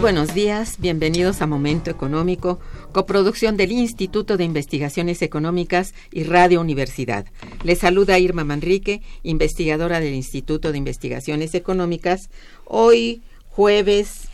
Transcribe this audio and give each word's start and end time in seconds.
Buenos 0.00 0.32
días, 0.32 0.76
bienvenidos 0.78 1.42
a 1.42 1.46
Momento 1.48 1.90
Económico, 1.90 2.60
coproducción 2.92 3.56
del 3.56 3.72
Instituto 3.72 4.36
de 4.36 4.44
Investigaciones 4.44 5.22
Económicas 5.22 5.92
y 6.12 6.22
Radio 6.22 6.60
Universidad. 6.60 7.26
Les 7.64 7.78
saluda 7.78 8.18
Irma 8.18 8.44
Manrique, 8.44 9.02
investigadora 9.24 9.98
del 9.98 10.14
Instituto 10.14 10.70
de 10.70 10.78
Investigaciones 10.78 11.54
Económicas, 11.54 12.30
hoy 12.64 13.22
jueves 13.48 14.28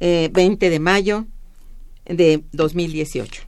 20 0.00 0.66
eh, 0.66 0.70
de 0.70 0.78
mayo 0.78 1.26
de 2.04 2.44
2018. 2.52 3.44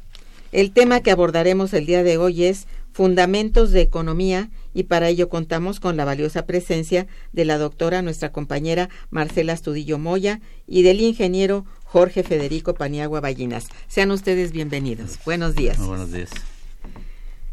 El 0.52 0.70
tema 0.70 1.00
que 1.00 1.10
abordaremos 1.10 1.74
el 1.74 1.84
día 1.84 2.02
de 2.04 2.16
hoy 2.16 2.44
es 2.44 2.66
Fundamentos 2.92 3.70
de 3.72 3.82
Economía 3.82 4.48
y 4.76 4.82
para 4.82 5.08
ello 5.08 5.30
contamos 5.30 5.80
con 5.80 5.96
la 5.96 6.04
valiosa 6.04 6.44
presencia 6.44 7.06
de 7.32 7.46
la 7.46 7.56
doctora, 7.56 8.02
nuestra 8.02 8.30
compañera 8.30 8.90
Marcela 9.08 9.54
Astudillo 9.54 9.96
Moya 9.96 10.42
y 10.66 10.82
del 10.82 11.00
ingeniero 11.00 11.64
Jorge 11.84 12.22
Federico 12.22 12.74
Paniagua 12.74 13.22
Ballinas. 13.22 13.68
Sean 13.88 14.10
ustedes 14.10 14.52
bienvenidos. 14.52 15.18
Buenos 15.24 15.54
días. 15.54 15.78
buenos 15.78 16.12
días. 16.12 16.28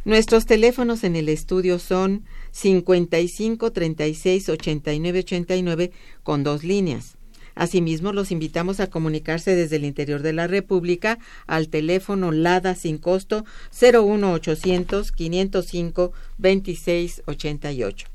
Nuestros 0.04 0.46
teléfonos 0.46 1.06
en 1.06 1.16
el 1.16 1.30
estudio 1.30 1.80
son 1.80 2.26
55 2.52 3.72
36 3.72 4.50
89 4.50 5.20
89 5.20 5.92
con 6.24 6.44
dos 6.44 6.66
líneas 6.66 7.16
Asimismo, 7.56 8.14
los 8.14 8.32
invitamos 8.32 8.80
a 8.80 8.90
comunicarse 8.90 9.56
desde 9.56 9.76
el 9.76 9.86
interior 9.86 10.22
de 10.22 10.34
la 10.34 10.48
República 10.48 11.20
al 11.46 11.70
teléfono 11.70 12.32
LADA 12.32 12.76
sin 12.76 12.98
costo 12.98 13.46
01800 13.72 15.12
505 15.12 16.14
2688. 16.38 18.08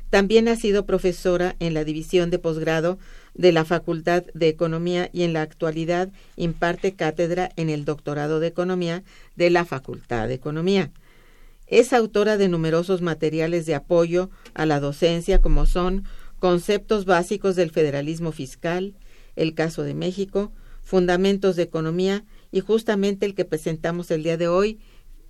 También 0.09 0.49
ha 0.49 0.57
sido 0.57 0.85
profesora 0.85 1.55
en 1.59 1.73
la 1.73 1.85
División 1.85 2.29
de 2.29 2.39
Posgrado 2.39 2.99
de 3.33 3.53
la 3.53 3.63
Facultad 3.63 4.25
de 4.33 4.49
Economía 4.49 5.09
y 5.13 5.23
en 5.23 5.31
la 5.31 5.43
actualidad 5.43 6.09
imparte 6.35 6.93
cátedra 6.93 7.51
en 7.55 7.69
el 7.69 7.85
Doctorado 7.85 8.41
de 8.41 8.47
Economía 8.47 9.01
de 9.37 9.49
la 9.49 9.63
Facultad 9.63 10.27
de 10.27 10.33
Economía. 10.33 10.91
Es 11.67 11.93
autora 11.93 12.37
de 12.37 12.47
numerosos 12.47 13.01
materiales 13.01 13.65
de 13.65 13.75
apoyo 13.75 14.29
a 14.53 14.65
la 14.65 14.79
docencia 14.79 15.41
como 15.41 15.65
son 15.65 16.05
Conceptos 16.39 17.05
básicos 17.05 17.55
del 17.55 17.71
federalismo 17.71 18.31
fiscal, 18.31 18.93
el 19.35 19.55
caso 19.55 19.81
de 19.81 19.95
México, 19.95 20.51
Fundamentos 20.83 21.55
de 21.55 21.63
Economía 21.63 22.23
y 22.51 22.59
justamente 22.59 23.25
el 23.25 23.33
que 23.33 23.43
presentamos 23.43 24.11
el 24.11 24.21
día 24.21 24.37
de 24.37 24.47
hoy, 24.47 24.79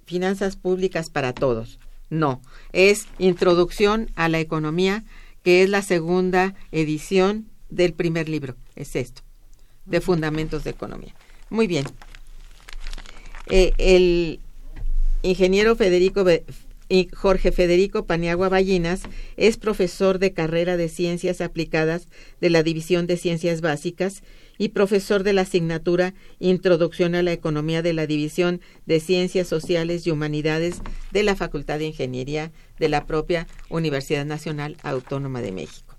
Finanzas 0.06 0.57
Públicas 0.57 1.09
para 1.09 1.33
Todos. 1.33 1.79
No, 2.09 2.41
es 2.73 3.07
Introducción 3.19 4.12
a 4.15 4.27
la 4.27 4.39
Economía, 4.39 5.06
que 5.44 5.63
es 5.63 5.69
la 5.69 5.81
segunda 5.81 6.56
edición 6.71 7.47
del 7.69 7.94
primer 7.94 8.27
libro, 8.27 8.56
es 8.75 8.95
esto, 8.95 9.21
de 9.85 10.01
Fundamentos 10.01 10.65
de 10.65 10.71
Economía. 10.71 11.15
Muy 11.50 11.67
bien. 11.67 11.85
Eh, 13.47 13.71
el 13.77 14.41
ingeniero 15.21 15.75
Federico 15.75 16.25
Jorge 17.13 17.51
Federico 17.51 18.05
Paniagua 18.05 18.49
Ballinas 18.49 19.01
es 19.35 19.57
profesor 19.57 20.19
de 20.19 20.31
carrera 20.31 20.77
de 20.77 20.87
Ciencias 20.87 21.41
Aplicadas 21.41 22.07
de 22.39 22.49
la 22.49 22.63
División 22.63 23.07
de 23.07 23.17
Ciencias 23.17 23.59
Básicas 23.59 24.23
y 24.57 24.69
profesor 24.69 25.23
de 25.23 25.33
la 25.33 25.41
asignatura 25.41 26.13
Introducción 26.39 27.13
a 27.15 27.23
la 27.23 27.33
Economía 27.33 27.81
de 27.81 27.93
la 27.93 28.07
División 28.07 28.61
de 28.85 28.99
Ciencias 28.99 29.47
Sociales 29.47 30.07
y 30.07 30.11
Humanidades 30.11 30.81
de 31.11 31.23
la 31.23 31.35
Facultad 31.35 31.79
de 31.79 31.87
Ingeniería 31.87 32.51
de 32.79 32.89
la 32.89 33.05
propia 33.05 33.47
Universidad 33.69 34.25
Nacional 34.25 34.77
Autónoma 34.81 35.41
de 35.41 35.51
México. 35.51 35.95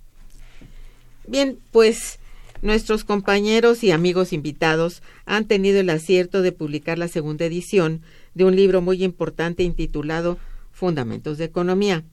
Bien, 1.26 1.58
pues 1.70 2.18
Nuestros 2.60 3.04
compañeros 3.04 3.84
y 3.84 3.92
amigos 3.92 4.32
invitados 4.32 5.00
han 5.26 5.46
tenido 5.46 5.78
el 5.78 5.90
acierto 5.90 6.42
de 6.42 6.50
publicar 6.50 6.98
la 6.98 7.06
segunda 7.06 7.44
edición 7.44 8.02
de 8.38 8.44
un 8.44 8.55
libro 8.55 8.81
muy 8.81 9.02
importante 9.02 9.64
intitulado 9.64 10.38
Fundamentos 10.70 11.38
de 11.38 11.44
Economía. 11.44 12.05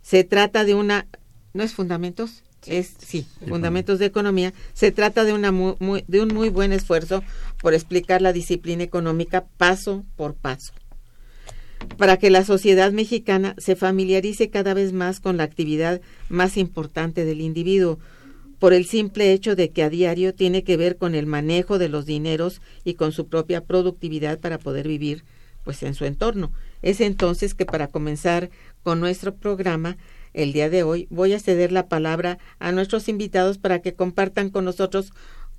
Se 0.00 0.22
trata 0.22 0.64
de 0.64 0.74
una... 0.74 1.08
¿No 1.54 1.64
es 1.64 1.74
Fundamentos? 1.74 2.44
Es, 2.66 2.94
sí, 3.04 3.26
Fundamentos 3.48 3.98
de 3.98 4.06
Economía. 4.06 4.54
Se 4.74 4.92
trata 4.92 5.24
de, 5.24 5.32
una 5.32 5.50
de 5.50 6.20
un 6.20 6.28
muy 6.32 6.50
buen 6.50 6.72
esfuerzo 6.72 7.24
por 7.60 7.74
explicar 7.74 8.22
la 8.22 8.32
disciplina 8.32 8.84
económica 8.84 9.44
paso 9.56 10.04
por 10.14 10.34
paso 10.34 10.72
para 11.98 12.16
que 12.16 12.30
la 12.30 12.44
sociedad 12.44 12.90
mexicana 12.90 13.54
se 13.58 13.76
familiarice 13.76 14.50
cada 14.50 14.72
vez 14.72 14.92
más 14.92 15.20
con 15.20 15.36
la 15.36 15.44
actividad 15.44 16.00
más 16.28 16.56
importante 16.56 17.24
del 17.24 17.40
individuo, 17.40 17.98
por 18.58 18.72
el 18.72 18.86
simple 18.86 19.32
hecho 19.32 19.54
de 19.54 19.70
que 19.70 19.82
a 19.82 19.90
diario 19.90 20.34
tiene 20.34 20.64
que 20.64 20.76
ver 20.76 20.96
con 20.96 21.14
el 21.14 21.26
manejo 21.26 21.78
de 21.78 21.88
los 21.88 22.06
dineros 22.06 22.60
y 22.82 22.94
con 22.94 23.12
su 23.12 23.28
propia 23.28 23.62
productividad 23.62 24.40
para 24.40 24.58
poder 24.58 24.88
vivir 24.88 25.24
pues 25.66 25.82
en 25.82 25.94
su 25.94 26.04
entorno. 26.04 26.52
Es 26.80 27.00
entonces 27.00 27.54
que 27.54 27.66
para 27.66 27.88
comenzar 27.88 28.50
con 28.84 29.00
nuestro 29.00 29.34
programa 29.34 29.96
el 30.32 30.52
día 30.52 30.70
de 30.70 30.84
hoy 30.84 31.08
voy 31.10 31.32
a 31.32 31.40
ceder 31.40 31.72
la 31.72 31.88
palabra 31.88 32.38
a 32.60 32.70
nuestros 32.70 33.08
invitados 33.08 33.58
para 33.58 33.80
que 33.80 33.94
compartan 33.94 34.48
con 34.50 34.64
nosotros 34.64 35.12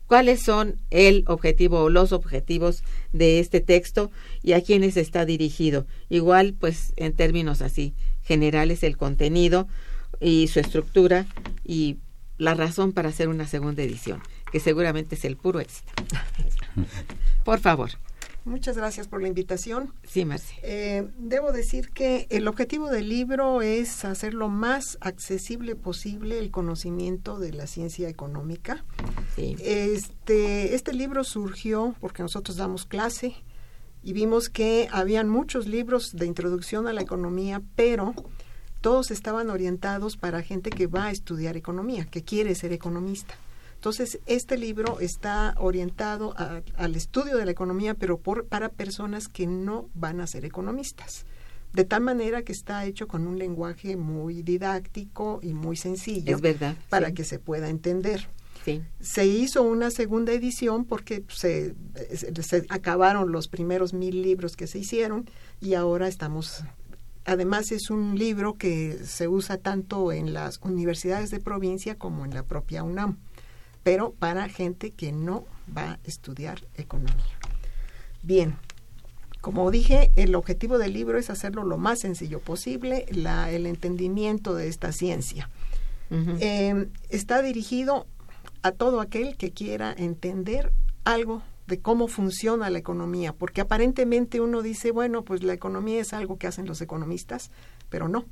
cuáles 0.06 0.42
son 0.42 0.80
el 0.92 1.26
objetivo 1.28 1.82
o 1.82 1.90
los 1.90 2.14
objetivos 2.14 2.84
de 3.12 3.42
este 3.42 3.60
texto 3.60 4.10
y 4.42 4.54
a 4.54 4.62
quiénes 4.62 4.96
está 4.96 5.26
dirigido. 5.26 5.86
Igual, 6.08 6.56
pues 6.58 6.94
en 6.96 7.12
términos 7.12 7.62
así 7.62 7.94
generales, 8.24 8.82
el 8.84 8.96
contenido 8.96 9.68
y 10.22 10.48
su 10.48 10.62
estructura 10.62 11.26
y 11.66 11.98
la 12.38 12.54
razón 12.54 12.94
para 12.94 13.10
hacer 13.10 13.28
una 13.28 13.46
segunda 13.46 13.84
edición, 13.84 14.22
que 14.54 14.62
seguramente 14.62 15.16
es 15.16 15.26
el 15.26 15.36
puro 15.36 15.60
éxito. 15.60 15.92
Por 17.44 17.60
favor. 17.60 17.90
Muchas 18.48 18.78
gracias 18.78 19.10
por 19.10 19.22
la 19.22 19.28
invitación. 19.28 19.94
Sí, 20.08 20.24
Marci. 20.24 20.56
Eh, 20.64 21.06
debo 21.18 21.52
decir 21.52 21.90
que 21.90 22.28
el 22.30 22.48
objetivo 22.48 22.90
del 22.90 23.10
libro 23.10 23.62
es 23.62 24.06
hacer 24.06 24.34
lo 24.34 24.48
más 24.48 24.98
accesible 25.02 25.76
posible 25.76 26.40
el 26.40 26.50
conocimiento 26.50 27.40
de 27.40 27.52
la 27.52 27.68
ciencia 27.68 28.08
económica. 28.08 28.86
Sí. 29.36 29.58
Este, 29.60 30.76
este 30.76 30.94
libro 30.94 31.26
surgió 31.26 31.94
porque 32.00 32.24
nosotros 32.24 32.56
damos 32.56 32.86
clase 32.86 33.36
y 34.02 34.14
vimos 34.14 34.48
que 34.48 34.88
habían 34.94 35.28
muchos 35.28 35.68
libros 35.68 36.16
de 36.16 36.26
introducción 36.26 36.88
a 36.88 36.94
la 36.94 37.02
economía, 37.02 37.62
pero 37.76 38.16
todos 38.80 39.12
estaban 39.12 39.50
orientados 39.50 40.16
para 40.16 40.42
gente 40.42 40.70
que 40.70 40.88
va 40.88 41.08
a 41.08 41.12
estudiar 41.12 41.58
economía, 41.58 42.06
que 42.06 42.24
quiere 42.24 42.56
ser 42.56 42.72
economista. 42.72 43.36
Entonces, 43.78 44.20
este 44.26 44.58
libro 44.58 45.00
está 45.00 45.54
orientado 45.60 46.34
al 46.76 46.96
estudio 46.96 47.38
de 47.38 47.46
la 47.46 47.52
economía, 47.52 47.94
pero 47.94 48.18
por, 48.18 48.48
para 48.48 48.70
personas 48.70 49.28
que 49.28 49.46
no 49.46 49.88
van 49.94 50.20
a 50.20 50.26
ser 50.26 50.46
economistas. 50.46 51.28
De 51.74 51.84
tal 51.84 52.02
manera 52.02 52.42
que 52.42 52.54
está 52.54 52.84
hecho 52.86 53.08
con 53.08 53.28
un 53.28 53.38
lenguaje 53.38 53.96
muy 53.96 54.42
didáctico 54.42 55.40
y 55.44 55.54
muy 55.54 55.78
sencillo. 55.78 56.36
Es 56.36 56.42
verdad. 56.42 56.76
Para 56.90 57.12
que 57.12 57.24
se 57.24 57.38
pueda 57.38 57.70
entender. 57.70 58.28
Sí. 58.66 58.82
Se 59.00 59.28
hizo 59.28 59.62
una 59.62 59.92
segunda 59.92 60.34
edición 60.34 60.84
porque 60.84 61.24
se, 61.28 61.76
se, 62.42 62.66
acabaron 62.70 63.32
los 63.32 63.48
primeros 63.48 63.94
mil 63.94 64.24
libros 64.24 64.56
que 64.56 64.66
se 64.66 64.80
hicieron 64.80 65.30
y 65.62 65.76
ahora 65.76 66.08
estamos 66.08 66.64
además 67.26 67.72
es 67.72 67.90
un 67.90 68.18
libro 68.18 68.56
que 68.56 68.98
se 69.06 69.28
usa 69.28 69.58
tanto 69.58 70.12
en 70.12 70.34
las 70.34 70.60
universidades 70.64 71.30
de 71.30 71.40
provincia 71.40 71.96
como 71.96 72.26
en 72.26 72.34
la 72.34 72.44
propia 72.44 72.84
UNAM 72.84 73.18
pero 73.88 74.12
para 74.12 74.50
gente 74.50 74.92
que 74.92 75.14
no 75.14 75.46
va 75.74 75.92
a 75.92 76.00
estudiar 76.04 76.60
economía. 76.76 77.40
Bien, 78.22 78.58
como 79.40 79.72
dije, 79.72 80.12
el 80.18 80.36
objetivo 80.36 80.78
del 80.78 80.92
libro 80.92 81.18
es 81.18 81.30
hacerlo 81.30 81.64
lo 81.64 81.78
más 81.78 82.00
sencillo 82.00 82.42
posible, 82.42 83.06
la, 83.12 83.50
el 83.50 83.66
entendimiento 83.66 84.56
de 84.56 84.68
esta 84.68 84.92
ciencia. 84.92 85.50
Eh, 86.12 86.90
está 87.08 87.42
dirigido 87.42 88.08
a 88.62 88.74
todo 88.74 89.00
aquel 89.00 89.38
que 89.38 89.52
quiera 89.52 89.96
entender 89.98 90.74
algo 91.06 91.42
de 91.66 91.80
cómo 91.80 92.10
funciona 92.10 92.70
la 92.70 92.80
economía, 92.80 93.32
porque 93.32 93.62
aparentemente 93.62 94.42
uno 94.42 94.64
dice, 94.64 94.92
bueno, 94.92 95.24
pues 95.24 95.44
la 95.44 95.54
economía 95.54 96.02
es 96.02 96.12
algo 96.12 96.38
que 96.38 96.48
hacen 96.48 96.66
los 96.66 96.82
economistas, 96.82 97.52
pero 97.88 98.10
no. 98.10 98.26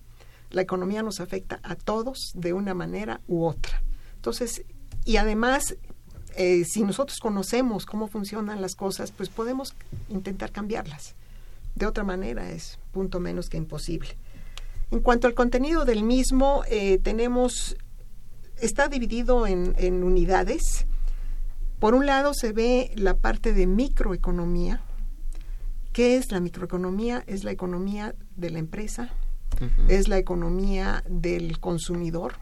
La 0.50 0.64
economía 0.64 1.02
nos 1.02 1.22
afecta 1.22 1.62
a 1.64 1.76
todos 1.76 2.34
de 2.36 2.52
una 2.52 2.74
manera 2.74 3.22
u 3.26 3.46
otra. 3.46 3.82
Entonces, 4.16 4.66
y 5.06 5.18
además, 5.18 5.78
eh, 6.36 6.66
si 6.66 6.84
nosotros 6.84 7.20
conocemos 7.20 7.86
cómo 7.86 8.08
funcionan 8.08 8.62
las 8.62 8.76
cosas, 8.76 9.12
pues 9.12 9.30
podemos 9.30 9.76
intentar 10.10 10.52
cambiarlas. 10.52 11.16
De 11.76 11.86
otra 11.86 12.04
manera 12.04 12.52
es 12.52 12.80
punto 12.92 13.20
menos 13.20 13.50
que 13.50 13.58
imposible. 13.58 14.10
En 14.92 15.00
cuanto 15.00 15.28
al 15.28 15.34
contenido 15.34 15.86
del 15.86 16.04
mismo, 16.04 16.64
eh, 16.70 17.00
tenemos, 17.00 17.78
está 18.60 18.88
dividido 18.88 19.46
en, 19.46 19.76
en 19.78 20.04
unidades. 20.04 20.86
Por 21.80 21.94
un 21.94 22.06
lado 22.06 22.34
se 22.34 22.52
ve 22.52 22.92
la 22.96 23.18
parte 23.18 23.54
de 23.54 23.68
microeconomía. 23.68 24.82
¿Qué 25.92 26.18
es 26.18 26.32
la 26.32 26.40
microeconomía? 26.40 27.24
Es 27.28 27.44
la 27.44 27.52
economía 27.52 28.16
de 28.36 28.50
la 28.50 28.60
empresa, 28.60 29.14
es 29.88 30.10
la 30.10 30.18
economía 30.18 31.04
del 31.08 31.60
consumidor, 31.60 32.34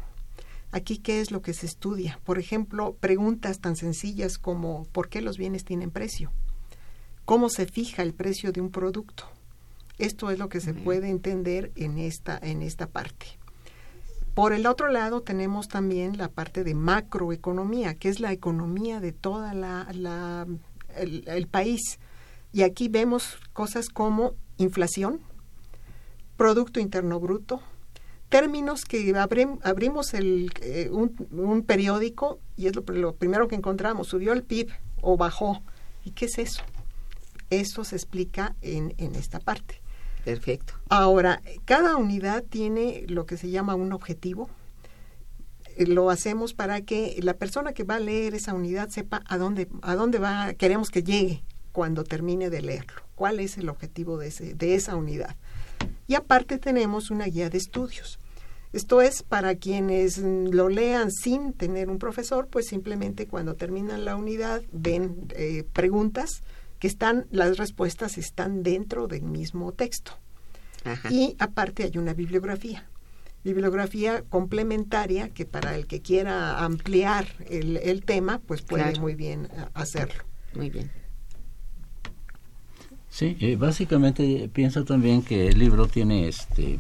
Aquí, 0.73 0.97
¿qué 0.97 1.21
es 1.21 1.29
lo 1.29 1.43
que 1.43 1.53
se 1.53 1.67
estudia? 1.67 2.19
Por 2.23 2.39
ejemplo, 2.39 2.97
preguntas 2.99 3.59
tan 3.59 3.75
sencillas 3.75 4.39
como 4.39 4.85
¿por 4.91 5.07
qué 5.07 5.21
los 5.21 5.37
bienes 5.37 5.63
tienen 5.65 5.91
precio? 5.91 6.31
¿Cómo 7.25 7.49
se 7.49 7.67
fija 7.67 8.01
el 8.01 8.15
precio 8.15 8.51
de 8.51 8.59
un 8.59 8.71
producto? 8.71 9.25
Esto 9.99 10.31
es 10.31 10.39
lo 10.39 10.49
que 10.49 10.61
se 10.61 10.73
puede 10.73 11.09
entender 11.09 11.71
en 11.75 11.99
esta, 11.99 12.39
en 12.41 12.63
esta 12.63 12.87
parte. 12.87 13.27
Por 14.33 14.51
el 14.51 14.65
otro 14.65 14.87
lado, 14.87 15.21
tenemos 15.21 15.67
también 15.67 16.17
la 16.17 16.29
parte 16.29 16.63
de 16.63 16.73
macroeconomía, 16.73 17.93
que 17.93 18.09
es 18.09 18.19
la 18.19 18.31
economía 18.31 18.99
de 18.99 19.11
toda 19.11 19.53
la, 19.53 19.87
la 19.93 20.47
el 20.97 21.47
país. 21.47 21.99
Y 22.51 22.63
aquí 22.63 22.87
vemos 22.87 23.37
cosas 23.53 23.89
como 23.89 24.33
inflación, 24.57 25.19
Producto 26.35 26.79
Interno 26.79 27.19
Bruto, 27.19 27.61
términos 28.33 28.85
que 28.85 29.13
abrimos 29.15 30.15
el, 30.15 30.51
eh, 30.61 30.89
un, 30.89 31.63
periódico 31.67 32.39
y 32.57 32.65
es 32.65 32.75
lo, 32.75 33.13
primero 33.13 33.47
que 33.47 33.53
encontramos, 33.53 34.07
subió 34.07 34.33
el 34.33 34.41
PIB 34.41 34.71
o 35.01 35.17
bajó. 35.17 35.61
¿Y 36.03 36.11
qué 36.11 36.25
es 36.25 36.39
eso? 36.39 36.63
Eso 37.51 37.83
se 37.83 37.95
explica 37.95 38.55
en, 38.61 38.95
en 38.97 39.13
esta 39.13 39.39
parte. 39.39 39.81
Perfecto. 40.25 40.73
Ahora, 40.89 41.43
cada 41.65 41.95
unidad 41.95 42.43
tiene 42.43 43.05
lo 43.07 43.27
que 43.27 43.37
se 43.37 43.51
llama 43.51 43.75
un 43.75 43.93
objetivo. 43.93 44.49
Eh, 45.75 45.85
lo 45.85 46.09
hacemos 46.09 46.55
para 46.55 46.81
que 46.81 47.15
la 47.21 47.35
persona 47.35 47.73
que 47.73 47.83
va 47.83 47.97
a 47.97 47.99
leer 47.99 48.33
esa 48.33 48.55
unidad 48.55 48.89
sepa 48.89 49.21
a 49.27 49.37
dónde, 49.37 49.67
a 49.83 49.93
dónde 49.93 50.17
va, 50.17 50.55
queremos 50.55 50.89
que 50.89 51.03
llegue 51.03 51.43
cuando 51.71 52.03
termine 52.03 52.49
de 52.49 52.63
leerlo. 52.63 53.03
¿Cuál 53.13 53.39
es 53.39 53.59
el 53.59 53.69
objetivo 53.69 54.17
de, 54.17 54.29
ese, 54.29 54.55
de 54.55 54.73
esa 54.73 54.95
unidad? 54.95 55.35
Y 56.07 56.15
aparte 56.15 56.57
tenemos 56.57 57.11
una 57.11 57.25
guía 57.25 57.51
de 57.51 57.59
estudios. 57.59 58.17
Esto 58.73 59.01
es 59.01 59.21
para 59.21 59.55
quienes 59.55 60.17
lo 60.17 60.67
lean 60.67 61.11
sin 61.11 61.53
tener 61.53 61.89
un 61.89 61.99
profesor, 61.99 62.47
pues 62.47 62.67
simplemente 62.67 63.27
cuando 63.27 63.53
terminan 63.53 64.03
la 64.03 64.15
unidad 64.15 64.63
ven 64.71 65.27
eh, 65.35 65.63
preguntas 65.73 66.41
que 66.79 66.87
están, 66.87 67.27
las 67.29 67.57
respuestas 67.57 68.17
están 68.17 68.63
dentro 68.63 69.07
del 69.07 69.21
mismo 69.21 69.71
texto. 69.71 70.13
Y 71.09 71.37
aparte 71.39 71.83
hay 71.83 71.97
una 71.97 72.13
bibliografía, 72.13 72.89
bibliografía 73.43 74.23
complementaria 74.23 75.29
que 75.29 75.45
para 75.45 75.75
el 75.75 75.87
que 75.87 76.01
quiera 76.01 76.61
ampliar 76.65 77.25
el, 77.49 78.03
tema, 78.03 78.39
pues 78.39 78.63
puede 78.63 78.99
muy 78.99 79.15
bien 79.15 79.45
eh, 79.45 79.65
hacerlo. 79.75 80.23
Muy 80.55 80.69
bien. 80.69 80.91
Sí, 83.09 83.37
eh, 83.39 83.55
básicamente 83.55 84.49
pienso 84.51 84.83
también 84.83 85.21
que 85.21 85.47
el 85.47 85.59
libro 85.59 85.87
tiene 85.87 86.27
este 86.27 86.79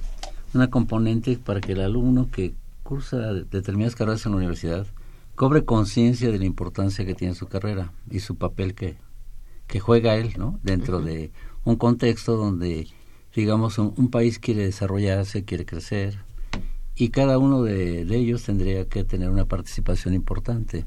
una 0.55 0.69
componente 0.69 1.37
para 1.37 1.61
que 1.61 1.73
el 1.73 1.81
alumno 1.81 2.29
que 2.31 2.53
cursa 2.83 3.33
determinadas 3.33 3.95
carreras 3.95 4.25
en 4.25 4.33
la 4.33 4.37
universidad 4.39 4.87
cobre 5.35 5.65
conciencia 5.65 6.31
de 6.31 6.39
la 6.39 6.45
importancia 6.45 7.05
que 7.05 7.15
tiene 7.15 7.33
su 7.33 7.47
carrera 7.47 7.91
y 8.09 8.19
su 8.19 8.35
papel 8.35 8.75
que, 8.75 8.97
que 9.67 9.79
juega 9.79 10.15
él, 10.15 10.33
¿no? 10.37 10.59
Dentro 10.63 11.01
de 11.01 11.31
un 11.65 11.75
contexto 11.75 12.37
donde, 12.37 12.87
digamos, 13.35 13.77
un, 13.79 14.09
país 14.09 14.37
quiere 14.37 14.65
desarrollarse, 14.65 15.43
quiere 15.43 15.65
crecer, 15.65 16.19
y 16.95 17.09
cada 17.09 17.39
uno 17.39 17.63
de, 17.63 18.01
ellos 18.01 18.43
tendría 18.43 18.85
que 18.87 19.03
tener 19.03 19.29
una 19.29 19.45
participación 19.45 20.13
importante. 20.13 20.85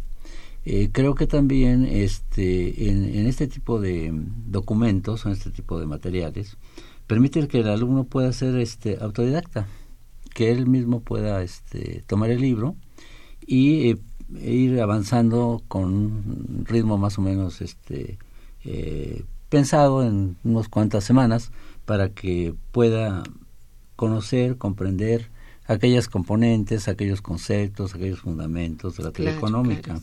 Eh, 0.64 0.90
creo 0.92 1.14
que 1.14 1.26
también 1.26 1.84
este, 1.84 2.88
en, 2.88 3.04
en, 3.04 3.26
este 3.26 3.46
tipo 3.46 3.80
de 3.80 4.12
documentos, 4.46 5.24
en 5.24 5.32
este 5.32 5.50
tipo 5.50 5.78
de 5.78 5.86
materiales, 5.86 6.56
permite 7.06 7.46
que 7.48 7.60
el 7.60 7.68
alumno 7.68 8.04
pueda 8.04 8.32
ser 8.32 8.56
este 8.56 8.98
autodidacta, 9.00 9.66
que 10.34 10.50
él 10.50 10.66
mismo 10.66 11.00
pueda 11.00 11.42
este, 11.42 12.02
tomar 12.06 12.30
el 12.30 12.40
libro 12.40 12.76
y 13.46 13.90
eh, 13.90 13.98
ir 14.40 14.80
avanzando 14.80 15.62
con 15.68 15.84
un 15.84 16.64
ritmo 16.66 16.98
más 16.98 17.18
o 17.18 17.22
menos 17.22 17.60
este 17.60 18.18
eh, 18.64 19.24
pensado 19.48 20.02
en 20.02 20.36
unas 20.44 20.68
cuantas 20.68 21.04
semanas 21.04 21.52
para 21.84 22.08
que 22.08 22.54
pueda 22.72 23.22
conocer, 23.94 24.56
comprender 24.56 25.30
aquellas 25.66 26.08
componentes, 26.08 26.88
aquellos 26.88 27.22
conceptos, 27.22 27.94
aquellos 27.94 28.20
fundamentos 28.20 28.96
de 28.96 29.04
la 29.04 29.12
teoría 29.12 29.34
económica, 29.34 30.00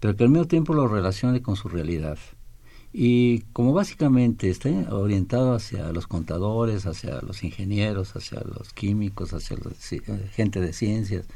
pero 0.00 0.16
que 0.16 0.24
al 0.24 0.30
mismo 0.30 0.46
tiempo 0.46 0.74
lo 0.74 0.88
relacione 0.88 1.42
con 1.42 1.56
su 1.56 1.68
realidad. 1.68 2.18
Y 2.98 3.40
como 3.52 3.74
básicamente 3.74 4.48
está 4.48 4.70
orientado 4.90 5.52
hacia 5.52 5.92
los 5.92 6.06
contadores, 6.06 6.86
hacia 6.86 7.20
los 7.20 7.44
ingenieros, 7.44 8.16
hacia 8.16 8.40
los 8.40 8.72
químicos, 8.72 9.34
hacia 9.34 9.58
la 9.58 9.70
eh, 9.70 10.30
gente 10.32 10.62
de 10.62 10.72
ciencias, 10.72 11.26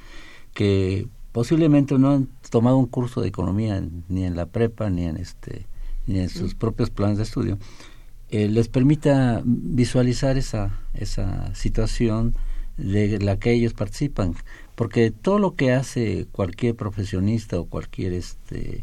que 0.54 1.06
posiblemente 1.32 1.98
no 1.98 2.12
han 2.12 2.28
tomado 2.48 2.78
un 2.78 2.86
curso 2.86 3.20
de 3.20 3.28
economía 3.28 3.86
ni 4.08 4.24
en 4.24 4.36
la 4.36 4.46
prepa 4.46 4.88
ni 4.88 5.04
en 5.04 5.18
este 5.18 5.66
ni 6.06 6.20
en 6.20 6.30
sus 6.30 6.54
propios 6.54 6.88
planes 6.88 7.18
de 7.18 7.24
estudio, 7.24 7.58
eh, 8.30 8.48
les 8.48 8.68
permita 8.68 9.42
visualizar 9.44 10.38
esa, 10.38 10.80
esa 10.94 11.54
situación 11.54 12.34
de 12.78 13.18
la 13.18 13.38
que 13.38 13.52
ellos 13.52 13.74
participan. 13.74 14.34
Porque 14.76 15.10
todo 15.10 15.38
lo 15.38 15.56
que 15.56 15.72
hace 15.72 16.26
cualquier 16.32 16.74
profesionista 16.74 17.60
o 17.60 17.66
cualquier 17.66 18.14
este, 18.14 18.82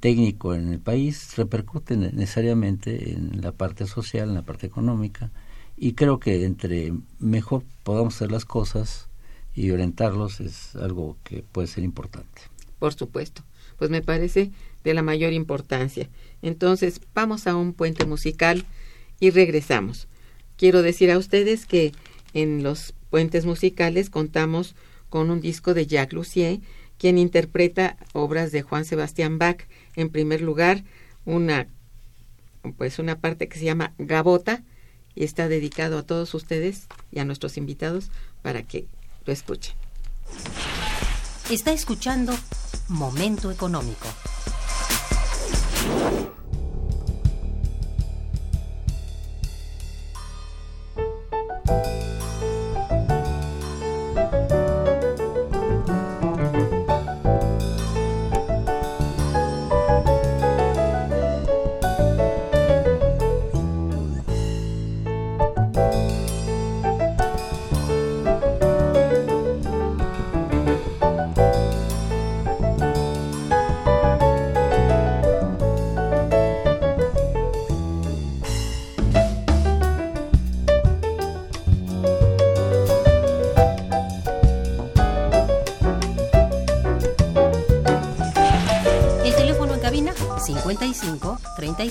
técnico 0.00 0.54
en 0.54 0.72
el 0.72 0.78
país 0.78 1.36
repercute 1.36 1.96
necesariamente 1.96 3.12
en 3.12 3.40
la 3.40 3.52
parte 3.52 3.86
social, 3.86 4.28
en 4.28 4.34
la 4.34 4.42
parte 4.42 4.66
económica. 4.66 5.30
Y 5.76 5.92
creo 5.92 6.18
que 6.18 6.44
entre 6.44 6.92
mejor 7.18 7.64
podamos 7.84 8.16
hacer 8.16 8.32
las 8.32 8.44
cosas 8.44 9.08
y 9.54 9.70
orientarlos 9.70 10.40
es 10.40 10.76
algo 10.76 11.16
que 11.24 11.42
puede 11.42 11.68
ser 11.68 11.84
importante. 11.84 12.42
Por 12.78 12.94
supuesto. 12.94 13.42
Pues 13.76 13.90
me 13.90 14.02
parece 14.02 14.50
de 14.82 14.94
la 14.94 15.02
mayor 15.02 15.32
importancia. 15.32 16.08
Entonces, 16.42 17.00
vamos 17.14 17.46
a 17.46 17.54
un 17.54 17.72
puente 17.72 18.06
musical 18.06 18.64
y 19.20 19.30
regresamos. 19.30 20.08
Quiero 20.56 20.82
decir 20.82 21.10
a 21.10 21.18
ustedes 21.18 21.66
que 21.66 21.92
en 22.34 22.62
los 22.62 22.92
puentes 23.10 23.46
musicales 23.46 24.10
contamos 24.10 24.74
con 25.08 25.30
un 25.30 25.40
disco 25.40 25.74
de 25.74 25.86
Jacques 25.86 26.12
Lussier, 26.12 26.60
quien 26.98 27.18
interpreta 27.18 27.96
obras 28.12 28.52
de 28.52 28.62
Juan 28.62 28.84
Sebastián 28.84 29.38
Bach. 29.38 29.66
En 29.96 30.10
primer 30.10 30.42
lugar, 30.42 30.84
una 31.24 31.68
pues 32.76 32.98
una 32.98 33.20
parte 33.20 33.48
que 33.48 33.58
se 33.58 33.64
llama 33.64 33.94
Gabota 33.98 34.62
y 35.14 35.24
está 35.24 35.48
dedicado 35.48 35.98
a 35.98 36.02
todos 36.02 36.34
ustedes 36.34 36.86
y 37.10 37.20
a 37.20 37.24
nuestros 37.24 37.56
invitados 37.56 38.10
para 38.42 38.62
que 38.62 38.86
lo 39.24 39.32
escuchen. 39.32 39.74
Está 41.50 41.72
escuchando 41.72 42.34
Momento 42.88 43.50
Económico. 43.50 44.06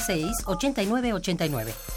36 0.07 1.96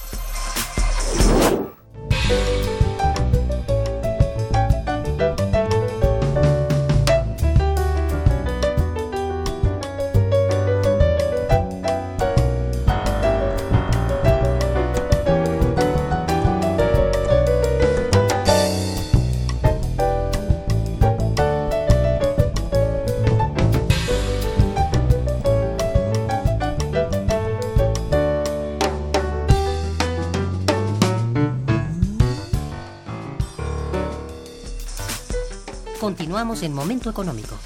Continuamos 36.10 36.64
en 36.64 36.72
Momento 36.72 37.08
Económico. 37.08 37.56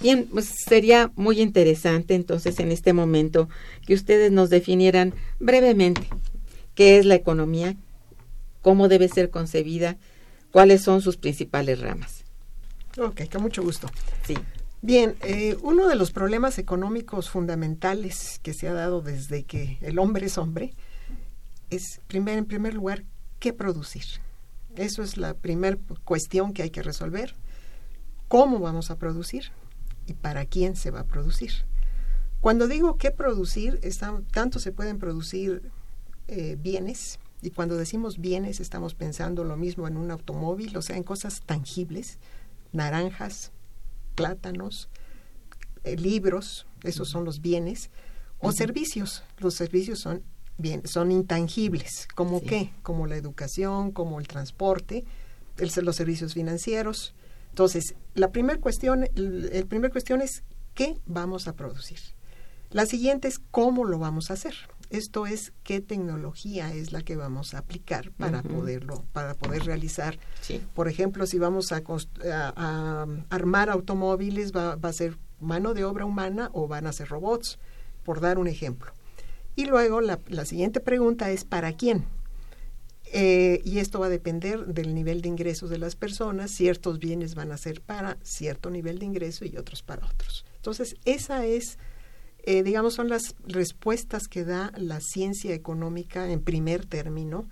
Bien, 0.00 0.26
pues 0.32 0.48
sería 0.66 1.12
muy 1.14 1.40
interesante 1.40 2.16
entonces 2.16 2.58
en 2.58 2.72
este 2.72 2.92
momento 2.92 3.48
que 3.86 3.94
ustedes 3.94 4.32
nos 4.32 4.50
definieran 4.50 5.14
brevemente 5.38 6.08
qué 6.74 6.98
es 6.98 7.06
la 7.06 7.14
economía, 7.14 7.76
cómo 8.60 8.88
debe 8.88 9.06
ser 9.06 9.30
concebida, 9.30 9.96
cuáles 10.50 10.82
son 10.82 11.00
sus 11.00 11.16
principales 11.16 11.78
ramas. 11.78 12.17
Ok, 12.98 13.22
con 13.30 13.42
mucho 13.42 13.62
gusto. 13.62 13.88
Sí. 14.26 14.34
Bien, 14.82 15.16
eh, 15.22 15.56
uno 15.62 15.88
de 15.88 15.94
los 15.94 16.10
problemas 16.10 16.58
económicos 16.58 17.30
fundamentales 17.30 18.40
que 18.42 18.54
se 18.54 18.68
ha 18.68 18.72
dado 18.72 19.02
desde 19.02 19.44
que 19.44 19.78
el 19.82 19.98
hombre 19.98 20.26
es 20.26 20.38
hombre 20.38 20.74
es, 21.70 22.00
primer, 22.06 22.38
en 22.38 22.44
primer 22.44 22.74
lugar, 22.74 23.04
qué 23.38 23.52
producir. 23.52 24.04
Eso 24.76 25.02
es 25.02 25.16
la 25.16 25.34
primera 25.34 25.78
cuestión 26.04 26.52
que 26.52 26.62
hay 26.62 26.70
que 26.70 26.82
resolver. 26.82 27.34
¿Cómo 28.26 28.58
vamos 28.58 28.90
a 28.90 28.98
producir? 28.98 29.52
¿Y 30.06 30.14
para 30.14 30.44
quién 30.44 30.76
se 30.76 30.90
va 30.90 31.00
a 31.00 31.06
producir? 31.06 31.52
Cuando 32.40 32.68
digo 32.68 32.98
qué 32.98 33.10
producir, 33.10 33.78
está, 33.82 34.20
tanto 34.32 34.58
se 34.58 34.72
pueden 34.72 34.98
producir 34.98 35.70
eh, 36.28 36.56
bienes, 36.58 37.18
y 37.42 37.50
cuando 37.50 37.76
decimos 37.76 38.18
bienes 38.18 38.60
estamos 38.60 38.94
pensando 38.94 39.44
lo 39.44 39.56
mismo 39.56 39.86
en 39.86 39.96
un 39.96 40.10
automóvil, 40.10 40.76
o 40.76 40.82
sea, 40.82 40.96
en 40.96 41.04
cosas 41.04 41.42
tangibles, 41.42 42.18
naranjas, 42.72 43.52
plátanos, 44.14 44.88
eh, 45.84 45.96
libros, 45.96 46.66
esos 46.82 47.08
son 47.08 47.24
los 47.24 47.40
bienes, 47.40 47.90
o 48.40 48.52
servicios. 48.52 49.24
Los 49.38 49.54
servicios 49.54 50.00
son 50.00 50.22
bien, 50.58 50.86
son 50.86 51.10
intangibles, 51.12 52.08
como 52.14 52.42
qué, 52.42 52.72
como 52.82 53.06
la 53.06 53.16
educación, 53.16 53.92
como 53.92 54.20
el 54.20 54.28
transporte, 54.28 55.04
el, 55.56 55.70
los 55.84 55.96
servicios 55.96 56.34
financieros. 56.34 57.14
Entonces, 57.50 57.94
la 58.14 58.30
primera 58.30 58.60
cuestión, 58.60 59.04
el, 59.14 59.50
el 59.52 59.66
primer 59.66 59.90
cuestión 59.90 60.20
es 60.20 60.42
qué 60.74 60.98
vamos 61.06 61.48
a 61.48 61.54
producir. 61.54 61.98
La 62.70 62.86
siguiente 62.86 63.28
es 63.28 63.38
cómo 63.38 63.84
lo 63.84 63.98
vamos 63.98 64.30
a 64.30 64.34
hacer. 64.34 64.54
Esto 64.90 65.26
es 65.26 65.52
qué 65.64 65.80
tecnología 65.80 66.72
es 66.72 66.92
la 66.92 67.02
que 67.02 67.16
vamos 67.16 67.52
a 67.52 67.58
aplicar 67.58 68.10
para 68.12 68.42
poderlo, 68.42 69.04
para 69.12 69.34
poder 69.34 69.64
realizar. 69.64 70.18
Por 70.74 70.88
ejemplo, 70.88 71.26
si 71.26 71.38
vamos 71.38 71.72
a, 71.72 71.82
a, 71.84 72.52
a 72.56 73.06
armar 73.28 73.68
automóviles, 73.68 74.52
va, 74.52 74.76
va, 74.76 74.88
a 74.88 74.94
ser 74.94 75.18
mano 75.40 75.74
de 75.74 75.84
obra 75.84 76.06
humana 76.06 76.50
o 76.54 76.68
van 76.68 76.86
a 76.86 76.92
ser 76.92 77.08
robots, 77.08 77.58
por 78.02 78.20
dar 78.20 78.38
un 78.38 78.48
ejemplo. 78.48 78.92
Y 79.56 79.66
luego 79.66 80.00
la, 80.00 80.20
la 80.28 80.44
siguiente 80.44 80.80
pregunta 80.80 81.30
es 81.30 81.44
¿para 81.44 81.72
quién? 81.72 82.06
Eh, 83.12 83.60
y 83.64 83.78
esto 83.78 84.00
va 84.00 84.06
a 84.06 84.10
depender 84.10 84.66
del 84.66 84.94
nivel 84.94 85.22
de 85.22 85.28
ingresos 85.28 85.70
de 85.70 85.78
las 85.78 85.96
personas. 85.96 86.50
Ciertos 86.50 86.98
bienes 86.98 87.34
van 87.34 87.52
a 87.52 87.56
ser 87.56 87.80
para 87.80 88.18
cierto 88.22 88.70
nivel 88.70 88.98
de 88.98 89.06
ingreso 89.06 89.44
y 89.44 89.56
otros 89.56 89.82
para 89.82 90.06
otros. 90.06 90.44
Entonces, 90.56 90.96
esa 91.04 91.44
es 91.46 91.78
eh, 92.44 92.62
digamos, 92.62 92.94
son 92.94 93.08
las 93.08 93.34
respuestas 93.46 94.28
que 94.28 94.44
da 94.44 94.72
la 94.76 95.00
ciencia 95.00 95.54
económica 95.54 96.30
en 96.30 96.40
primer 96.40 96.86
término, 96.86 97.48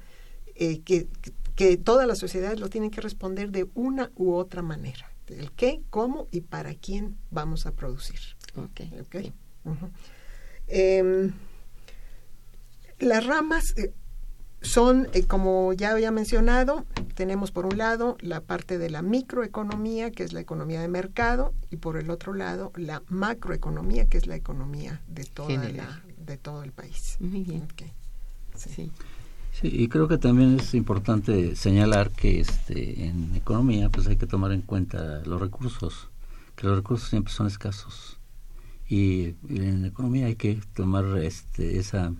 eh, 0.54 0.80
que, 0.80 1.08
que 1.54 1.76
todas 1.76 2.06
las 2.06 2.18
sociedades 2.18 2.60
lo 2.60 2.68
tienen 2.68 2.90
que 2.90 3.00
responder 3.00 3.50
de 3.50 3.68
una 3.74 4.10
u 4.16 4.34
otra 4.34 4.62
manera. 4.62 5.10
El 5.26 5.50
qué, 5.52 5.82
cómo 5.90 6.28
y 6.30 6.42
para 6.42 6.74
quién 6.74 7.16
vamos 7.30 7.66
a 7.66 7.72
producir. 7.72 8.20
Okay. 8.54 9.32
Em, 10.68 11.32
las 12.98 13.26
ramas 13.26 13.74
eh, 13.76 13.92
son, 14.66 15.08
eh, 15.12 15.24
como 15.24 15.72
ya 15.72 15.92
había 15.92 16.10
mencionado, 16.10 16.84
tenemos 17.14 17.50
por 17.50 17.66
un 17.66 17.78
lado 17.78 18.16
la 18.20 18.40
parte 18.40 18.78
de 18.78 18.90
la 18.90 19.02
microeconomía, 19.02 20.10
que 20.10 20.24
es 20.24 20.32
la 20.32 20.40
economía 20.40 20.80
de 20.80 20.88
mercado, 20.88 21.54
y 21.70 21.76
por 21.76 21.96
el 21.96 22.10
otro 22.10 22.34
lado 22.34 22.72
la 22.76 23.02
macroeconomía, 23.08 24.06
que 24.06 24.18
es 24.18 24.26
la 24.26 24.36
economía 24.36 25.00
de, 25.08 25.24
toda 25.24 25.68
la, 25.70 26.02
de 26.18 26.36
todo 26.36 26.62
el 26.62 26.72
país. 26.72 27.16
Muy 27.20 27.42
bien. 27.42 27.66
Sí. 28.54 28.90
sí. 29.52 29.68
y 29.68 29.88
creo 29.88 30.08
que 30.08 30.18
también 30.18 30.58
es 30.58 30.74
importante 30.74 31.56
señalar 31.56 32.10
que 32.10 32.40
este, 32.40 33.06
en 33.06 33.34
economía 33.36 33.90
pues 33.90 34.06
hay 34.06 34.16
que 34.16 34.26
tomar 34.26 34.52
en 34.52 34.62
cuenta 34.62 35.22
los 35.24 35.40
recursos, 35.40 36.08
que 36.54 36.66
los 36.66 36.76
recursos 36.76 37.08
siempre 37.08 37.32
son 37.32 37.46
escasos. 37.46 38.18
Y 38.88 39.34
en 39.48 39.84
economía 39.84 40.26
hay 40.26 40.36
que 40.36 40.60
tomar 40.74 41.18
este, 41.18 41.78
esa, 41.78 42.12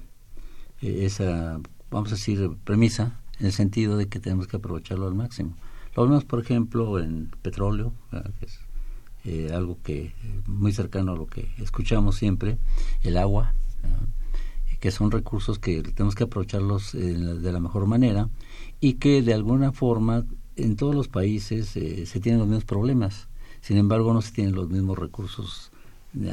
esa 0.80 1.60
vamos 1.90 2.10
a 2.10 2.14
decir, 2.16 2.50
premisa 2.64 3.20
en 3.38 3.46
el 3.46 3.52
sentido 3.52 3.96
de 3.96 4.08
que 4.08 4.20
tenemos 4.20 4.46
que 4.46 4.56
aprovecharlo 4.56 5.06
al 5.06 5.14
máximo. 5.14 5.54
Lo 5.94 6.04
vemos, 6.04 6.24
por 6.24 6.40
ejemplo, 6.40 6.98
en 6.98 7.30
petróleo, 7.42 7.92
que 8.38 8.46
es 8.46 8.60
eh, 9.24 9.50
algo 9.52 9.78
que 9.82 10.12
muy 10.46 10.72
cercano 10.72 11.12
a 11.12 11.16
lo 11.16 11.26
que 11.26 11.48
escuchamos 11.58 12.16
siempre, 12.16 12.58
el 13.02 13.16
agua, 13.16 13.54
que 14.78 14.90
son 14.90 15.10
recursos 15.10 15.58
que 15.58 15.82
tenemos 15.82 16.14
que 16.14 16.24
aprovecharlos 16.24 16.94
eh, 16.94 16.98
de 16.98 17.52
la 17.52 17.60
mejor 17.60 17.86
manera 17.86 18.28
y 18.78 18.94
que 18.94 19.22
de 19.22 19.32
alguna 19.32 19.72
forma 19.72 20.24
en 20.54 20.76
todos 20.76 20.94
los 20.94 21.08
países 21.08 21.76
eh, 21.76 22.06
se 22.06 22.20
tienen 22.20 22.40
los 22.40 22.48
mismos 22.48 22.64
problemas. 22.64 23.28
Sin 23.62 23.78
embargo, 23.78 24.12
no 24.12 24.22
se 24.22 24.32
tienen 24.32 24.54
los 24.54 24.68
mismos 24.68 24.98
recursos 24.98 25.72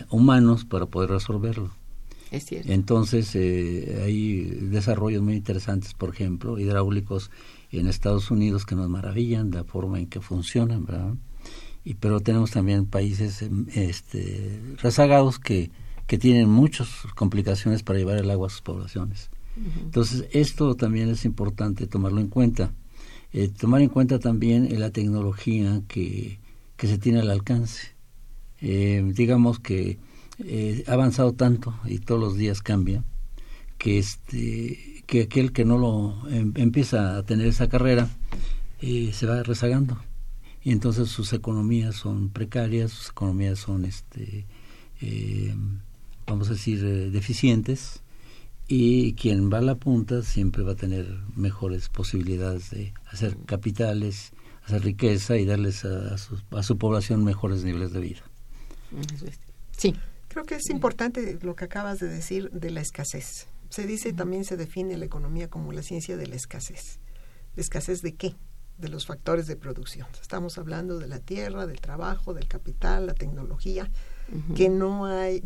humanos 0.10 0.66
para 0.66 0.86
poder 0.86 1.10
resolverlo. 1.10 1.72
Entonces, 2.68 3.36
eh, 3.36 4.02
hay 4.06 4.44
desarrollos 4.70 5.22
muy 5.22 5.36
interesantes, 5.36 5.94
por 5.94 6.10
ejemplo, 6.10 6.58
hidráulicos 6.58 7.30
en 7.72 7.88
Estados 7.88 8.32
Unidos 8.32 8.66
que 8.66 8.76
nos 8.76 8.90
maravillan 8.90 9.52
la 9.52 9.64
forma 9.64 10.00
en 10.00 10.08
que 10.08 10.20
funcionan, 10.20 10.86
¿verdad? 10.86 11.14
Y, 11.86 11.96
pero 11.96 12.22
tenemos 12.22 12.52
también 12.52 12.86
países 12.86 13.42
em, 13.42 13.68
este, 13.74 14.60
rezagados 14.82 15.40
que, 15.40 15.70
que 16.08 16.18
tienen 16.18 16.50
muchas 16.50 16.88
complicaciones 17.16 17.84
para 17.84 18.00
llevar 18.00 18.18
el 18.18 18.32
agua 18.32 18.48
a 18.48 18.50
sus 18.50 18.62
poblaciones. 18.62 19.30
Entonces, 19.84 20.26
esto 20.32 20.76
también 20.76 21.10
es 21.10 21.26
importante 21.26 21.86
tomarlo 21.86 22.20
en 22.20 22.28
cuenta. 22.28 22.74
Eh, 23.34 23.50
tomar 23.50 23.82
en 23.82 23.90
cuenta 23.90 24.18
también 24.18 24.68
la 24.80 24.90
tecnología 24.90 25.82
que, 25.88 26.40
que 26.76 26.88
se 26.88 26.98
tiene 26.98 27.20
al 27.20 27.30
alcance. 27.30 27.90
Eh, 28.62 29.04
digamos 29.14 29.60
que 29.60 30.00
eh, 30.40 30.84
ha 30.88 30.94
avanzado 30.94 31.34
tanto 31.34 31.78
y 31.86 32.00
todos 32.00 32.20
los 32.20 32.36
días 32.36 32.62
cambia 32.62 33.04
que 33.78 34.00
este 34.00 35.04
que 35.06 35.24
aquel 35.24 35.52
que 35.52 35.66
no 35.66 35.78
lo 35.78 36.28
em, 36.30 36.54
empieza 36.56 37.18
a 37.18 37.24
tener 37.24 37.48
esa 37.48 37.70
carrera 37.70 38.10
eh, 38.82 39.12
se 39.14 39.26
va 39.26 39.44
rezagando. 39.44 39.98
Y 40.64 40.72
entonces 40.72 41.10
sus 41.10 41.34
economías 41.34 41.96
son 41.96 42.30
precarias 42.30 42.92
sus 42.92 43.10
economías 43.10 43.60
son 43.60 43.86
este 43.86 44.46
eh, 45.02 45.54
vamos 46.26 46.50
a 46.50 46.54
decir 46.54 47.12
deficientes 47.12 48.02
y 48.68 49.14
quien 49.14 49.52
va 49.52 49.58
a 49.58 49.62
la 49.62 49.76
punta 49.76 50.24
siempre 50.24 50.64
va 50.64 50.72
a 50.72 50.76
tener 50.76 51.06
mejores 51.36 51.90
posibilidades 51.90 52.72
de 52.72 52.94
hacer 53.12 53.38
capitales 53.46 54.32
hacer 54.66 54.84
riqueza 54.84 55.38
y 55.38 55.46
darles 55.46 55.84
a, 55.84 56.18
su, 56.18 56.40
a 56.52 56.64
su 56.64 56.78
población 56.78 57.26
mejores 57.26 57.66
niveles 57.66 57.92
de 57.92 58.00
vida. 58.00 58.22
Sí 59.76 59.94
Creo 60.34 60.46
que 60.46 60.56
es 60.56 60.72
importante 60.72 61.38
lo 61.44 61.56
que 61.56 61.66
acabas 61.66 62.00
de 62.00 62.08
decir 62.08 62.50
de 62.50 62.72
la 62.72 62.82
escasez. 62.82 63.46
Se 63.70 63.86
dice 63.86 64.14
también 64.14 64.46
se 64.46 64.58
define 64.58 64.98
la 64.98 65.06
economía 65.06 65.48
como 65.48 65.72
la 65.72 65.84
ciencia 65.84 66.18
de 66.18 66.26
la 66.26 66.36
escasez. 66.36 67.00
¿La 67.56 67.62
escasez 67.62 68.02
de 68.02 68.16
qué? 68.16 68.36
De 68.80 68.90
los 68.90 69.06
factores 69.06 69.46
de 69.46 69.56
producción. 69.56 70.08
Estamos 70.20 70.58
hablando 70.58 70.98
de 70.98 71.08
la 71.08 71.20
tierra, 71.20 71.68
del 71.68 71.80
trabajo, 71.82 72.34
del 72.34 72.48
capital, 72.48 73.06
la 73.06 73.14
tecnología, 73.14 73.92
que 74.56 74.70
no 74.70 75.06
hay, 75.06 75.44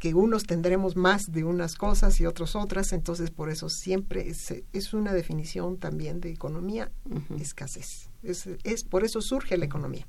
que 0.00 0.14
unos 0.14 0.42
tendremos 0.42 0.96
más 0.96 1.30
de 1.30 1.44
unas 1.44 1.76
cosas 1.76 2.18
y 2.20 2.26
otros 2.26 2.56
otras, 2.56 2.92
entonces 2.92 3.30
por 3.30 3.50
eso 3.50 3.68
siempre 3.68 4.28
es, 4.28 4.52
es 4.72 4.94
una 4.94 5.12
definición 5.12 5.78
también 5.78 6.20
de 6.20 6.32
economía, 6.32 6.90
escasez. 7.38 8.10
Es, 8.24 8.48
es, 8.64 8.82
por 8.82 9.04
eso 9.04 9.20
surge 9.20 9.56
la 9.56 9.66
economía. 9.66 10.08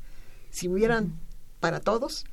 Si 0.50 0.68
hubieran 0.68 1.14
para 1.60 1.80
todos, 1.80 2.26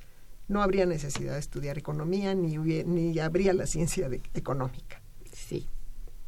no 0.49 0.63
habría 0.63 0.87
necesidad 0.87 1.35
de 1.35 1.41
estudiar 1.41 1.79
economía 1.79 2.35
ni, 2.35 2.57
ni 2.57 3.19
habría 3.19 3.53
la 3.55 3.67
ciencia 3.67 4.09
económica. 4.35 5.01
Sí. 5.33 5.67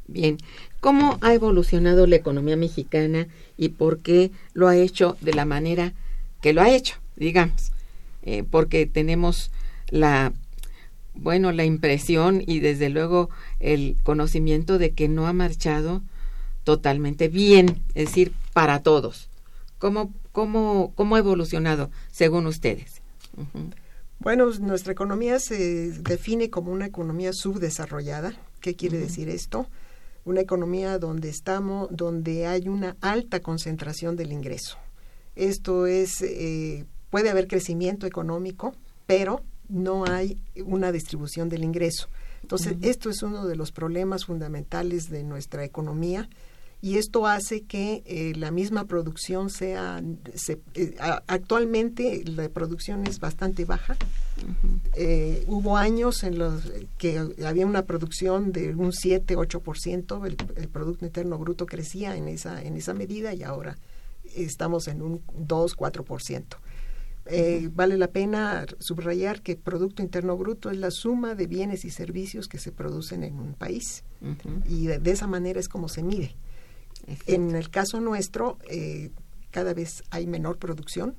Bien, 0.06 0.38
¿cómo 0.80 1.18
ha 1.22 1.32
evolucionado 1.32 2.06
la 2.06 2.16
economía 2.16 2.56
mexicana 2.56 3.26
y 3.56 3.70
por 3.70 4.00
qué 4.00 4.30
lo 4.52 4.68
ha 4.68 4.76
hecho 4.76 5.16
de 5.20 5.32
la 5.32 5.46
manera 5.46 5.94
que 6.42 6.52
lo 6.52 6.60
ha 6.60 6.70
hecho, 6.70 6.96
digamos? 7.16 7.72
Eh, 8.22 8.44
porque 8.50 8.86
tenemos 8.86 9.50
la, 9.88 10.32
bueno, 11.14 11.52
la 11.52 11.64
impresión 11.64 12.42
y 12.46 12.60
desde 12.60 12.90
luego 12.90 13.30
el 13.60 13.96
conocimiento 14.02 14.78
de 14.78 14.92
que 14.92 15.08
no 15.08 15.26
ha 15.26 15.32
marchado 15.32 16.02
totalmente 16.64 17.28
bien, 17.28 17.82
es 17.94 18.06
decir, 18.06 18.32
para 18.52 18.82
todos. 18.82 19.28
¿Cómo, 19.78 20.12
cómo, 20.32 20.92
cómo 20.94 21.16
ha 21.16 21.18
evolucionado 21.18 21.90
según 22.10 22.46
ustedes? 22.46 23.02
Bueno, 24.24 24.50
nuestra 24.58 24.94
economía 24.94 25.38
se 25.38 25.92
define 26.00 26.48
como 26.48 26.72
una 26.72 26.86
economía 26.86 27.34
subdesarrollada. 27.34 28.32
¿Qué 28.60 28.74
quiere 28.74 28.96
decir 28.96 29.28
esto? 29.28 29.66
Una 30.24 30.40
economía 30.40 30.98
donde 30.98 31.28
estamos, 31.28 31.88
donde 31.90 32.46
hay 32.46 32.66
una 32.66 32.96
alta 33.02 33.40
concentración 33.40 34.16
del 34.16 34.32
ingreso. 34.32 34.78
Esto 35.36 35.86
es, 35.86 36.22
eh, 36.22 36.86
puede 37.10 37.28
haber 37.28 37.46
crecimiento 37.46 38.06
económico, 38.06 38.74
pero 39.06 39.42
no 39.68 40.06
hay 40.06 40.40
una 40.64 40.90
distribución 40.90 41.50
del 41.50 41.62
ingreso. 41.62 42.08
Entonces, 42.40 42.78
esto 42.80 43.10
es 43.10 43.22
uno 43.22 43.46
de 43.46 43.56
los 43.56 43.72
problemas 43.72 44.24
fundamentales 44.24 45.10
de 45.10 45.22
nuestra 45.22 45.64
economía 45.64 46.30
y 46.84 46.98
esto 46.98 47.26
hace 47.26 47.62
que 47.62 48.02
eh, 48.04 48.34
la 48.36 48.50
misma 48.50 48.84
producción 48.84 49.48
sea 49.48 50.02
eh, 50.74 50.94
actualmente 50.98 52.22
la 52.26 52.50
producción 52.50 53.06
es 53.06 53.20
bastante 53.20 53.64
baja. 53.64 53.96
Eh, 54.92 55.44
hubo 55.46 55.78
años 55.78 56.22
en 56.24 56.36
los 56.36 56.70
que 56.98 57.22
había 57.42 57.64
una 57.64 57.86
producción 57.86 58.52
de 58.52 58.74
un 58.74 58.92
7 58.92 59.34
8% 59.34 60.26
el, 60.26 60.36
el 60.56 60.68
producto 60.68 61.06
interno 61.06 61.38
bruto 61.38 61.64
crecía 61.64 62.16
en 62.16 62.28
esa 62.28 62.62
en 62.62 62.76
esa 62.76 62.92
medida 62.92 63.32
y 63.32 63.44
ahora 63.44 63.78
estamos 64.34 64.86
en 64.86 65.00
un 65.00 65.22
2 65.38 65.78
4% 65.78 66.44
eh, 67.26 67.70
vale 67.72 67.96
la 67.96 68.08
pena 68.08 68.66
subrayar 68.80 69.40
que 69.40 69.56
Producto 69.56 70.02
Interno 70.02 70.36
Bruto 70.36 70.70
es 70.70 70.76
la 70.76 70.90
suma 70.90 71.34
de 71.34 71.46
bienes 71.46 71.84
y 71.84 71.90
servicios 71.90 72.48
que 72.48 72.58
se 72.58 72.70
producen 72.70 73.24
en 73.24 73.38
un 73.38 73.54
país. 73.54 74.04
Y 74.68 74.86
de, 74.86 75.10
esa 75.10 75.26
manera 75.26 75.60
es 75.60 75.68
como 75.68 75.88
se 75.88 76.02
mide. 76.02 76.34
En 77.26 77.54
el 77.54 77.70
caso 77.70 78.00
nuestro, 78.00 78.58
eh, 78.68 79.10
cada 79.50 79.74
vez 79.74 80.02
hay 80.10 80.26
menor 80.26 80.58
producción 80.58 81.14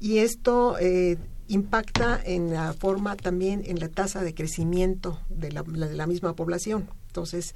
y 0.00 0.18
esto 0.18 0.76
eh, 0.78 1.16
impacta 1.48 2.20
en 2.24 2.52
la 2.52 2.72
forma 2.72 3.16
también 3.16 3.62
en 3.64 3.78
la 3.78 3.88
tasa 3.88 4.22
de 4.22 4.34
crecimiento 4.34 5.20
de 5.28 5.52
la, 5.52 5.62
de 5.62 5.94
la 5.94 6.06
misma 6.06 6.34
población. 6.34 6.88
Entonces, 7.06 7.54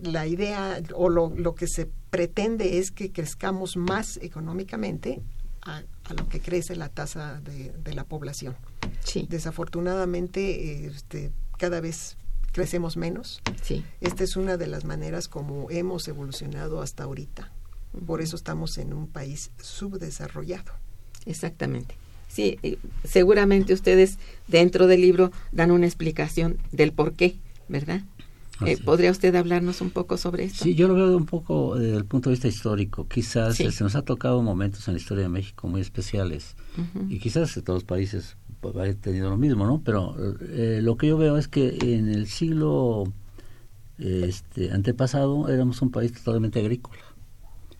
la 0.00 0.26
idea 0.26 0.80
o 0.94 1.08
lo, 1.08 1.30
lo, 1.36 1.54
que 1.54 1.66
se 1.68 1.88
pretende 2.10 2.78
es 2.78 2.90
que 2.90 3.12
crezcamos 3.12 3.76
más 3.76 4.18
económicamente 4.22 5.20
a, 5.60 5.82
lo 6.16 6.28
que 6.28 6.40
crece 6.40 6.76
la 6.76 6.88
tasa 6.88 7.40
de, 7.40 7.72
de 7.72 7.94
la 7.94 8.04
población. 8.04 8.56
Sí. 9.04 9.26
Desafortunadamente, 9.28 10.86
este, 10.86 11.30
cada 11.58 11.80
vez 11.80 12.16
crecemos 12.52 12.96
menos. 12.96 13.42
Sí. 13.62 13.84
Esta 14.00 14.24
es 14.24 14.36
una 14.36 14.56
de 14.56 14.66
las 14.66 14.84
maneras 14.84 15.28
como 15.28 15.70
hemos 15.70 16.06
evolucionado 16.08 16.80
hasta 16.80 17.04
ahorita. 17.04 17.50
Por 18.06 18.20
eso 18.20 18.36
estamos 18.36 18.78
en 18.78 18.92
un 18.92 19.06
país 19.06 19.50
subdesarrollado. 19.60 20.72
Exactamente. 21.26 21.96
Sí, 22.28 22.58
seguramente 23.04 23.74
ustedes 23.74 24.18
dentro 24.48 24.86
del 24.86 25.02
libro 25.02 25.32
dan 25.52 25.70
una 25.70 25.86
explicación 25.86 26.56
del 26.72 26.92
por 26.92 27.12
qué, 27.12 27.36
¿verdad? 27.68 28.02
Eh, 28.66 28.78
¿Podría 28.82 29.10
usted 29.10 29.34
hablarnos 29.34 29.80
un 29.80 29.90
poco 29.90 30.16
sobre 30.16 30.44
esto? 30.44 30.64
Sí, 30.64 30.74
yo 30.74 30.88
lo 30.88 30.94
veo 30.94 31.16
un 31.16 31.26
poco 31.26 31.76
desde 31.76 31.96
el 31.96 32.04
punto 32.04 32.30
de 32.30 32.34
vista 32.34 32.48
histórico. 32.48 33.06
Quizás 33.08 33.56
se 33.56 33.84
nos 33.84 33.96
ha 33.96 34.02
tocado 34.02 34.40
momentos 34.42 34.86
en 34.88 34.94
la 34.94 35.00
historia 35.00 35.24
de 35.24 35.28
México 35.28 35.68
muy 35.68 35.80
especiales 35.80 36.56
y 37.08 37.18
quizás 37.18 37.56
en 37.56 37.64
todos 37.64 37.78
los 37.78 37.84
países 37.84 38.36
haber 38.70 38.94
tenido 38.96 39.30
lo 39.30 39.36
mismo, 39.36 39.66
¿no? 39.66 39.82
Pero 39.84 40.14
eh, 40.40 40.80
lo 40.82 40.96
que 40.96 41.08
yo 41.08 41.16
veo 41.16 41.36
es 41.36 41.48
que 41.48 41.78
en 41.80 42.08
el 42.08 42.26
siglo 42.26 43.04
este, 43.98 44.70
antepasado 44.70 45.48
éramos 45.48 45.82
un 45.82 45.90
país 45.90 46.12
totalmente 46.12 46.60
agrícola. 46.60 47.02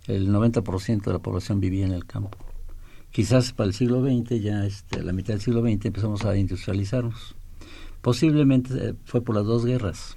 El 0.07 0.29
90% 0.31 1.05
de 1.05 1.12
la 1.12 1.18
población 1.21 1.61
vivía 1.61 1.87
en 1.87 1.92
el 1.92 2.07
campo. 2.07 2.38
quizás 3.11 3.53
para 3.53 3.68
el 3.68 3.75
siglo 3.75 4.03
XX, 4.03 4.40
ya 4.40 4.64
este, 4.64 5.03
la 5.03 5.12
mitad 5.12 5.35
del 5.35 5.40
siglo 5.40 5.61
XX 5.62 5.87
empezamos 5.87 6.25
a 6.25 6.37
industrializarnos. 6.37 7.37
Posiblemente 8.01 8.88
eh, 8.88 8.95
fue 9.05 9.21
por 9.21 9.37
las 9.37 9.45
dos 9.45 9.64
guerras 9.64 10.16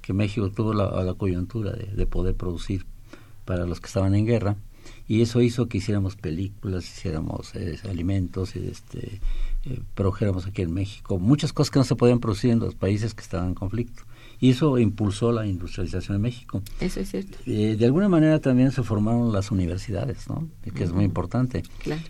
que 0.00 0.12
México 0.12 0.50
tuvo 0.50 0.74
la, 0.74 1.14
coyuntura 1.14 1.72
de, 1.72 2.06
poder 2.06 2.34
producir 2.36 2.84
para 3.44 3.64
los 3.66 3.80
que 3.80 3.86
estaban 3.86 4.14
en 4.14 4.26
guerra 4.26 4.56
y 5.06 5.22
eso 5.22 5.40
hizo 5.40 5.68
que 5.68 5.78
hiciéramos 5.78 6.16
películas, 6.16 6.84
hiciéramos 6.84 7.54
eh, 7.54 7.78
alimentos, 7.88 8.56
este, 8.56 9.20
eh, 9.66 9.80
produjéramos 9.94 10.46
aquí 10.46 10.62
en 10.62 10.72
México 10.72 11.18
muchas 11.18 11.52
cosas 11.52 11.70
que 11.70 11.78
no 11.78 11.84
se 11.84 11.96
podían 11.96 12.20
producir 12.20 12.50
en 12.50 12.58
los 12.58 12.74
países 12.74 13.14
que 13.14 13.22
estaban 13.22 13.48
en 13.48 13.54
conflicto 13.54 14.02
y 14.40 14.50
eso 14.50 14.78
impulsó 14.78 15.32
la 15.32 15.46
industrialización 15.46 16.16
en 16.16 16.22
México. 16.22 16.62
Eso 16.80 17.00
es 17.00 17.10
cierto. 17.10 17.38
Eh, 17.46 17.76
de 17.78 17.84
alguna 17.86 18.08
manera 18.08 18.40
también 18.40 18.72
se 18.72 18.82
formaron 18.82 19.32
las 19.32 19.50
universidades, 19.50 20.28
¿no? 20.28 20.48
Que 20.74 20.84
es 20.84 20.92
muy 20.92 21.04
importante. 21.04 21.62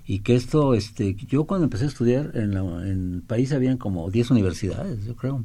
Y 0.07 0.21
que 0.21 0.35
esto, 0.35 0.75
este, 0.75 1.15
yo 1.15 1.45
cuando 1.45 1.65
empecé 1.65 1.85
a 1.85 1.89
estudiar 1.89 2.33
en, 2.35 2.55
en 2.55 3.15
el 3.15 3.23
país 3.23 3.53
habían 3.53 3.77
como 3.77 4.11
10 4.11 4.31
universidades, 4.33 5.05
yo 5.05 5.15
creo. 5.15 5.45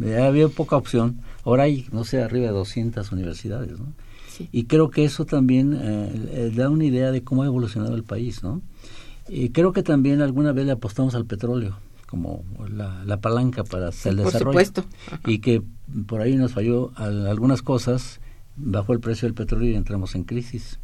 Eh, 0.00 0.18
había 0.18 0.48
poca 0.48 0.76
opción. 0.76 1.22
Ahora 1.44 1.64
hay, 1.64 1.86
no 1.90 2.04
sé, 2.04 2.22
arriba 2.22 2.46
de 2.46 2.52
200 2.52 3.10
universidades, 3.12 3.78
¿no? 3.78 3.92
Y 4.52 4.64
creo 4.64 4.90
que 4.90 5.04
eso 5.04 5.24
también 5.24 5.78
eh, 5.80 6.52
da 6.54 6.68
una 6.70 6.84
idea 6.84 7.10
de 7.10 7.22
cómo 7.22 7.42
ha 7.42 7.46
evolucionado 7.46 7.94
el 7.94 8.04
país, 8.04 8.42
¿no? 8.42 8.62
Y 9.28 9.50
creo 9.50 9.72
que 9.72 9.82
también 9.82 10.20
alguna 10.22 10.52
vez 10.52 10.66
le 10.66 10.72
apostamos 10.72 11.14
al 11.14 11.26
petróleo 11.26 11.76
como 12.06 12.44
la, 12.68 13.20
palanca 13.20 13.64
para 13.64 13.86
el 13.88 13.92
desarrollo. 13.92 14.22
Por 14.22 14.32
supuesto. 14.32 14.84
Y 15.26 15.40
que 15.40 15.62
por 16.06 16.20
ahí 16.20 16.36
nos 16.36 16.52
falló 16.52 16.92
algunas 16.96 17.62
cosas, 17.62 18.20
bajó 18.56 18.92
el 18.92 19.00
precio 19.00 19.26
del 19.26 19.34
petróleo 19.34 19.70
y 19.70 19.74
entramos 19.74 20.14
en 20.14 20.24
crisis. 20.24 20.78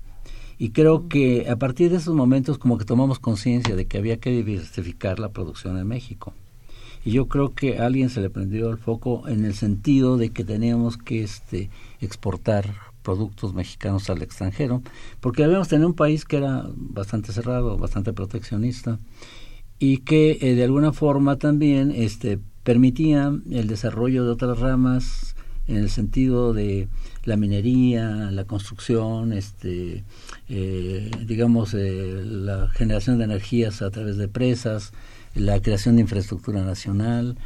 Y 0.58 0.70
creo 0.70 1.08
que 1.08 1.48
a 1.48 1.56
partir 1.56 1.90
de 1.90 1.96
esos 1.96 2.14
momentos 2.14 2.58
como 2.58 2.78
que 2.78 2.84
tomamos 2.84 3.18
conciencia 3.18 3.74
de 3.74 3.86
que 3.86 3.98
había 3.98 4.18
que 4.18 4.30
diversificar 4.30 5.18
la 5.18 5.30
producción 5.30 5.78
en 5.78 5.86
México. 5.86 6.34
Y 7.04 7.12
yo 7.12 7.26
creo 7.26 7.52
que 7.52 7.78
a 7.78 7.86
alguien 7.86 8.10
se 8.10 8.20
le 8.20 8.30
prendió 8.30 8.70
el 8.70 8.78
foco 8.78 9.26
en 9.26 9.44
el 9.44 9.54
sentido 9.54 10.16
de 10.16 10.30
que 10.30 10.44
teníamos 10.44 10.98
que 10.98 11.24
este, 11.24 11.68
exportar 12.00 12.91
productos 13.02 13.54
mexicanos 13.54 14.08
al 14.10 14.22
extranjero, 14.22 14.82
porque 15.20 15.44
habíamos 15.44 15.68
tenido 15.68 15.88
un 15.88 15.94
país 15.94 16.24
que 16.24 16.36
era 16.38 16.64
bastante 16.74 17.32
cerrado, 17.32 17.76
bastante 17.76 18.12
proteccionista, 18.12 18.98
y 19.78 19.98
que 19.98 20.38
eh, 20.40 20.54
de 20.54 20.64
alguna 20.64 20.92
forma 20.92 21.36
también 21.36 21.90
este, 21.90 22.38
permitía 22.62 23.32
el 23.50 23.66
desarrollo 23.66 24.24
de 24.24 24.30
otras 24.30 24.58
ramas 24.60 25.34
en 25.66 25.76
el 25.76 25.90
sentido 25.90 26.52
de 26.52 26.88
la 27.24 27.36
minería, 27.36 28.30
la 28.30 28.44
construcción, 28.44 29.32
este, 29.32 30.04
eh, 30.48 31.10
digamos, 31.24 31.74
eh, 31.74 32.22
la 32.24 32.68
generación 32.68 33.18
de 33.18 33.24
energías 33.24 33.82
a 33.82 33.90
través 33.90 34.16
de 34.16 34.28
presas, 34.28 34.92
la 35.34 35.60
creación 35.60 35.96
de 35.96 36.02
infraestructura 36.02 36.62
nacional. 36.62 37.38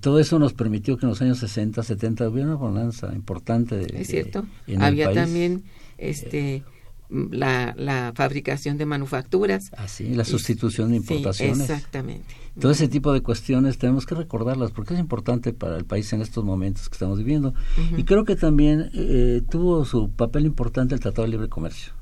todo 0.00 0.18
eso 0.18 0.38
nos 0.38 0.52
permitió 0.52 0.96
que 0.96 1.06
en 1.06 1.10
los 1.10 1.22
años 1.22 1.38
60, 1.38 1.82
70 1.82 2.28
hubiera 2.28 2.48
una 2.48 2.56
bonanza 2.56 3.12
importante. 3.14 3.76
De, 3.76 4.00
es 4.00 4.08
cierto. 4.08 4.46
Había 4.78 5.12
también 5.12 5.64
este 5.98 6.64
la, 7.10 7.74
la 7.76 8.12
fabricación 8.14 8.78
de 8.78 8.86
manufacturas. 8.86 9.70
Así, 9.76 10.14
la 10.14 10.24
sustitución 10.24 10.90
de 10.90 10.96
importaciones. 10.96 11.60
exactamente. 11.60 12.34
Todo 12.58 12.72
ese 12.72 12.88
tipo 12.88 13.12
de 13.12 13.20
cuestiones 13.20 13.78
tenemos 13.78 14.06
que 14.06 14.14
recordarlas 14.14 14.70
porque 14.72 14.94
es 14.94 15.00
importante 15.00 15.52
para 15.52 15.76
el 15.76 15.84
país 15.84 16.12
en 16.12 16.20
estos 16.20 16.44
momentos 16.44 16.88
que 16.88 16.94
estamos 16.94 17.18
viviendo. 17.18 17.54
Y 17.96 18.04
creo 18.04 18.24
que 18.24 18.36
también 18.36 18.90
eh, 18.94 19.42
tuvo 19.50 19.84
su 19.84 20.10
papel 20.10 20.46
importante 20.46 20.94
el 20.94 21.00
Tratado 21.00 21.22
de 21.22 21.30
Libre 21.30 21.48
Comercio, 21.48 21.92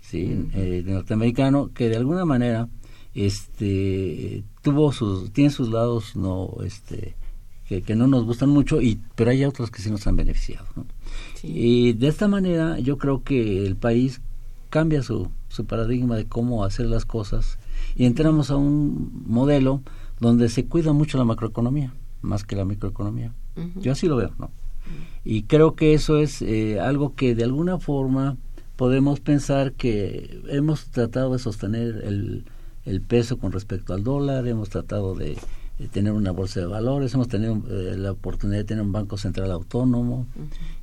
¿sí? 0.00 0.48
Eh, 0.54 0.82
norteamericano, 0.86 1.70
que 1.72 1.88
de 1.88 1.96
alguna 1.96 2.24
manera 2.24 2.68
este 3.14 4.44
tuvo 4.62 4.92
sus 4.92 5.32
tiene 5.32 5.50
sus 5.50 5.70
lados 5.70 6.16
no 6.16 6.50
este 6.64 7.14
que, 7.68 7.82
que, 7.82 7.94
no 7.94 8.06
nos 8.06 8.24
gustan 8.24 8.50
mucho 8.50 8.82
y 8.82 9.00
pero 9.14 9.30
hay 9.30 9.44
otros 9.44 9.70
que 9.70 9.80
sí 9.80 9.90
nos 9.90 10.06
han 10.06 10.16
beneficiado 10.16 10.66
¿no? 10.76 10.84
y 11.42 11.94
de 11.94 12.08
esta 12.08 12.28
manera 12.28 12.78
yo 12.78 12.98
creo 12.98 13.22
que 13.22 13.64
el 13.64 13.76
país 13.76 14.20
cambia 14.68 15.02
su, 15.02 15.30
su 15.48 15.64
paradigma 15.64 16.16
de 16.16 16.26
cómo 16.26 16.64
hacer 16.64 16.86
las 16.86 17.04
cosas 17.04 17.58
y 17.96 18.04
entramos 18.04 18.50
a 18.50 18.56
un 18.56 19.22
modelo 19.26 19.82
donde 20.20 20.48
se 20.48 20.66
cuida 20.66 20.92
mucho 20.92 21.16
la 21.16 21.24
macroeconomía 21.24 21.94
más 22.24 22.44
que 22.44 22.56
la 22.56 22.64
microeconomía. 22.64 23.32
Yo 23.76 23.92
así 23.92 24.08
lo 24.08 24.16
veo, 24.16 24.32
¿no? 24.38 24.50
Y 25.24 25.44
creo 25.44 25.74
que 25.74 25.94
eso 25.94 26.18
es 26.18 26.42
eh, 26.42 26.80
algo 26.80 27.14
que 27.14 27.34
de 27.34 27.44
alguna 27.44 27.78
forma 27.78 28.36
podemos 28.76 29.20
pensar 29.20 29.72
que 29.72 30.42
hemos 30.48 30.86
tratado 30.86 31.32
de 31.32 31.38
sostener 31.38 32.02
el, 32.04 32.44
el 32.84 33.00
peso 33.00 33.38
con 33.38 33.52
respecto 33.52 33.94
al 33.94 34.04
dólar, 34.04 34.46
hemos 34.46 34.68
tratado 34.68 35.14
de, 35.14 35.36
tener 35.90 36.12
una 36.12 36.30
bolsa 36.30 36.60
de 36.60 36.66
valores, 36.66 37.14
hemos 37.14 37.28
tenido 37.28 37.60
eh, 37.68 37.96
la 37.96 38.12
oportunidad 38.12 38.58
de 38.58 38.64
tener 38.64 38.84
un 38.84 38.92
banco 38.92 39.16
central 39.16 39.50
autónomo 39.50 40.26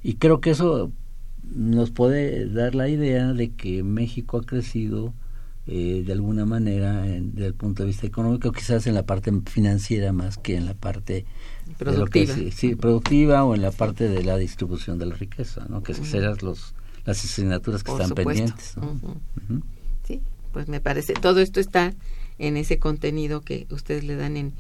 y 0.04 0.16
creo 0.16 0.42
que 0.42 0.52
eso 0.52 0.92
nos 1.44 1.92
puede 1.92 2.50
dar 2.50 2.76
la 2.76 2.90
idea 2.90 3.34
de 3.34 3.52
que 3.52 3.84
México 3.84 4.38
ha 4.38 4.44
crecido 4.44 5.14
eh, 5.68 6.04
de 6.06 6.12
alguna 6.12 6.46
manera 6.46 7.04
desde 7.04 7.46
el 7.46 7.54
punto 7.54 7.84
de 7.84 7.88
vista 7.88 8.08
económico, 8.08 8.52
quizás 8.52 8.88
en 8.88 8.96
la 8.96 9.04
parte 9.04 9.32
financiera 9.46 10.12
más 10.12 10.38
que 10.38 10.58
en 10.58 10.66
la 10.66 10.74
parte 10.74 11.26
productiva, 11.78 12.36
sí, 12.52 12.76
productiva 12.76 13.44
o 13.44 13.56
en 13.56 13.62
la 13.62 13.72
parte 13.72 14.10
de 14.10 14.24
la 14.24 14.38
distribución 14.38 14.98
de 14.98 15.06
la 15.06 15.16
riqueza, 15.16 15.66
¿no? 15.70 15.84
que 15.84 15.94
serán 15.94 16.38
los 16.42 16.74
las 17.06 17.24
asignaturas 17.24 17.84
que 17.84 17.92
están 17.92 18.12
pendientes. 18.12 18.76
Pues 20.52 20.68
me 20.68 20.80
parece 20.82 21.14
todo 21.14 21.40
esto 21.40 21.60
está 21.60 21.94
en 22.38 22.58
ese 22.58 22.80
contenido 22.80 23.42
que 23.42 23.68
ustedes 23.70 24.04
le 24.04 24.16
dan 24.16 24.36
en, 24.36 24.54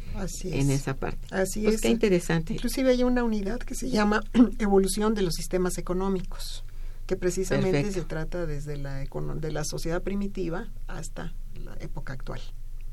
en 0.43 0.69
esa 0.69 0.95
parte. 0.95 1.27
Así 1.31 1.63
pues 1.63 1.75
es. 1.75 1.81
Qué 1.81 1.89
interesante. 1.89 2.53
Inclusive 2.53 2.91
hay 2.91 3.03
una 3.03 3.23
unidad 3.23 3.59
que 3.59 3.75
se 3.75 3.89
llama 3.89 4.23
Evolución 4.59 5.15
de 5.15 5.23
los 5.23 5.33
Sistemas 5.33 5.77
Económicos 5.77 6.63
que 7.11 7.17
precisamente 7.17 7.91
se 7.91 8.03
trata 8.03 8.45
desde 8.45 8.77
la, 8.77 9.03
de 9.03 9.51
la 9.51 9.65
sociedad 9.65 10.01
primitiva 10.01 10.69
hasta 10.87 11.33
la 11.61 11.75
época 11.81 12.13
actual. 12.13 12.39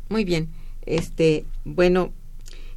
Muy 0.08 0.24
bien. 0.24 0.48
Este, 0.86 1.44
bueno, 1.64 2.12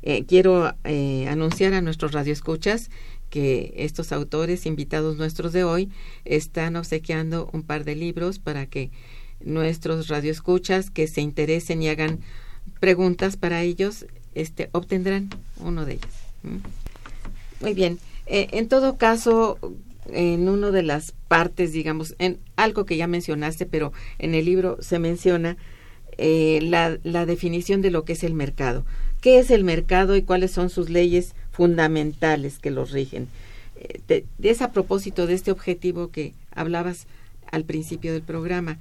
eh, 0.03 0.25
quiero 0.25 0.75
eh, 0.83 1.27
anunciar 1.29 1.73
a 1.73 1.81
nuestros 1.81 2.11
radioescuchas 2.11 2.91
que 3.31 3.73
estos 3.77 4.11
autores 4.11 4.67
invitados 4.67 5.17
nuestros 5.17 5.51
de 5.51 5.63
hoy 5.63 5.89
están 6.25 6.75
obsequiando 6.75 7.49
un 7.53 7.63
par 7.63 7.85
de 7.85 7.95
libros 7.95 8.37
para 8.37 8.67
que 8.67 8.91
nuestros 9.45 10.07
radioescuchas 10.07 10.89
que 10.89 11.07
se 11.07 11.21
interesen 11.21 11.81
y 11.81 11.89
hagan 11.89 12.19
preguntas 12.79 13.37
para 13.37 13.61
ellos 13.61 14.05
este 14.35 14.69
obtendrán 14.71 15.29
uno 15.57 15.85
de 15.85 15.93
ellos. 15.93 16.13
Muy 17.59 17.73
bien. 17.73 17.99
Eh, 18.25 18.47
en 18.51 18.67
todo 18.67 18.97
caso, 18.97 19.57
en 20.09 20.47
una 20.47 20.71
de 20.71 20.83
las 20.83 21.13
partes, 21.27 21.73
digamos, 21.73 22.15
en 22.19 22.39
algo 22.55 22.85
que 22.85 22.97
ya 22.97 23.07
mencionaste, 23.07 23.65
pero 23.65 23.93
en 24.19 24.33
el 24.33 24.45
libro 24.45 24.77
se 24.81 24.99
menciona 24.99 25.57
eh, 26.17 26.59
la, 26.61 27.25
definición 27.25 27.81
de 27.81 27.91
lo 27.91 28.05
que 28.05 28.13
es 28.13 28.23
el 28.23 28.33
mercado. 28.33 28.85
¿Qué 29.21 29.39
es 29.39 29.51
el 29.51 29.63
mercado 29.63 30.15
y 30.15 30.23
cuáles 30.23 30.51
son 30.51 30.69
sus 30.69 30.89
leyes 30.89 31.35
fundamentales 31.51 32.59
que 32.59 32.71
los 32.71 32.91
rigen? 32.91 33.27
Eh, 33.75 34.25
es 34.41 34.61
a 34.61 34.71
propósito 34.71 35.27
de 35.27 35.33
este 35.33 35.51
objetivo 35.51 36.09
que 36.09 36.33
hablabas 36.51 37.07
al 37.51 37.65
principio 37.65 38.13
del 38.13 38.23
programa. 38.23 38.79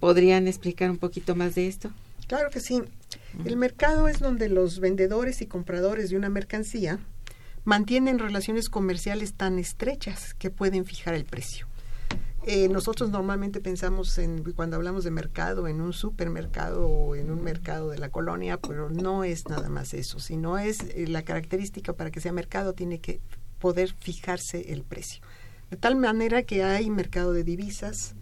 ¿Podrían 0.00 0.48
explicar 0.48 0.90
un 0.90 0.98
poquito 0.98 1.34
más 1.34 1.54
de 1.54 1.68
esto? 1.68 1.90
Claro 2.26 2.50
que 2.50 2.60
sí. 2.60 2.82
El 3.44 3.56
mercado 3.56 4.08
es 4.08 4.20
donde 4.20 4.48
los 4.48 4.80
vendedores 4.80 5.42
y 5.42 5.46
compradores 5.46 6.10
de 6.10 6.16
una 6.16 6.30
mercancía 6.30 6.98
mantienen 7.64 8.18
relaciones 8.18 8.68
comerciales 8.68 9.34
tan 9.34 9.58
estrechas 9.58 10.34
que 10.34 10.50
pueden 10.50 10.84
fijar 10.84 11.14
el 11.14 11.24
precio. 11.24 11.66
Eh, 12.44 12.68
nosotros 12.68 13.10
normalmente 13.10 13.60
pensamos 13.60 14.18
en, 14.18 14.42
cuando 14.54 14.74
hablamos 14.76 15.04
de 15.04 15.12
mercado, 15.12 15.68
en 15.68 15.80
un 15.80 15.92
supermercado 15.92 16.88
o 16.88 17.14
en 17.14 17.30
un 17.30 17.44
mercado 17.44 17.90
de 17.90 17.98
la 17.98 18.08
colonia, 18.08 18.56
pero 18.56 18.90
no 18.90 19.22
es 19.22 19.48
nada 19.48 19.68
más 19.68 19.94
eso, 19.94 20.18
sino 20.18 20.58
es 20.58 20.80
eh, 20.80 21.06
la 21.06 21.22
característica 21.22 21.92
para 21.92 22.10
que 22.10 22.20
sea 22.20 22.32
mercado, 22.32 22.72
tiene 22.72 22.98
que 22.98 23.20
poder 23.60 23.94
fijarse 24.00 24.72
el 24.72 24.82
precio. 24.82 25.22
De 25.72 25.78
tal 25.78 25.96
manera 25.96 26.42
que 26.42 26.62
hay 26.62 26.90
mercado 26.90 27.32
de 27.32 27.44
divisas, 27.44 28.14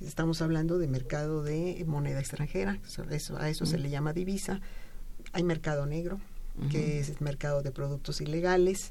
estamos 0.00 0.42
hablando 0.42 0.78
de 0.78 0.88
mercado 0.88 1.44
de 1.44 1.84
moneda 1.86 2.18
extranjera, 2.18 2.80
eso, 3.08 3.36
a 3.38 3.48
eso 3.48 3.66
se 3.66 3.78
le 3.78 3.88
llama 3.88 4.12
divisa, 4.12 4.60
hay 5.32 5.44
mercado 5.44 5.86
negro, 5.86 6.18
que 6.72 6.98
es 6.98 7.08
el 7.08 7.18
mercado 7.20 7.62
de 7.62 7.70
productos 7.70 8.20
ilegales, 8.20 8.90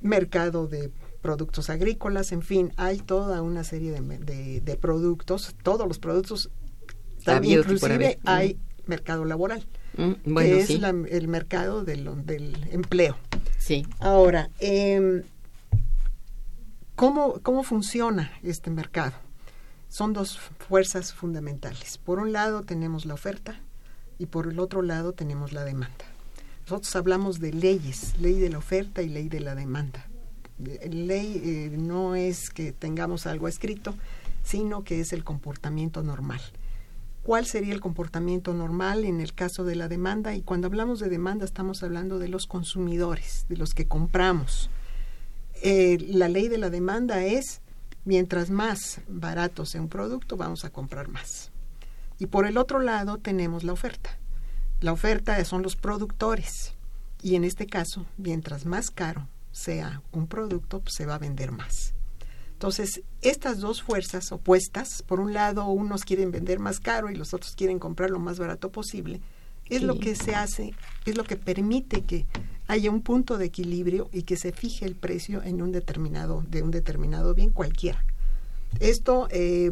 mercado 0.00 0.66
de 0.66 0.90
productos 1.20 1.68
agrícolas, 1.68 2.32
en 2.32 2.40
fin, 2.40 2.72
hay 2.78 3.00
toda 3.00 3.42
una 3.42 3.64
serie 3.64 3.92
de, 3.92 4.62
de, 4.62 4.76
productos, 4.78 5.54
todos 5.62 5.86
los 5.86 5.98
productos, 5.98 6.48
también 7.22 7.58
inclusive 7.58 8.18
hay 8.24 8.56
mercado 8.86 9.26
laboral, 9.26 9.66
mm, 9.98 10.38
que 10.38 10.58
es 10.58 10.70
el 10.70 11.28
mercado 11.28 11.84
del, 11.84 12.24
del, 12.24 12.56
empleo. 12.72 13.18
Sí. 13.58 13.86
Ahora, 13.98 14.48
eh, 14.58 15.22
¿cómo, 16.96 17.40
¿cómo 17.42 17.62
funciona 17.62 18.32
este 18.42 18.70
mercado? 18.70 19.14
son 19.94 20.12
dos 20.12 20.40
fuerzas 20.68 21.14
fundamentales. 21.14 21.98
Por 21.98 22.18
un 22.18 22.32
lado 22.32 22.62
tenemos 22.62 23.06
la 23.06 23.14
oferta 23.14 23.60
y 24.18 24.26
por 24.26 24.48
el 24.48 24.58
otro 24.58 24.82
lado 24.82 25.12
tenemos 25.12 25.52
la 25.52 25.62
demanda. 25.62 26.04
Nosotros 26.62 26.96
hablamos 26.96 27.38
de 27.38 27.52
leyes, 27.52 28.18
ley 28.18 28.40
de 28.40 28.50
la 28.50 28.58
oferta 28.58 29.02
y 29.02 29.08
ley 29.08 29.28
de 29.28 29.38
la 29.38 29.54
demanda. 29.54 30.04
Ley 30.58 31.40
eh, 31.44 31.76
no 31.78 32.16
es 32.16 32.50
que 32.50 32.72
tengamos 32.72 33.28
algo 33.28 33.46
escrito, 33.46 33.94
sino 34.42 34.82
que 34.82 34.98
es 34.98 35.12
el 35.12 35.22
comportamiento 35.22 36.02
normal. 36.02 36.40
¿Cuál 37.22 37.46
sería 37.46 37.72
el 37.72 37.80
comportamiento 37.80 38.52
normal 38.52 39.04
en 39.04 39.20
el 39.20 39.32
caso 39.32 39.62
de 39.62 39.76
la 39.76 39.86
demanda? 39.86 40.34
Y 40.34 40.42
cuando 40.42 40.66
hablamos 40.66 40.98
de 40.98 41.08
demanda 41.08 41.44
estamos 41.44 41.84
hablando 41.84 42.18
de 42.18 42.26
los 42.26 42.48
consumidores, 42.48 43.46
de 43.48 43.58
los 43.58 43.74
que 43.74 43.86
compramos. 43.86 44.70
Eh, 45.66 45.96
la 46.10 46.28
ley 46.28 46.48
de 46.48 46.58
la 46.58 46.68
demanda 46.68 47.24
es, 47.24 47.62
mientras 48.04 48.50
más 48.50 49.00
barato 49.08 49.64
sea 49.64 49.80
un 49.80 49.88
producto, 49.88 50.36
vamos 50.36 50.66
a 50.66 50.70
comprar 50.70 51.08
más. 51.08 51.52
Y 52.18 52.26
por 52.26 52.46
el 52.46 52.58
otro 52.58 52.80
lado 52.80 53.16
tenemos 53.16 53.64
la 53.64 53.72
oferta. 53.72 54.18
La 54.82 54.92
oferta 54.92 55.42
son 55.46 55.62
los 55.62 55.74
productores 55.74 56.74
y 57.22 57.34
en 57.34 57.44
este 57.44 57.66
caso, 57.66 58.04
mientras 58.18 58.66
más 58.66 58.90
caro 58.90 59.26
sea 59.52 60.02
un 60.12 60.26
producto, 60.26 60.82
se 60.86 61.06
va 61.06 61.14
a 61.14 61.18
vender 61.18 61.50
más. 61.50 61.94
Entonces, 62.52 63.00
estas 63.22 63.60
dos 63.60 63.82
fuerzas 63.82 64.32
opuestas, 64.32 65.02
por 65.02 65.18
un 65.18 65.32
lado 65.32 65.66
unos 65.68 66.04
quieren 66.04 66.30
vender 66.30 66.58
más 66.58 66.78
caro 66.78 67.10
y 67.10 67.16
los 67.16 67.32
otros 67.32 67.54
quieren 67.56 67.78
comprar 67.78 68.10
lo 68.10 68.18
más 68.18 68.38
barato 68.38 68.70
posible, 68.70 69.22
es 69.68 69.82
lo 69.82 69.98
que 69.98 70.14
se 70.14 70.34
hace, 70.34 70.74
es 71.04 71.16
lo 71.16 71.24
que 71.24 71.36
permite 71.36 72.02
que 72.02 72.26
haya 72.66 72.90
un 72.90 73.02
punto 73.02 73.38
de 73.38 73.46
equilibrio 73.46 74.08
y 74.12 74.22
que 74.22 74.36
se 74.36 74.52
fije 74.52 74.84
el 74.84 74.94
precio 74.94 75.42
en 75.42 75.62
un 75.62 75.72
determinado, 75.72 76.44
de 76.48 76.62
un 76.62 76.70
determinado 76.70 77.34
bien 77.34 77.50
cualquiera. 77.50 78.04
Esto 78.80 79.28
eh, 79.30 79.70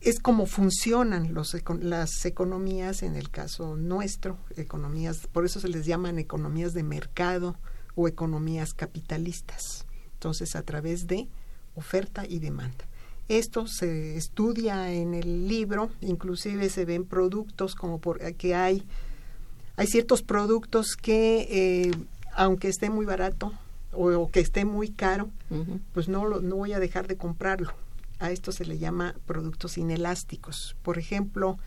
es 0.00 0.20
como 0.20 0.46
funcionan 0.46 1.34
los, 1.34 1.56
las 1.80 2.24
economías 2.24 3.02
en 3.02 3.16
el 3.16 3.30
caso 3.30 3.76
nuestro, 3.76 4.38
economías, 4.56 5.26
por 5.32 5.44
eso 5.44 5.60
se 5.60 5.68
les 5.68 5.86
llaman 5.86 6.18
economías 6.18 6.72
de 6.72 6.82
mercado 6.82 7.56
o 7.94 8.06
economías 8.06 8.74
capitalistas. 8.74 9.86
Entonces, 10.12 10.54
a 10.56 10.62
través 10.62 11.06
de 11.06 11.28
oferta 11.74 12.24
y 12.28 12.38
demanda. 12.38 12.86
Esto 13.28 13.66
se 13.66 14.16
estudia 14.16 14.92
en 14.92 15.14
el 15.14 15.48
libro, 15.48 15.90
inclusive 16.00 16.70
se 16.70 16.84
ven 16.84 17.04
productos 17.04 17.74
como 17.74 18.00
por, 18.00 18.20
que 18.34 18.54
hay, 18.54 18.84
hay 19.76 19.86
ciertos 19.86 20.22
productos 20.22 20.96
que, 20.96 21.46
eh, 21.50 21.90
aunque 22.34 22.68
esté 22.68 22.88
muy 22.88 23.04
barato 23.04 23.52
o, 23.92 24.30
que 24.30 24.40
esté 24.40 24.64
muy 24.64 24.90
caro, 24.90 25.30
pues 25.92 26.08
no, 26.08 26.24
lo, 26.24 26.40
no 26.40 26.56
voy 26.56 26.72
a 26.72 26.78
dejar 26.78 27.06
de 27.06 27.16
comprarlo 27.16 27.74
a 28.18 28.30
esto 28.30 28.52
se 28.52 28.64
le 28.64 28.78
llama 28.78 29.14
productos 29.26 29.78
inelásticos. 29.78 30.76
Por 30.82 30.98
ejemplo, 30.98 31.58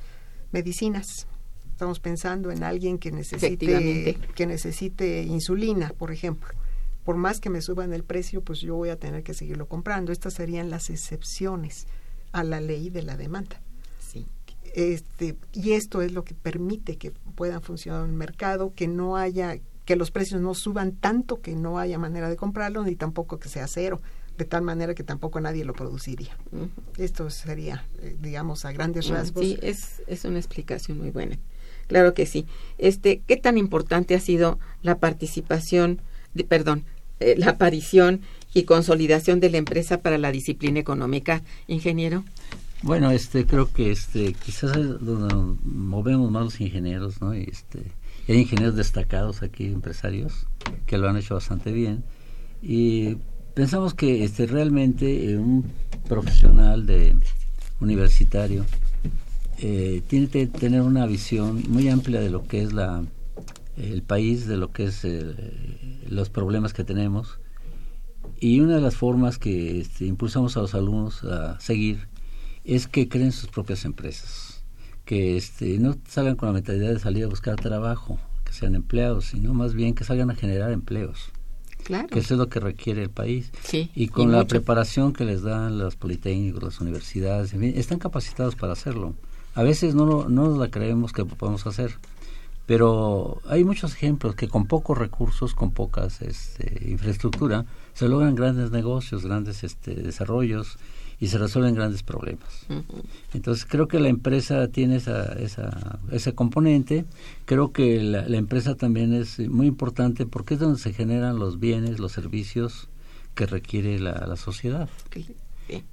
medicinas. 0.51 1.27
Estamos 1.71 1.99
pensando 1.99 2.51
en 2.51 2.63
alguien 2.63 2.99
que 2.99 3.11
necesite, 3.11 4.17
que 4.35 4.45
necesite 4.45 5.23
insulina, 5.23 5.93
por 5.97 6.11
ejemplo. 6.11 6.49
Por 7.03 7.15
más 7.15 7.39
que 7.39 7.49
me 7.49 7.61
suban 7.61 7.93
el 7.93 8.03
precio, 8.03 8.41
pues 8.41 8.59
yo 8.59 8.75
voy 8.75 8.89
a 8.89 8.97
tener 8.97 9.23
que 9.23 9.33
seguirlo 9.33 9.67
comprando. 9.67 10.11
Estas 10.11 10.35
serían 10.35 10.69
las 10.69 10.89
excepciones 10.89 11.87
a 12.31 12.43
la 12.43 12.61
ley 12.61 12.89
de 12.89 13.03
la 13.03 13.17
demanda. 13.17 13.61
Sí. 13.99 14.27
Este, 14.73 15.35
y 15.51 15.71
esto 15.71 16.01
es 16.01 16.11
lo 16.13 16.23
que 16.23 16.33
permite 16.33 16.97
que 16.97 17.11
pueda 17.11 17.59
funcionar 17.59 18.03
un 18.03 18.15
mercado, 18.15 18.73
que 18.75 18.87
no 18.87 19.17
haya, 19.17 19.57
que 19.85 19.95
los 19.95 20.11
precios 20.11 20.41
no 20.41 20.53
suban 20.53 20.93
tanto 20.93 21.41
que 21.41 21.55
no 21.55 21.79
haya 21.79 21.97
manera 21.97 22.29
de 22.29 22.37
comprarlo, 22.37 22.83
ni 22.83 22.95
tampoco 22.95 23.39
que 23.39 23.49
sea 23.49 23.67
cero 23.67 24.01
de 24.37 24.45
tal 24.45 24.63
manera 24.63 24.95
que 24.95 25.03
tampoco 25.03 25.39
nadie 25.39 25.65
lo 25.65 25.73
produciría. 25.73 26.35
Esto 26.97 27.29
sería, 27.29 27.85
eh, 27.99 28.15
digamos, 28.19 28.65
a 28.65 28.71
grandes 28.71 29.07
rasgos. 29.07 29.43
Sí, 29.43 29.59
es, 29.61 30.01
es 30.07 30.25
una 30.25 30.39
explicación 30.39 30.97
muy 30.97 31.11
buena. 31.11 31.37
Claro 31.85 32.13
que 32.13 32.25
sí. 32.25 32.47
Este, 32.77 33.21
¿Qué 33.27 33.37
tan 33.37 33.57
importante 33.57 34.15
ha 34.15 34.19
sido 34.19 34.57
la 34.81 34.97
participación, 34.97 36.01
perdón, 36.47 36.83
eh, 37.19 37.35
la 37.37 37.51
aparición 37.51 38.21
y 38.53 38.63
consolidación 38.63 39.39
de 39.39 39.49
la 39.49 39.57
empresa 39.57 40.01
para 40.01 40.17
la 40.17 40.31
disciplina 40.31 40.79
económica, 40.79 41.41
ingeniero? 41.67 42.23
Bueno, 42.83 43.11
este, 43.11 43.45
creo 43.45 43.71
que 43.71 43.91
este, 43.91 44.33
quizás 44.33 44.75
es 44.75 44.99
donde 44.99 45.35
movemos 45.63 46.31
más 46.31 46.43
los 46.43 46.61
ingenieros, 46.61 47.21
¿no? 47.21 47.33
Este, 47.33 47.83
hay 48.27 48.39
ingenieros 48.39 48.75
destacados 48.75 49.43
aquí, 49.43 49.65
empresarios, 49.65 50.47
que 50.87 50.97
lo 50.97 51.07
han 51.07 51.17
hecho 51.17 51.35
bastante 51.35 51.71
bien. 51.71 52.03
Y 52.61 53.17
pensamos 53.53 53.93
que 53.93 54.23
este 54.23 54.47
realmente 54.47 55.31
eh, 55.31 55.37
un 55.37 55.65
profesional 56.07 56.85
de 56.85 57.15
universitario 57.79 58.65
eh, 59.59 60.01
tiene 60.07 60.27
que 60.27 60.47
tener 60.47 60.81
una 60.81 61.05
visión 61.05 61.63
muy 61.69 61.87
amplia 61.89 62.19
de 62.19 62.29
lo 62.29 62.47
que 62.47 62.63
es 62.63 62.73
la 62.73 63.03
el 63.91 64.03
país, 64.03 64.47
de 64.47 64.57
lo 64.57 64.71
que 64.71 64.85
es 64.85 65.03
eh, 65.03 66.01
los 66.07 66.29
problemas 66.29 66.73
que 66.73 66.83
tenemos 66.83 67.39
y 68.39 68.59
una 68.59 68.75
de 68.75 68.81
las 68.81 68.95
formas 68.95 69.37
que 69.37 69.79
este, 69.79 70.05
impulsamos 70.05 70.57
a 70.57 70.61
los 70.61 70.73
alumnos 70.73 71.23
a 71.23 71.59
seguir 71.59 72.07
es 72.63 72.87
que 72.87 73.09
creen 73.09 73.31
sus 73.31 73.49
propias 73.49 73.85
empresas, 73.85 74.63
que 75.05 75.37
este, 75.37 75.79
no 75.79 75.97
salgan 76.07 76.35
con 76.35 76.49
la 76.49 76.53
mentalidad 76.53 76.89
de 76.89 76.99
salir 76.99 77.23
a 77.25 77.27
buscar 77.27 77.55
trabajo, 77.55 78.19
que 78.45 78.53
sean 78.53 78.75
empleados, 78.75 79.25
sino 79.25 79.53
más 79.53 79.73
bien 79.73 79.95
que 79.95 80.03
salgan 80.03 80.29
a 80.29 80.35
generar 80.35 80.71
empleos 80.71 81.31
que 81.83 82.19
eso 82.19 82.33
es 82.35 82.37
lo 82.37 82.49
que 82.49 82.59
requiere 82.59 83.03
el 83.03 83.09
país. 83.09 83.51
y 83.71 84.07
con 84.07 84.31
la 84.31 84.45
preparación 84.45 85.13
que 85.13 85.25
les 85.25 85.41
dan 85.41 85.77
los 85.77 85.95
politécnicos, 85.95 86.63
las 86.63 86.79
universidades, 86.79 87.53
están 87.53 87.99
capacitados 87.99 88.55
para 88.55 88.73
hacerlo. 88.73 89.15
A 89.53 89.63
veces 89.63 89.95
no, 89.95 90.29
no 90.29 90.49
nos 90.49 90.57
la 90.57 90.69
creemos 90.69 91.11
que 91.11 91.25
podemos 91.25 91.65
hacer, 91.67 91.97
pero 92.71 93.41
hay 93.47 93.65
muchos 93.65 93.93
ejemplos 93.95 94.33
que 94.33 94.47
con 94.47 94.65
pocos 94.65 94.97
recursos, 94.97 95.53
con 95.53 95.71
pocas 95.71 96.21
este, 96.21 96.89
infraestructura, 96.89 97.65
se 97.93 98.07
logran 98.07 98.33
grandes 98.33 98.71
negocios, 98.71 99.25
grandes 99.25 99.65
este, 99.65 99.93
desarrollos 99.93 100.77
y 101.19 101.27
se 101.27 101.37
resuelven 101.37 101.75
grandes 101.75 102.01
problemas. 102.01 102.65
Entonces 103.33 103.65
creo 103.65 103.89
que 103.89 103.99
la 103.99 104.07
empresa 104.07 104.69
tiene 104.69 104.95
esa, 104.95 105.33
esa, 105.33 105.99
ese 106.13 106.33
componente, 106.33 107.03
creo 107.43 107.73
que 107.73 108.01
la, 108.01 108.25
empresa 108.37 108.75
también 108.75 109.13
es 109.13 109.37
muy 109.49 109.67
importante 109.67 110.25
porque 110.25 110.53
es 110.53 110.61
donde 110.61 110.79
se 110.79 110.93
generan 110.93 111.39
los 111.39 111.59
bienes, 111.59 111.99
los 111.99 112.13
servicios 112.13 112.87
que 113.35 113.47
requiere 113.47 113.99
la, 113.99 114.13
la 114.25 114.37
sociedad. 114.37 114.87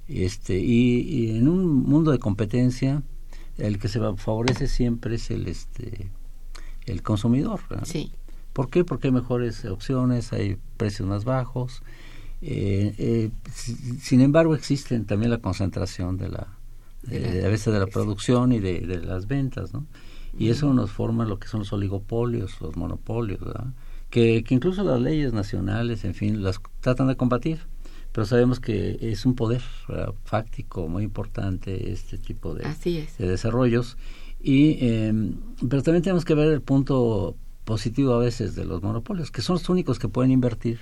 Este, 0.07 0.57
y, 0.57 1.31
en 1.31 1.49
un 1.49 1.83
mundo 1.83 2.11
de 2.11 2.19
competencia, 2.19 3.03
el 3.57 3.79
que 3.79 3.89
se 3.89 3.99
favorece 4.15 4.69
siempre 4.69 5.15
es 5.15 5.29
el, 5.29 5.49
este, 5.49 6.09
el 6.89 7.01
consumidor. 7.01 7.61
Sí. 7.83 8.11
¿Por 8.53 8.69
qué? 8.69 8.83
Porque 8.83 9.07
hay 9.07 9.13
mejores 9.13 9.63
opciones, 9.65 10.33
hay 10.33 10.57
precios 10.77 11.07
más 11.07 11.23
bajos, 11.23 11.81
eh, 12.41 12.95
eh, 12.97 13.31
sin 14.01 14.21
embargo, 14.21 14.55
existen 14.55 15.05
también 15.05 15.29
la 15.29 15.39
concentración 15.39 16.17
de 16.17 16.29
la, 16.29 16.47
a 17.07 17.47
veces 17.47 17.73
de 17.73 17.79
la 17.79 17.87
producción 17.87 18.51
y 18.51 18.59
de, 18.59 18.81
las 19.03 19.27
ventas, 19.27 19.73
¿no? 19.73 19.85
Y 20.37 20.49
eso 20.49 20.73
nos 20.73 20.91
forma 20.91 21.25
lo 21.25 21.39
que 21.39 21.47
son 21.47 21.61
los 21.61 21.73
oligopolios, 21.73 22.61
los 22.61 22.77
monopolios, 22.77 23.39
Que, 24.09 24.43
que 24.43 24.55
incluso 24.55 24.83
las 24.83 25.01
leyes 25.01 25.33
nacionales, 25.33 26.03
en 26.05 26.13
fin, 26.13 26.41
las 26.43 26.59
tratan 26.81 27.07
de 27.07 27.15
combatir 27.15 27.59
pero 28.11 28.25
sabemos 28.25 28.59
que 28.59 28.97
es 29.01 29.25
un 29.25 29.35
poder 29.35 29.61
fáctico 30.25 30.87
muy 30.87 31.03
importante 31.03 31.91
este 31.91 32.17
tipo 32.17 32.55
de, 32.55 32.65
de 33.17 33.27
desarrollos 33.27 33.97
y 34.41 34.85
em, 34.85 35.35
pero 35.67 35.83
también 35.83 36.03
tenemos 36.03 36.25
que 36.25 36.33
ver 36.33 36.47
el 36.47 36.61
punto 36.61 37.35
positivo 37.65 38.13
a 38.13 38.19
veces 38.19 38.55
de 38.55 38.65
los 38.65 38.81
monopolios 38.81 39.31
que 39.31 39.41
son 39.41 39.55
los 39.55 39.69
únicos 39.69 39.99
que 39.99 40.07
pueden 40.07 40.31
invertir 40.31 40.79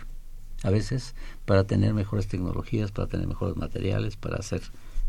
a 0.63 0.69
veces 0.69 1.15
para 1.45 1.65
tener 1.65 1.93
mejores 1.93 2.27
tecnologías, 2.27 2.91
para 2.91 3.07
tener 3.07 3.27
mejores 3.27 3.55
materiales, 3.57 4.15
para 4.15 4.37
hacer 4.37 4.61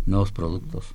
nuevos 0.06 0.32
productos. 0.32 0.94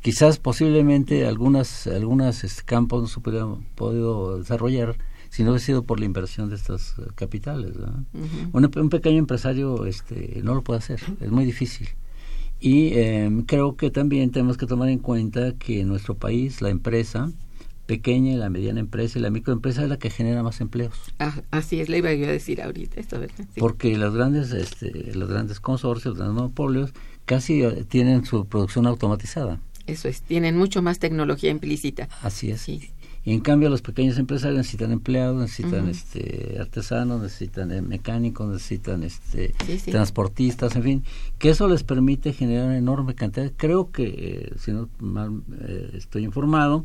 Quizás 0.00 0.38
posiblemente 0.38 1.26
algunas 1.26 1.86
algunas 1.86 2.44
este, 2.44 2.62
campos 2.64 3.02
no 3.02 3.08
se 3.08 3.20
hubieran 3.20 3.64
podido 3.74 4.38
desarrollar 4.38 4.96
si 5.30 5.44
no 5.44 5.50
hubiese 5.50 5.66
sido 5.66 5.84
por 5.84 5.98
la 5.98 6.06
inversión 6.06 6.50
de 6.50 6.56
estos 6.56 6.94
eh, 6.98 7.02
capitales. 7.14 7.74
un, 8.52 8.70
un, 8.76 8.88
pequeño 8.90 9.18
empresario 9.18 9.86
este, 9.86 10.40
no 10.42 10.54
lo 10.54 10.62
puede 10.62 10.78
hacer, 10.78 11.00
es 11.20 11.30
muy 11.30 11.46
difícil. 11.46 11.88
Y 12.64 12.96
em, 12.96 13.42
creo 13.42 13.76
que 13.76 13.90
también 13.90 14.30
tenemos 14.30 14.56
que 14.56 14.66
tomar 14.66 14.88
en 14.88 15.00
cuenta 15.00 15.52
que 15.58 15.80
en 15.80 15.88
nuestro 15.88 16.14
país 16.14 16.62
la 16.62 16.70
empresa 16.70 17.32
pequeña 17.86 18.30
y 18.30 18.36
la 18.36 18.50
mediana 18.50 18.78
empresa 18.78 19.18
y 19.18 19.22
la 19.22 19.30
microempresa 19.30 19.82
es 19.82 19.88
la 19.88 19.98
que 19.98 20.10
genera 20.10 20.44
más 20.44 20.60
empleos. 20.60 20.94
Ah, 21.18 21.42
así 21.50 21.80
es, 21.80 21.88
le 21.88 21.98
iba 21.98 22.14
yo 22.14 22.26
a 22.26 22.30
decir 22.30 22.62
ahorita 22.62 23.00
esto, 23.00 23.18
¿verdad? 23.18 23.44
Porque 23.56 23.98
los 23.98 24.14
grandes, 24.14 24.52
este, 24.52 25.12
los 25.12 25.28
grandes 25.28 25.58
consorcios, 25.58 26.14
los 26.14 26.18
grandes 26.18 26.36
monopolios, 26.36 26.92
casi 27.24 27.64
eh, 27.64 27.84
tienen 27.88 28.24
su 28.24 28.46
producción 28.46 28.86
automatizada. 28.86 29.60
Eso 29.88 30.06
es, 30.06 30.22
tienen 30.22 30.56
mucho 30.56 30.82
más 30.82 31.00
tecnología 31.00 31.50
implícita. 31.50 32.08
Así 32.22 32.52
es. 32.52 32.68
Y 33.24 33.32
en 33.32 33.40
cambio 33.40 33.70
los 33.70 33.82
pequeños 33.82 34.18
empresarios 34.18 34.58
necesitan 34.58 34.90
empleados, 34.90 35.40
necesitan 35.40 35.88
este 35.88 36.56
artesanos, 36.58 37.22
necesitan 37.22 37.70
eh, 37.70 37.80
mecánicos, 37.80 38.48
necesitan 38.48 39.04
este 39.04 39.54
transportistas, 39.90 40.74
en 40.74 40.82
fin, 40.82 41.04
que 41.38 41.50
eso 41.50 41.68
les 41.68 41.84
permite 41.84 42.32
generar 42.32 42.66
una 42.66 42.78
enorme 42.78 43.14
cantidad. 43.14 43.52
Creo 43.56 43.92
que, 43.92 44.04
eh, 44.06 44.52
si 44.58 44.72
no 44.72 44.88
mal 44.98 45.42
eh, 45.60 45.90
estoy 45.94 46.24
informado, 46.24 46.84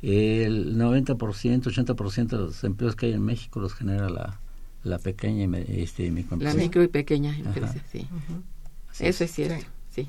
el 0.00 0.76
90%, 0.76 1.16
80% 1.16 2.26
de 2.26 2.36
los 2.38 2.64
empleos 2.64 2.96
que 2.96 3.06
hay 3.06 3.12
en 3.12 3.22
México 3.22 3.60
los 3.60 3.74
genera 3.74 4.08
la, 4.08 4.40
la 4.82 4.98
pequeña 4.98 5.44
y 5.58 5.82
este, 5.82 6.10
La 6.38 6.54
micro 6.54 6.82
y 6.82 6.88
pequeña 6.88 7.36
empresa, 7.36 7.76
sí. 7.92 8.06
Eso 8.98 9.24
es 9.24 9.32
cierto, 9.32 9.66
sí. 9.90 10.08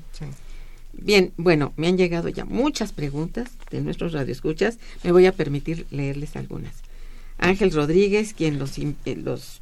Bien, 0.92 1.32
bueno, 1.36 1.72
me 1.76 1.86
han 1.86 1.96
llegado 1.96 2.28
ya 2.28 2.44
muchas 2.44 2.92
preguntas 2.92 3.50
de 3.70 3.80
nuestros 3.80 4.12
radioescuchas. 4.12 4.78
Me 5.04 5.12
voy 5.12 5.26
a 5.26 5.32
permitir 5.32 5.86
leerles 5.90 6.36
algunas. 6.36 6.74
Ángel 7.38 7.70
Rodríguez, 7.70 8.34
quien 8.34 8.58
los, 8.58 8.78
eh, 8.78 9.16
los 9.16 9.60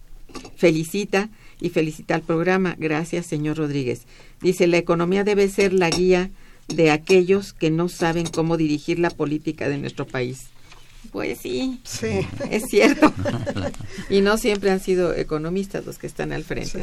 felicita 0.56 1.28
y 1.60 1.70
felicita 1.70 2.14
al 2.14 2.22
programa. 2.22 2.74
Gracias, 2.78 3.26
señor 3.26 3.58
Rodríguez. 3.58 4.02
Dice, 4.40 4.66
la 4.66 4.78
economía 4.78 5.24
debe 5.24 5.48
ser 5.48 5.72
la 5.72 5.90
guía 5.90 6.30
de 6.68 6.90
aquellos 6.90 7.52
que 7.52 7.70
no 7.70 7.88
saben 7.88 8.26
cómo 8.26 8.56
dirigir 8.56 8.98
la 8.98 9.10
política 9.10 9.68
de 9.68 9.78
nuestro 9.78 10.06
país. 10.06 10.46
Pues 11.12 11.38
sí, 11.38 11.80
sí. 11.84 12.26
es 12.50 12.64
cierto. 12.68 13.12
y 14.10 14.20
no 14.20 14.38
siempre 14.38 14.70
han 14.70 14.80
sido 14.80 15.14
economistas 15.14 15.86
los 15.86 15.98
que 15.98 16.06
están 16.06 16.32
al 16.32 16.44
frente. 16.44 16.82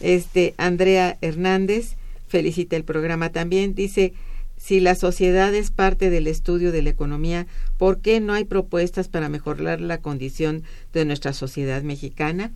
Este, 0.00 0.54
Andrea 0.56 1.16
Hernández 1.20 1.96
felicita 2.30 2.76
el 2.76 2.84
programa 2.84 3.30
también. 3.30 3.74
Dice, 3.74 4.14
si 4.56 4.80
la 4.80 4.94
sociedad 4.94 5.54
es 5.54 5.70
parte 5.70 6.08
del 6.08 6.26
estudio 6.26 6.72
de 6.72 6.80
la 6.80 6.90
economía, 6.90 7.46
¿por 7.76 7.98
qué 8.00 8.20
no 8.20 8.32
hay 8.32 8.44
propuestas 8.44 9.08
para 9.08 9.28
mejorar 9.28 9.82
la 9.82 9.98
condición 9.98 10.62
de 10.94 11.04
nuestra 11.04 11.34
sociedad 11.34 11.82
mexicana? 11.82 12.52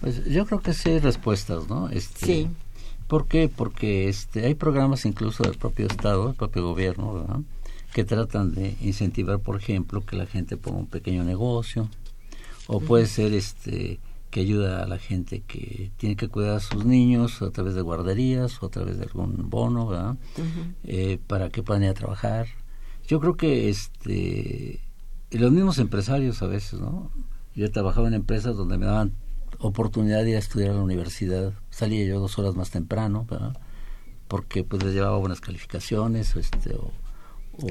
Pues 0.00 0.24
yo 0.24 0.46
creo 0.46 0.60
que 0.60 0.72
sí 0.72 0.90
hay 0.90 0.98
respuestas, 0.98 1.68
¿no? 1.68 1.90
Este, 1.90 2.26
sí. 2.26 2.48
¿Por 3.06 3.26
qué? 3.26 3.50
Porque 3.54 4.08
este, 4.08 4.46
hay 4.46 4.54
programas 4.54 5.04
incluso 5.04 5.42
del 5.42 5.58
propio 5.58 5.86
Estado, 5.86 6.28
del 6.28 6.36
propio 6.36 6.64
gobierno, 6.64 7.14
¿verdad? 7.14 7.40
que 7.92 8.04
tratan 8.04 8.54
de 8.54 8.74
incentivar, 8.80 9.38
por 9.40 9.56
ejemplo, 9.56 10.04
que 10.04 10.16
la 10.16 10.26
gente 10.26 10.56
ponga 10.56 10.78
un 10.78 10.86
pequeño 10.86 11.24
negocio, 11.24 11.88
o 12.66 12.80
puede 12.80 13.06
ser 13.06 13.34
este 13.34 13.98
que 14.32 14.40
ayuda 14.40 14.82
a 14.82 14.86
la 14.86 14.98
gente 14.98 15.42
que 15.42 15.92
tiene 15.98 16.16
que 16.16 16.26
cuidar 16.26 16.56
a 16.56 16.60
sus 16.60 16.86
niños 16.86 17.42
a 17.42 17.50
través 17.50 17.74
de 17.74 17.82
guarderías 17.82 18.62
o 18.62 18.66
a 18.66 18.70
través 18.70 18.96
de 18.96 19.04
algún 19.04 19.50
bono, 19.50 19.86
¿verdad? 19.86 20.16
Eh, 20.84 21.18
para 21.26 21.50
que 21.50 21.62
puedan 21.62 21.82
ir 21.82 21.90
a 21.90 21.94
trabajar. 21.94 22.46
Yo 23.06 23.20
creo 23.20 23.36
que 23.36 23.68
este 23.68 24.80
los 25.30 25.52
mismos 25.52 25.78
empresarios 25.78 26.40
a 26.40 26.46
veces, 26.46 26.80
¿no? 26.80 27.10
Yo 27.54 27.70
trabajaba 27.70 28.08
en 28.08 28.14
empresas 28.14 28.56
donde 28.56 28.78
me 28.78 28.86
daban 28.86 29.12
oportunidad 29.58 30.24
de 30.24 30.30
ir 30.30 30.36
a 30.36 30.38
estudiar 30.38 30.70
a 30.70 30.74
la 30.74 30.82
universidad. 30.82 31.52
Salía 31.68 32.02
yo 32.06 32.18
dos 32.18 32.38
horas 32.38 32.54
más 32.54 32.70
temprano, 32.70 33.26
¿verdad? 33.30 33.54
Porque 34.28 34.64
pues 34.64 34.82
les 34.82 34.94
llevaba 34.94 35.18
buenas 35.18 35.42
calificaciones, 35.42 36.36
este, 36.36 36.74
o, 36.74 36.90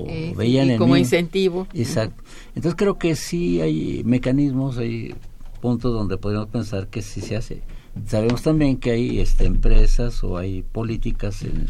eh, 0.08 0.36
veían 0.38 0.70
y 0.70 0.78
como 0.78 0.96
incentivo. 0.96 1.68
Exacto. 1.74 2.22
Entonces 2.50 2.76
creo 2.76 3.00
que 3.00 3.16
sí 3.16 3.62
hay 3.62 4.04
mecanismos, 4.06 4.78
hay 4.78 5.16
puntos 5.62 5.94
donde 5.94 6.18
podemos 6.18 6.50
pensar 6.50 6.88
que 6.88 7.02
sí 7.02 7.22
se 7.22 7.38
hace. 7.38 7.62
Sabemos 8.08 8.42
también 8.42 8.78
que 8.78 8.92
hay 8.92 9.20
este, 9.20 9.46
empresas 9.46 10.24
o 10.24 10.38
hay 10.38 10.64
políticas 10.64 11.44
en 11.44 11.68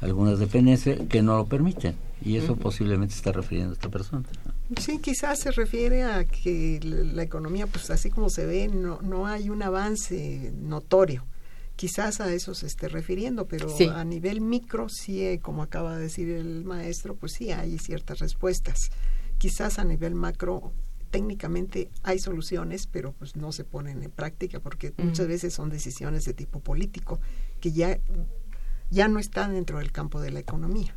algunas 0.00 0.38
dependencias 0.38 1.00
que 1.08 1.22
no 1.22 1.36
lo 1.36 1.46
permiten 1.46 1.94
y 2.24 2.36
eso 2.36 2.56
posiblemente 2.56 3.14
está 3.14 3.32
refiriendo 3.32 3.72
a 3.72 3.74
esta 3.74 3.88
persona. 3.88 4.24
Sí, 4.80 4.98
quizás 4.98 5.40
se 5.40 5.50
refiere 5.50 6.02
a 6.04 6.24
que 6.24 6.80
la 6.82 7.22
economía, 7.22 7.66
pues 7.66 7.90
así 7.90 8.10
como 8.10 8.28
se 8.28 8.44
ve, 8.44 8.68
no, 8.68 9.00
no 9.02 9.26
hay 9.26 9.50
un 9.50 9.62
avance 9.62 10.52
notorio. 10.60 11.24
Quizás 11.76 12.20
a 12.20 12.32
eso 12.32 12.54
se 12.54 12.66
esté 12.66 12.88
refiriendo, 12.88 13.46
pero 13.46 13.68
a 13.94 14.04
nivel 14.04 14.40
micro, 14.40 14.88
sí, 14.88 15.38
como 15.40 15.62
acaba 15.62 15.96
de 15.96 16.02
decir 16.02 16.28
el 16.30 16.64
maestro, 16.64 17.14
pues 17.14 17.32
sí 17.32 17.52
hay 17.52 17.78
ciertas 17.78 18.18
respuestas. 18.18 18.90
Quizás 19.38 19.78
a 19.78 19.84
nivel 19.84 20.16
macro 20.16 20.72
técnicamente 21.10 21.90
hay 22.02 22.18
soluciones, 22.18 22.86
pero 22.86 23.12
pues 23.12 23.36
no 23.36 23.52
se 23.52 23.64
ponen 23.64 24.02
en 24.02 24.10
práctica 24.10 24.60
porque 24.60 24.92
muchas 24.98 25.28
veces 25.28 25.54
son 25.54 25.70
decisiones 25.70 26.24
de 26.24 26.34
tipo 26.34 26.60
político 26.60 27.20
que 27.60 27.72
ya, 27.72 27.98
ya 28.90 29.08
no 29.08 29.18
están 29.18 29.54
dentro 29.54 29.78
del 29.78 29.92
campo 29.92 30.20
de 30.20 30.30
la 30.30 30.40
economía. 30.40 30.94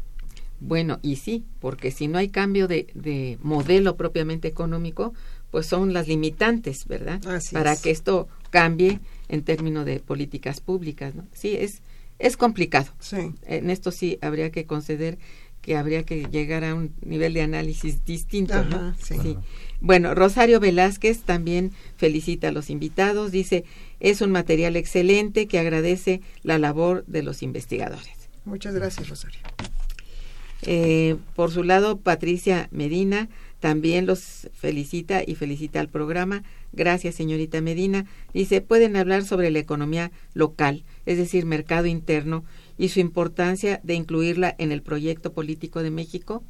Bueno, 0.60 1.00
y 1.02 1.15
sí, 1.15 1.43
porque 1.60 1.89
si 1.89 2.08
no 2.08 2.19
hay 2.19 2.30
cambio 2.30 2.67
de, 2.67 2.88
de 2.93 3.39
modelo 3.41 3.97
propiamente 3.97 4.47
económico, 4.47 5.13
pues 5.50 5.65
son 5.65 5.91
las 5.91 6.08
limitantes, 6.08 6.86
¿verdad? 6.86 7.19
Para 7.52 7.76
que 7.76 7.89
esto 7.89 8.28
cambie 8.52 9.00
en 9.28 9.43
términos 9.43 9.86
de 9.86 10.00
políticas 10.00 10.62
públicas, 10.62 11.15
¿no? 11.15 11.26
Sí, 11.34 11.56
es, 11.58 11.82
es 12.19 12.38
complicado. 12.38 12.88
Sí. 13.00 13.34
En 13.45 13.69
esto 13.69 13.91
sí 13.91 14.19
habría 14.21 14.52
que 14.52 14.65
conceder 14.65 15.17
que 15.62 15.78
habría 15.78 16.04
que 16.04 16.26
llegar 16.26 16.63
a 16.63 16.74
un 16.74 16.93
nivel 17.02 17.34
de 17.34 17.41
análisis 17.41 18.04
distinto. 18.04 18.63
¿no? 18.65 18.95
sí. 18.95 19.38
Bueno, 19.82 20.13
Rosario 20.13 20.60
Velázquez 20.60 21.24
también 21.24 21.72
felicita 21.98 22.50
a 22.50 22.52
los 22.52 22.70
invitados, 22.70 23.32
dice, 23.32 23.65
es 24.00 24.22
un 24.22 24.32
material 24.32 24.76
excelente 24.76 25.48
que 25.48 25.58
agradece 25.58 26.22
la 26.44 26.60
labor 26.60 27.04
de 27.08 27.24
los 27.24 27.41
investigadores. 27.41 28.30
Muchas 28.46 28.76
gracias, 28.76 29.10
Rosario. 29.10 29.39
Eh, 30.63 31.17
por 31.36 31.52
su 31.52 31.63
lado, 31.63 31.98
Patricia 31.98 32.70
Medina 32.72 33.28
también 33.60 34.06
los 34.06 34.50
felicita 34.54 35.24
y 35.26 35.36
felicita 35.36 35.80
al 35.80 35.89
programa. 35.89 36.44
Gracias, 36.74 37.15
señorita 37.15 37.62
Medina. 37.62 38.06
Dice, 38.34 38.62
pueden 38.62 38.96
hablar 38.96 39.24
sobre 39.24 39.50
la 39.50 39.60
economía 39.60 40.12
local, 40.34 40.84
es 41.08 41.17
decir, 41.17 41.46
mercado 41.46 41.88
interno, 41.88 42.44
y 42.78 42.89
su 42.89 43.00
importancia 43.00 43.80
de 43.84 43.96
incluirla 43.96 44.56
en 44.58 44.72
el 44.72 44.82
proyecto 44.84 45.34
político 45.34 45.82
de 45.82 45.91
México 45.91 46.44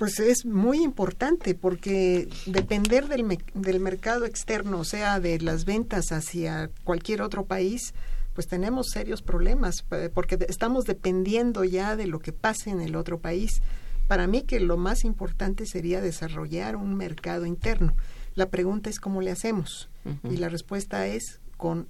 pues 0.00 0.18
es 0.18 0.46
muy 0.46 0.82
importante 0.82 1.54
porque 1.54 2.26
depender 2.46 3.06
del, 3.06 3.38
del 3.52 3.80
mercado 3.80 4.24
externo, 4.24 4.78
o 4.80 4.84
sea, 4.84 5.20
de 5.20 5.38
las 5.40 5.66
ventas 5.66 6.10
hacia 6.10 6.70
cualquier 6.84 7.20
otro 7.20 7.44
país, 7.44 7.92
pues 8.32 8.48
tenemos 8.48 8.86
serios 8.94 9.20
problemas 9.20 9.84
porque 10.14 10.38
estamos 10.48 10.86
dependiendo 10.86 11.64
ya 11.64 11.96
de 11.96 12.06
lo 12.06 12.20
que 12.20 12.32
pase 12.32 12.70
en 12.70 12.80
el 12.80 12.96
otro 12.96 13.18
país. 13.18 13.60
Para 14.08 14.26
mí 14.26 14.40
que 14.40 14.58
lo 14.58 14.78
más 14.78 15.04
importante 15.04 15.66
sería 15.66 16.00
desarrollar 16.00 16.76
un 16.76 16.94
mercado 16.94 17.44
interno. 17.44 17.92
La 18.34 18.48
pregunta 18.48 18.88
es 18.88 19.00
cómo 19.00 19.20
le 19.20 19.32
hacemos 19.32 19.90
y 20.24 20.38
la 20.38 20.48
respuesta 20.48 21.08
es 21.08 21.40
con 21.58 21.88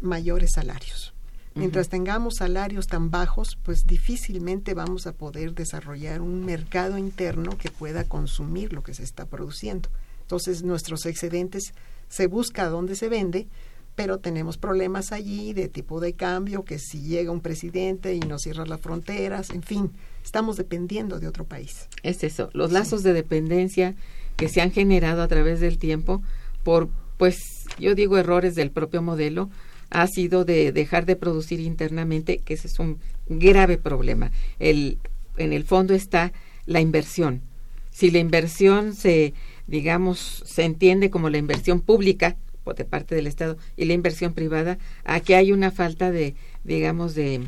mayores 0.00 0.52
salarios. 0.54 1.12
Mientras 1.54 1.88
tengamos 1.88 2.36
salarios 2.36 2.86
tan 2.86 3.10
bajos, 3.10 3.58
pues 3.64 3.84
difícilmente 3.84 4.72
vamos 4.72 5.06
a 5.06 5.12
poder 5.12 5.54
desarrollar 5.54 6.22
un 6.22 6.44
mercado 6.44 6.96
interno 6.96 7.58
que 7.58 7.70
pueda 7.70 8.04
consumir 8.04 8.72
lo 8.72 8.82
que 8.82 8.94
se 8.94 9.02
está 9.02 9.26
produciendo. 9.26 9.88
Entonces, 10.22 10.62
nuestros 10.62 11.06
excedentes 11.06 11.74
se 12.08 12.28
busca 12.28 12.68
dónde 12.68 12.94
se 12.94 13.08
vende, 13.08 13.48
pero 13.96 14.18
tenemos 14.18 14.58
problemas 14.58 15.10
allí 15.10 15.52
de 15.52 15.68
tipo 15.68 16.00
de 16.00 16.14
cambio, 16.14 16.64
que 16.64 16.78
si 16.78 17.02
llega 17.02 17.32
un 17.32 17.40
presidente 17.40 18.14
y 18.14 18.20
nos 18.20 18.42
cierra 18.42 18.64
las 18.64 18.80
fronteras, 18.80 19.50
en 19.50 19.62
fin, 19.62 19.92
estamos 20.24 20.56
dependiendo 20.56 21.18
de 21.18 21.26
otro 21.26 21.44
país. 21.44 21.88
Es 22.04 22.22
eso, 22.22 22.48
los 22.52 22.70
lazos 22.70 23.02
de 23.02 23.12
dependencia 23.12 23.96
que 24.36 24.48
se 24.48 24.60
han 24.60 24.70
generado 24.70 25.20
a 25.20 25.28
través 25.28 25.58
del 25.60 25.78
tiempo 25.78 26.22
por, 26.62 26.88
pues, 27.18 27.36
yo 27.78 27.94
digo 27.96 28.16
errores 28.16 28.54
del 28.54 28.70
propio 28.70 29.02
modelo, 29.02 29.50
ha 29.90 30.06
sido 30.06 30.44
de 30.44 30.72
dejar 30.72 31.06
de 31.06 31.16
producir 31.16 31.60
internamente, 31.60 32.38
que 32.38 32.54
ese 32.54 32.68
es 32.68 32.78
un 32.78 32.98
grave 33.28 33.76
problema. 33.76 34.30
El, 34.58 34.98
en 35.36 35.52
el 35.52 35.64
fondo 35.64 35.94
está 35.94 36.32
la 36.66 36.80
inversión. 36.80 37.42
Si 37.90 38.10
la 38.10 38.18
inversión 38.18 38.94
se, 38.94 39.34
digamos, 39.66 40.42
se 40.46 40.64
entiende 40.64 41.10
como 41.10 41.28
la 41.28 41.38
inversión 41.38 41.80
pública 41.80 42.36
de 42.76 42.84
parte 42.84 43.14
del 43.14 43.26
Estado 43.26 43.56
y 43.76 43.86
la 43.86 43.94
inversión 43.94 44.32
privada, 44.32 44.78
aquí 45.04 45.32
hay 45.34 45.52
una 45.52 45.70
falta 45.70 46.10
de, 46.10 46.34
digamos, 46.64 47.14
de 47.14 47.40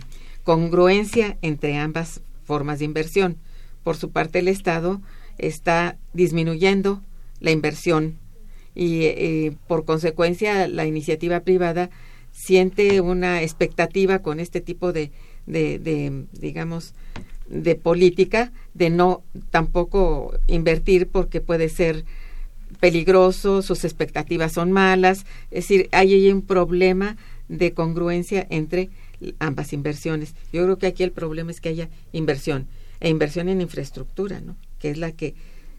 congruencia 0.42 1.38
entre 1.42 1.76
ambas 1.76 2.22
formas 2.44 2.80
de 2.80 2.86
inversión. 2.86 3.36
Por 3.84 3.96
su 3.96 4.10
parte, 4.10 4.40
el 4.40 4.48
Estado 4.48 5.00
está 5.38 5.96
disminuyendo 6.12 7.02
la 7.40 7.50
inversión 7.50 8.18
y 8.74 9.04
eh, 9.04 9.52
por 9.66 9.84
consecuencia 9.84 10.66
la 10.66 10.86
iniciativa 10.86 11.40
privada 11.40 11.90
siente 12.32 13.00
una 13.00 13.42
expectativa 13.42 14.20
con 14.20 14.40
este 14.40 14.60
tipo 14.60 14.92
de, 14.92 15.10
de, 15.46 16.24
digamos, 16.32 16.94
de 17.48 17.74
política, 17.74 18.52
de 18.74 18.90
no 18.90 19.22
tampoco 19.50 20.34
invertir 20.46 21.06
porque 21.06 21.40
puede 21.40 21.68
ser 21.68 22.04
peligroso, 22.80 23.62
sus 23.62 23.84
expectativas 23.84 24.52
son 24.52 24.72
malas, 24.72 25.26
es 25.50 25.64
decir, 25.64 25.88
hay 25.92 26.14
ahí 26.14 26.32
un 26.32 26.42
problema 26.42 27.16
de 27.48 27.72
congruencia 27.72 28.46
entre 28.50 28.90
ambas 29.38 29.72
inversiones. 29.72 30.34
Yo 30.52 30.64
creo 30.64 30.78
que 30.78 30.86
aquí 30.86 31.02
el 31.02 31.12
problema 31.12 31.50
es 31.50 31.60
que 31.60 31.68
haya 31.68 31.88
inversión. 32.12 32.66
e 33.00 33.08
inversión 33.08 33.48
en 33.48 33.60
infraestructura, 33.60 34.40
¿no? 34.40 34.56
Que 34.78 34.90
es 34.90 34.96
la 34.96 35.12
que 35.12 35.34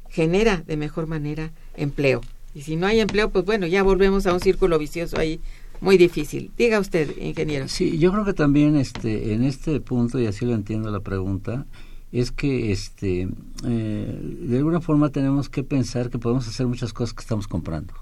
genera 0.09 0.63
de 0.67 0.77
mejor 0.77 1.07
manera 1.07 1.51
empleo. 1.75 2.21
Y 2.53 2.61
si 2.61 2.75
no 2.75 2.85
hay 2.85 2.99
empleo, 2.99 3.29
pues 3.29 3.45
bueno, 3.45 3.65
ya 3.65 3.81
volvemos 3.81 4.27
a 4.27 4.33
un 4.33 4.39
círculo 4.39 4.77
vicioso 4.77 5.17
ahí 5.17 5.39
muy 5.83 5.97
difícil. 5.97 6.51
Diga 6.57 6.79
usted, 6.79 7.15
ingeniero. 7.17 7.67
Sí, 7.67 7.99
yo 7.99 8.11
creo 8.11 8.25
que 8.25 8.33
también 8.33 8.75
este, 8.75 9.33
en 9.33 9.43
este 9.43 9.79
punto, 9.81 10.19
y 10.19 10.25
así 10.25 10.45
lo 10.45 10.53
entiendo 10.53 10.89
la 10.89 11.01
pregunta, 11.01 11.65
es 12.11 12.31
que 12.31 12.71
este, 12.71 13.27
eh, 13.65 14.19
de 14.41 14.57
alguna 14.57 14.81
forma 14.81 15.09
tenemos 15.09 15.49
que 15.49 15.63
pensar 15.63 16.09
que 16.09 16.19
podemos 16.19 16.47
hacer 16.47 16.67
muchas 16.67 16.93
cosas 16.93 17.13
que 17.13 17.21
estamos 17.21 17.47
comprando. 17.47 17.93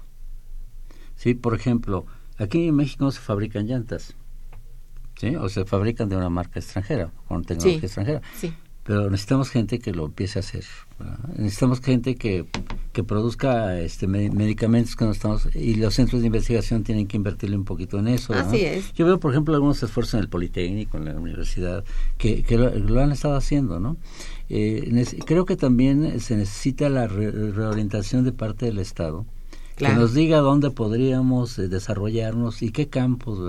Sí, 1.16 1.34
por 1.34 1.54
ejemplo, 1.54 2.06
aquí 2.38 2.68
en 2.68 2.76
México 2.76 3.04
no 3.04 3.10
se 3.10 3.20
fabrican 3.20 3.66
llantas, 3.66 4.14
¿sí? 5.18 5.34
O 5.36 5.48
se 5.48 5.64
fabrican 5.64 6.08
de 6.08 6.16
una 6.16 6.30
marca 6.30 6.60
extranjera, 6.60 7.12
con 7.26 7.44
tecnología 7.44 7.86
extranjera. 7.86 8.22
Sí 8.36 8.54
pero 8.84 9.08
necesitamos 9.10 9.50
gente 9.50 9.78
que 9.78 9.92
lo 9.92 10.06
empiece 10.06 10.38
a 10.38 10.40
hacer. 10.40 10.64
Necesitamos 11.36 11.80
gente 11.80 12.16
que, 12.16 12.46
que 12.92 13.04
produzca 13.04 13.78
este, 13.78 14.06
medicamentos 14.08 14.96
que 14.96 15.04
no 15.04 15.12
estamos 15.12 15.48
y 15.54 15.74
los 15.76 15.94
centros 15.94 16.20
de 16.20 16.26
investigación 16.26 16.82
tienen 16.82 17.06
que 17.06 17.16
invertirle 17.16 17.56
un 17.56 17.64
poquito 17.64 17.98
en 17.98 18.08
eso. 18.08 18.34
Así 18.34 18.60
es. 18.60 18.92
Yo 18.94 19.06
veo, 19.06 19.20
por 19.20 19.32
ejemplo, 19.32 19.54
algunos 19.54 19.82
esfuerzos 19.82 20.14
en 20.14 20.20
el 20.20 20.28
Politécnico, 20.28 20.96
en 20.96 21.04
la 21.04 21.14
universidad, 21.14 21.84
que, 22.18 22.42
que 22.42 22.58
lo, 22.58 23.00
han 23.00 23.12
estado 23.12 23.36
haciendo, 23.36 23.78
¿no? 23.78 23.96
Eh, 24.48 25.04
creo 25.26 25.44
que 25.44 25.56
también 25.56 26.18
se 26.20 26.36
necesita 26.36 26.88
la 26.88 27.06
reorientación 27.06 28.24
de 28.24 28.32
parte 28.32 28.66
del 28.66 28.78
Estado. 28.78 29.26
Que 29.76 29.88
nos 29.88 30.14
diga 30.14 30.38
dónde 30.38 30.70
podríamos 30.70 31.58
eh, 31.58 31.66
desarrollarnos 31.66 32.62
y 32.62 32.70
qué 32.70 32.88
campos 32.88 33.40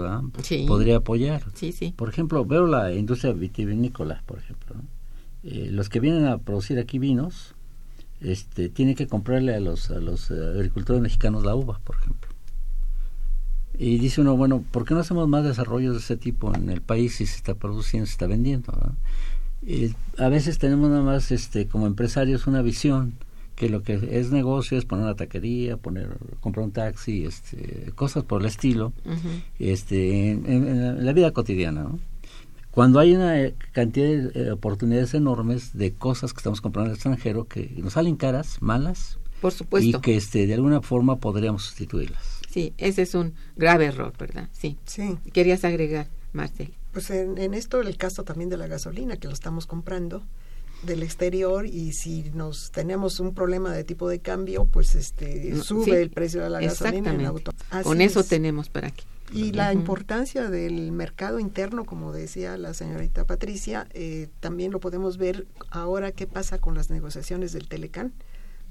podría 0.67 0.97
apoyar. 0.97 1.43
Sí, 1.53 1.71
sí. 1.71 1.93
Por 1.95 2.09
ejemplo, 2.09 2.43
veo 2.45 2.65
la 2.65 2.91
industria 2.93 3.33
vitivinícola, 3.33 4.23
por 4.25 4.39
ejemplo. 4.39 4.75
¿no? 4.75 4.92
Eh, 5.43 5.69
los 5.71 5.89
que 5.89 5.99
vienen 5.99 6.25
a 6.25 6.37
producir 6.37 6.79
aquí 6.79 6.99
vinos 6.99 7.53
este, 8.21 8.69
tienen 8.69 8.95
que 8.95 9.07
comprarle 9.07 9.53
a 9.53 9.59
los, 9.59 9.91
a 9.91 9.99
los 9.99 10.31
eh, 10.31 10.35
agricultores 10.55 11.01
mexicanos 11.01 11.43
la 11.43 11.55
uva, 11.55 11.79
por 11.83 11.97
ejemplo. 11.97 12.29
Y 13.77 13.97
dice 13.97 14.21
uno, 14.21 14.37
bueno, 14.37 14.63
¿por 14.71 14.85
qué 14.85 14.93
no 14.93 14.99
hacemos 14.99 15.27
más 15.27 15.43
desarrollos 15.43 15.93
de 15.95 15.99
ese 15.99 16.15
tipo 16.15 16.53
en 16.55 16.69
el 16.69 16.81
país 16.81 17.15
si 17.15 17.25
se 17.25 17.35
está 17.35 17.55
produciendo, 17.55 18.05
se 18.05 18.13
está 18.13 18.27
vendiendo? 18.27 18.71
A 20.17 20.27
veces 20.29 20.59
tenemos 20.59 20.89
nada 20.89 21.01
más 21.01 21.31
este, 21.31 21.67
como 21.67 21.87
empresarios 21.87 22.45
una 22.45 22.61
visión 22.61 23.13
que 23.55 23.69
lo 23.69 23.81
que 23.83 23.99
es 24.11 24.31
negocio 24.31 24.77
es 24.77 24.85
poner 24.85 25.05
una 25.05 25.15
taquería, 25.15 25.77
poner, 25.77 26.17
comprar 26.39 26.65
un 26.65 26.71
taxi, 26.71 27.25
este, 27.25 27.91
cosas 27.95 28.23
por 28.23 28.41
el 28.41 28.47
estilo, 28.47 28.93
este, 29.59 30.31
en, 30.31 30.45
en, 30.45 31.05
la 31.05 31.13
vida 31.13 31.31
cotidiana. 31.31 31.83
¿no? 31.83 31.99
Cuando 32.73 32.99
hay 32.99 33.13
una 33.13 33.39
eh, 33.39 33.53
cantidad 33.71 34.07
de 34.07 34.47
eh, 34.47 34.51
oportunidades 34.51 35.13
enormes 35.13 35.77
de 35.77 35.93
cosas 35.93 36.33
que 36.33 36.37
estamos 36.37 36.59
comprando 36.59 36.87
en 36.87 36.91
el 36.91 36.95
extranjero 36.95 37.47
que 37.47 37.71
nos 37.77 37.93
salen 37.93 38.15
caras, 38.15 38.57
malas, 38.61 39.19
por 39.41 39.51
supuesto. 39.51 39.97
y 39.97 40.01
que 40.01 40.17
este 40.17 40.47
de 40.47 40.55
alguna 40.55 40.81
forma 40.81 41.17
podríamos 41.17 41.65
sustituirlas. 41.65 42.39
Sí, 42.49 42.73
ese 42.79 43.03
es 43.03 43.13
un 43.13 43.35
grave 43.55 43.85
error, 43.85 44.13
¿verdad? 44.17 44.49
Sí. 44.51 44.77
Sí. 44.85 45.17
Querías 45.33 45.63
agregar, 45.65 46.07
Marcel. 46.31 46.73
Pues 46.91 47.11
en, 47.11 47.37
en 47.37 47.53
esto 47.53 47.79
el 47.79 47.95
caso 47.95 48.23
también 48.23 48.49
de 48.49 48.57
la 48.57 48.65
gasolina 48.65 49.17
que 49.17 49.27
lo 49.27 49.33
estamos 49.35 49.67
comprando 49.67 50.23
del 50.83 51.03
exterior 51.03 51.67
y 51.67 51.93
si 51.93 52.31
nos 52.33 52.71
tenemos 52.71 53.19
un 53.19 53.35
problema 53.35 53.71
de 53.71 53.83
tipo 53.83 54.09
de 54.09 54.19
cambio, 54.19 54.65
pues 54.65 54.95
este 54.95 55.55
sube 55.61 56.01
el 56.01 56.09
precio 56.09 56.41
de 56.41 56.49
la 56.49 56.59
gasolina 56.59 57.13
en 57.13 57.21
el 57.21 57.25
auto. 57.27 57.51
Con 57.83 58.01
eso 58.01 58.23
tenemos 58.23 58.69
para 58.69 58.87
aquí. 58.87 59.05
Y 59.31 59.51
la 59.51 59.73
importancia 59.73 60.49
del 60.49 60.91
mercado 60.91 61.39
interno, 61.39 61.85
como 61.85 62.11
decía 62.11 62.57
la 62.57 62.73
señorita 62.73 63.25
Patricia, 63.25 63.87
eh, 63.93 64.29
también 64.39 64.71
lo 64.71 64.79
podemos 64.79 65.17
ver 65.17 65.47
ahora 65.71 66.11
qué 66.11 66.27
pasa 66.27 66.59
con 66.59 66.75
las 66.75 66.89
negociaciones 66.89 67.53
del 67.53 67.67
Telecán. 67.67 68.13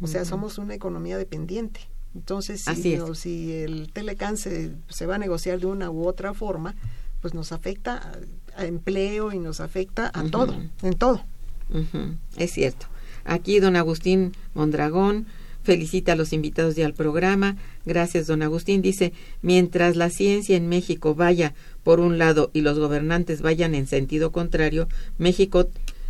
O 0.01 0.09
sea, 0.09 0.25
somos 0.25 0.59
una 0.59 0.75
economía 0.75 1.17
dependiente. 1.17 1.81
Entonces, 2.15 2.63
si, 2.63 2.99
si 3.15 3.53
el 3.53 3.93
Telecán 3.93 4.37
se, 4.37 4.73
se, 4.89 5.07
va 5.07 5.15
a 5.15 5.19
negociar 5.19 5.61
de 5.61 5.67
una 5.67 5.91
u 5.91 6.07
otra 6.07 6.35
forma, 6.35 6.75
pues 7.21 7.35
nos 7.35 7.53
afecta 7.53 8.13
a, 8.57 8.65
empleo 8.67 9.33
y 9.33 9.39
nos 9.39 9.61
afecta 9.61 10.11
a 10.13 10.25
todo, 10.25 10.55
en 10.83 10.95
todo. 10.95 11.25
Es 12.37 12.53
cierto. 12.53 12.87
Aquí 13.25 13.61
don 13.61 13.77
Agustín 13.77 14.33
Mondragón 14.55 15.27
felicita 15.63 16.13
a 16.13 16.17
los 16.17 16.33
invitados 16.33 16.77
y 16.79 16.83
al 16.83 16.95
programa. 16.95 17.57
Gracias, 17.85 18.27
don 18.27 18.43
Agustín. 18.43 18.83
Dice, 18.83 19.13
mientras 19.43 19.97
la 19.97 20.11
ciencia 20.11 20.57
en 20.57 20.69
México 20.69 21.15
vaya 21.15 21.55
por 21.83 22.01
un 22.01 22.19
lado 22.19 22.51
y 22.53 22.61
los 22.61 22.79
gobernantes 22.79 23.43
vayan 23.43 23.75
en 23.75 23.87
sentido 23.87 24.33
contrario, 24.33 24.89
México 25.19 25.69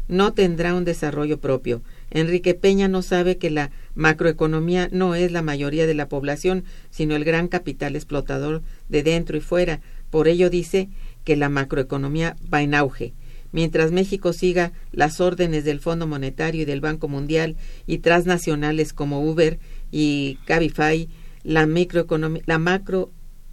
no 0.08 0.32
tendrá 0.32 0.74
un 0.74 0.84
desarrollo 0.84 1.38
propio. 1.38 1.82
Enrique 2.10 2.54
Peña 2.54 2.88
no 2.88 3.02
sabe 3.02 3.38
que 3.38 3.50
la 3.50 3.70
macroeconomía 3.94 4.88
no 4.92 5.14
es 5.14 5.32
la 5.32 5.42
mayoría 5.42 5.86
de 5.86 5.94
la 5.94 6.08
población, 6.08 6.64
sino 6.90 7.16
el 7.16 7.24
gran 7.24 7.48
capital 7.48 7.96
explotador 7.96 8.62
de 8.88 9.02
dentro 9.02 9.36
y 9.36 9.40
fuera. 9.40 9.80
Por 10.10 10.28
ello 10.28 10.50
dice 10.50 10.88
que 11.24 11.36
la 11.36 11.48
macroeconomía 11.48 12.36
va 12.52 12.62
en 12.62 12.74
auge 12.74 13.14
mientras 13.52 13.92
México 13.92 14.32
siga 14.32 14.72
las 14.90 15.20
órdenes 15.20 15.64
del 15.64 15.80
Fondo 15.80 16.06
Monetario 16.06 16.62
y 16.62 16.64
del 16.64 16.80
Banco 16.80 17.08
Mundial 17.08 17.56
y 17.86 17.98
transnacionales 17.98 18.92
como 18.92 19.22
Uber 19.22 19.58
y 19.90 20.38
Cabify, 20.46 21.08
la 21.44 21.66
microeconomía, 21.66 22.42
la 22.46 22.58
macro, 22.58 23.10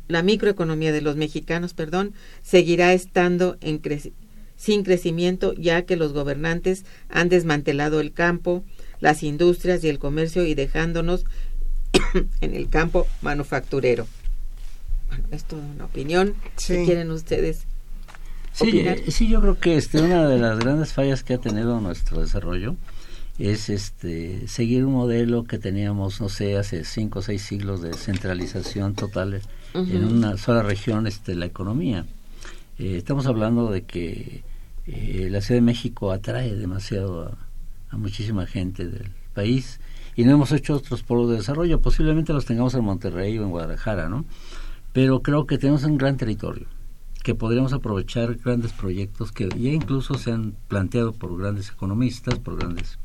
la 0.08 0.24
microeconomía 0.24 0.92
de 0.92 1.02
los 1.02 1.16
mexicanos, 1.18 1.74
perdón, 1.74 2.14
seguirá 2.42 2.94
estando 2.94 3.58
en 3.62 3.82
sin 4.56 4.84
crecimiento 4.84 5.54
ya 5.54 5.84
que 5.84 5.96
los 5.96 6.12
gobernantes 6.12 6.84
han 7.08 7.30
desmantelado 7.30 8.02
el 8.02 8.12
campo, 8.12 8.64
las 9.00 9.24
industrias 9.24 9.84
y 9.84 9.90
el 9.90 10.00
comercio 10.00 10.46
y 10.46 10.54
dejándonos 10.54 11.26
en 12.42 12.56
el 12.56 12.70
campo 12.70 13.08
manufacturero. 13.22 14.08
Bueno, 15.08 15.24
es 15.32 15.46
toda 15.46 15.64
una 15.64 15.86
opinión. 15.86 16.36
¿Qué 16.68 16.84
quieren 16.86 17.10
ustedes 17.12 17.69
Sí, 18.54 18.80
eh, 18.80 19.06
sí, 19.10 19.28
yo 19.30 19.42
creo 19.42 19.60
que 19.60 19.78
este, 19.78 20.02
una 20.02 20.28
de 20.28 20.40
las 20.40 20.60
grandes 20.60 20.94
fallas 20.94 21.24
que 21.24 21.34
ha 21.34 21.38
tenido 21.38 21.80
nuestro 21.80 22.22
desarrollo 22.22 22.76
es 23.38 23.70
este 23.70 24.48
seguir 24.48 24.86
un 24.86 24.94
modelo 24.94 25.46
que 25.46 25.58
teníamos, 25.58 26.20
no 26.20 26.28
sé, 26.28 26.58
hace 26.58 26.84
cinco 26.84 27.20
o 27.20 27.22
seis 27.22 27.42
siglos 27.42 27.82
de 27.82 27.94
centralización 27.94 28.96
total 28.96 29.42
en 29.74 30.04
una 30.04 30.38
sola 30.38 30.62
región 30.62 31.08
este, 31.08 31.36
la 31.36 31.46
economía. 31.46 32.06
Eh, 32.78 32.98
estamos 32.98 33.28
hablando 33.28 33.72
de 33.72 33.84
que 33.84 34.44
eh, 34.88 35.30
la 35.32 35.42
Ciudad 35.42 35.58
de 35.58 35.66
México 35.66 36.12
atrae 36.12 36.54
demasiado 36.56 37.28
a, 37.28 37.38
a, 37.96 37.98
muchísima 37.98 38.46
gente 38.46 38.88
del 38.88 39.10
país 39.34 39.80
y 40.16 40.26
no 40.26 40.32
hemos 40.32 40.52
hecho 40.52 40.76
otros 40.76 41.04
polos 41.04 41.30
de 41.30 41.38
desarrollo. 41.38 41.80
Posiblemente 41.80 42.34
los 42.34 42.46
tengamos 42.46 42.74
en 42.74 42.84
Monterrey 42.84 43.38
o 43.38 43.44
en 43.44 43.52
Guadalajara, 43.52 44.10
¿no? 44.10 44.26
Pero 44.92 45.22
creo 45.22 45.46
que 45.46 45.58
tenemos 45.58 45.84
un 45.86 45.98
gran 45.98 46.18
territorio 46.18 46.68
que 47.30 47.36
podríamos 47.36 47.74
aprovechar 47.74 48.38
grandes 48.44 48.72
proyectos 48.72 49.32
que 49.32 49.50
ya 49.50 49.70
incluso 49.70 50.16
se 50.16 50.32
han 50.32 50.56
planteado 50.68 51.14
por 51.14 51.38
grandes 51.38 51.70
economistas, 51.70 52.40
por 52.40 52.58
grandes 52.58 52.98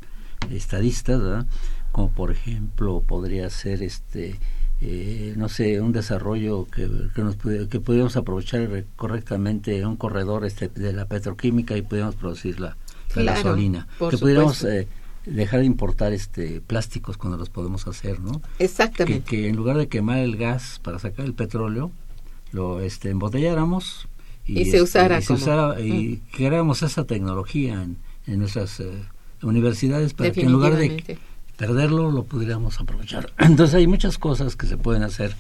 estadistas, 0.51 1.45
como 1.93 2.11
por 2.11 2.31
ejemplo 2.31 3.03
podría 3.07 3.51
ser 3.51 3.83
este 3.83 4.41
eh, 4.81 5.35
no 5.37 5.51
sé 5.51 5.79
un 5.83 5.93
desarrollo 5.93 6.65
que, 6.65 6.89
que 7.15 7.23
nos 7.23 7.37
que 7.37 7.81
pudiéramos 7.81 8.17
aprovechar 8.17 8.87
correctamente 8.97 9.85
un 9.85 9.97
corredor 9.97 10.47
este 10.47 10.69
de 10.69 10.95
la 10.95 11.05
petroquímica 11.05 11.77
y 11.77 11.83
pudiéramos 11.83 12.15
producir 12.15 12.61
la, 12.61 12.79
gasolina. 13.15 13.87
que 14.09 14.17
pudiéramos 14.17 14.65
eh, 14.65 14.89
dejar 15.27 15.61
de 15.61 15.67
importar 15.67 16.15
este 16.15 16.63
plásticos 16.63 17.19
cuando 17.19 17.37
los 17.37 17.51
podemos 17.51 17.87
hacer 17.87 18.21
no 18.21 18.41
exactamente. 18.59 19.21
Que, 19.21 19.43
que 19.43 19.49
en 19.51 19.57
lugar 19.57 19.77
de 19.77 19.89
quemar 19.89 20.21
el 20.21 20.39
gas 20.39 20.81
para 20.83 20.99
sacar 20.99 21.27
el 21.27 21.35
petróleo 21.35 21.93
lo 22.53 22.81
este, 22.81 23.11
embotelláramos 23.11 24.09
y, 24.47 24.65
se 24.67 24.79
este, 24.79 24.83
usara, 24.83 25.81
y, 25.81 26.23
creáramos 26.33 26.83
esa 26.83 27.05
tecnología 27.05 27.87
en, 28.27 28.39
nuestras 28.39 28.81
eh, 28.81 28.91
universidades 29.43 30.15
para 30.15 30.33
que 30.33 30.43
en 30.43 30.53
lugar 30.53 30.77
de 30.77 31.19
perderlo 31.57 32.11
lo 32.11 32.25
pudiéramos 32.25 32.81
aprovechar. 32.81 33.33
Entonces 33.39 33.75
hay 33.75 33.87
muchas 33.87 34.19
cosas 34.19 34.57
que 34.57 34.67
se 34.67 34.77
pueden 34.77 35.03
hacer 35.03 35.35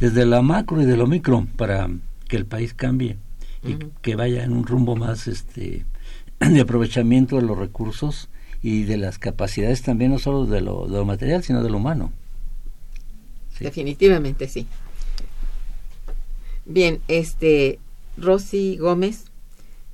desde 0.00 0.26
la 0.26 0.42
macro 0.42 0.82
y 0.82 0.86
de 0.86 0.96
lo 0.96 1.06
micro 1.06 1.46
para 1.56 1.88
que 2.28 2.36
el 2.36 2.46
país 2.46 2.74
cambie 2.74 3.16
y 3.64 3.76
que 4.02 4.16
vaya 4.16 4.44
en 4.44 4.52
un 4.52 4.66
rumbo 4.66 4.96
más 4.96 5.26
este 5.26 5.84
de 6.40 6.60
aprovechamiento 6.60 7.36
de 7.36 7.42
los 7.42 7.58
recursos 7.58 8.28
y 8.62 8.84
de 8.84 8.96
las 8.96 9.18
capacidades 9.18 9.82
también 9.82 10.10
no 10.10 10.18
solo 10.18 10.46
de 10.46 10.60
lo, 10.60 10.86
de 10.86 10.98
lo 10.98 11.04
material 11.04 11.42
sino 11.42 11.62
de 11.62 11.70
lo 11.70 11.76
humano. 11.76 12.12
Definitivamente 13.60 14.46
sí. 14.48 14.66
Bien, 16.64 17.00
este 17.08 17.80
Rosy 18.20 18.76
Gómez 18.76 19.24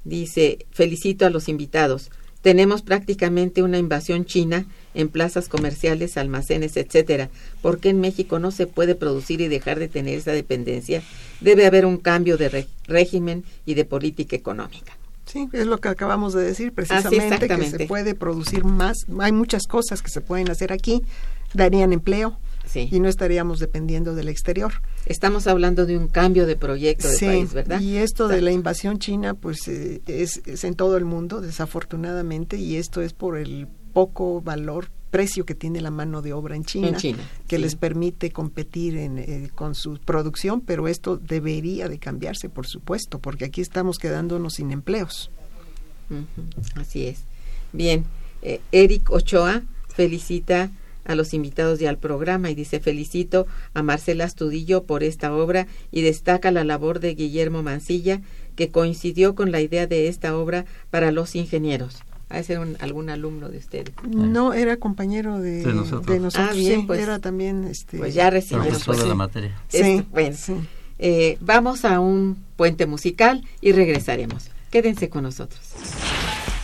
dice, 0.05 0.67
felicito 0.71 1.27
a 1.27 1.31
los 1.31 1.49
invitados. 1.49 2.11
Tenemos 2.43 2.83
prácticamente 2.83 3.63
una 3.63 3.79
invasión 3.79 4.27
china 4.27 4.67
en 4.93 5.09
plazas 5.09 5.49
comerciales, 5.49 6.19
almacenes, 6.19 6.77
etcétera. 6.77 7.31
¿Por 7.63 7.81
qué 7.81 7.89
en 7.89 8.01
México 8.01 8.39
no 8.39 8.51
se 8.51 8.67
puede 8.67 8.95
producir 8.95 9.41
y 9.41 9.49
dejar 9.49 9.79
de 9.79 9.89
tener 9.89 10.19
esa 10.19 10.33
dependencia? 10.33 11.03
Debe 11.41 11.65
haber 11.65 11.87
un 11.87 11.97
cambio 11.97 12.37
de 12.37 12.67
régimen 12.87 13.45
y 13.65 13.75
de 13.75 13.87
política 13.87 14.37
económica. 14.37 14.93
Sí, 15.25 15.49
es 15.55 15.67
lo 15.67 15.79
que 15.79 15.89
acabamos 15.89 16.35
de 16.35 16.43
decir 16.43 16.73
precisamente, 16.73 17.49
que 17.49 17.71
se 17.71 17.87
puede 17.87 18.15
producir 18.15 18.65
más. 18.65 19.07
Hay 19.21 19.33
muchas 19.33 19.67
cosas 19.67 20.03
que 20.03 20.11
se 20.11 20.21
pueden 20.21 20.51
hacer 20.51 20.71
aquí, 20.71 21.03
darían 21.55 21.95
empleo 21.95 22.39
y 22.75 23.01
no 23.01 23.09
estaríamos 23.09 23.59
dependiendo 23.59 24.15
del 24.15 24.29
exterior. 24.29 24.73
Estamos 25.07 25.47
hablando 25.47 25.87
de 25.87 25.97
un 25.97 26.09
cambio 26.09 26.47
de 26.47 26.57
proyecto 26.57 27.09
del 27.09 27.19
país, 27.19 27.53
¿verdad? 27.53 27.81
Y 27.81 27.97
esto 27.97 28.29
de 28.29 28.41
la 28.41 28.53
invasión 28.53 28.99
china, 28.99 29.35
pues 29.35 29.69
eh, 29.69 30.03
es, 30.07 30.43
es 30.47 30.65
en 30.65 30.75
todo 30.75 30.97
el 30.97 31.05
mundo, 31.05 31.41
desafortunadamente, 31.41 32.57
y 32.57 32.77
esto 32.77 33.03
es 33.03 33.13
por 33.13 33.37
el 33.37 33.69
poco 33.93 34.41
valor 34.41 34.89
precio 35.15 35.47
que 35.47 35.55
tiene 35.55 35.81
la 35.81 35.93
mano 35.93 36.23
de 36.23 36.33
obra 36.33 36.57
en 36.57 36.65
China, 36.65 36.99
que 37.47 37.59
les 37.61 37.77
permite 37.77 38.33
competir 38.33 38.97
en, 38.97 39.19
eh, 39.21 39.49
con 39.55 39.77
su 39.77 40.01
producción, 40.01 40.61
pero 40.61 40.89
esto 40.89 41.17
debería 41.17 41.89
de 41.89 42.01
cambiarse, 42.01 42.49
por 42.49 42.67
supuesto, 42.67 43.21
porque 43.21 43.45
aquí 43.45 43.61
estamos 43.61 43.99
quedándonos 43.99 44.55
sin 44.55 44.73
empleos. 44.73 45.31
Así 46.75 47.07
es. 47.07 47.21
Bien, 47.73 48.05
eh, 48.43 48.61
Eric 48.73 49.09
Ochoa 49.13 49.63
felicita 49.87 50.73
a 51.05 51.15
los 51.15 51.35
invitados 51.35 51.81
y 51.81 51.87
al 51.87 51.99
programa 51.99 52.51
y 52.51 52.55
dice 52.55 52.81
felicito 52.81 53.47
a 53.75 53.83
Marcela 53.83 54.25
Astudillo 54.25 54.85
por 54.85 55.03
esta 55.03 55.35
obra 55.35 55.67
y 55.91 56.03
destaca 56.03 56.51
la 56.51 56.65
labor 56.65 57.01
de 57.01 57.15
Guillermo 57.15 57.63
Mancilla 57.63 58.21
que 58.57 58.71
coincidió 58.71 59.35
con 59.35 59.53
la 59.53 59.61
idea 59.61 59.87
de 59.87 60.09
esta 60.09 60.37
obra 60.37 60.65
para 60.91 61.11
los 61.11 61.35
ingenieros 61.35 62.03
a 62.29 62.43
ser 62.43 62.59
algún 62.81 63.11
alumno 63.11 63.49
de 63.49 63.59
ustedes. 63.59 63.93
No, 64.09 64.55
era 64.55 64.77
compañero 64.77 65.39
de, 65.39 65.63
nosotros. 65.63 66.35
Ah, 66.37 66.51
bien, 66.53 66.87
pues, 66.87 67.01
era 67.01 67.19
también... 67.19 67.65
Este, 67.65 67.99
pues 67.99 68.15
ya 68.15 68.31
recibimos. 68.31 68.85
Pues, 68.85 68.99
de 68.99 69.07
la 69.07 69.15
materia. 69.15 69.61
sí, 69.69 70.05
bueno, 70.11 70.37
eh, 70.99 71.37
vamos 71.41 71.85
a 71.85 72.01
un 72.01 72.37
puente 72.57 72.87
musical 72.87 73.45
y 73.61 73.73
regresaremos. 73.73 74.51
Quédense 74.71 75.09
con 75.09 75.25
nosotros. 75.25 75.61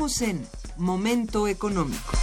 En 0.00 0.46
Momento 0.78 1.46
Económico. 1.46 2.16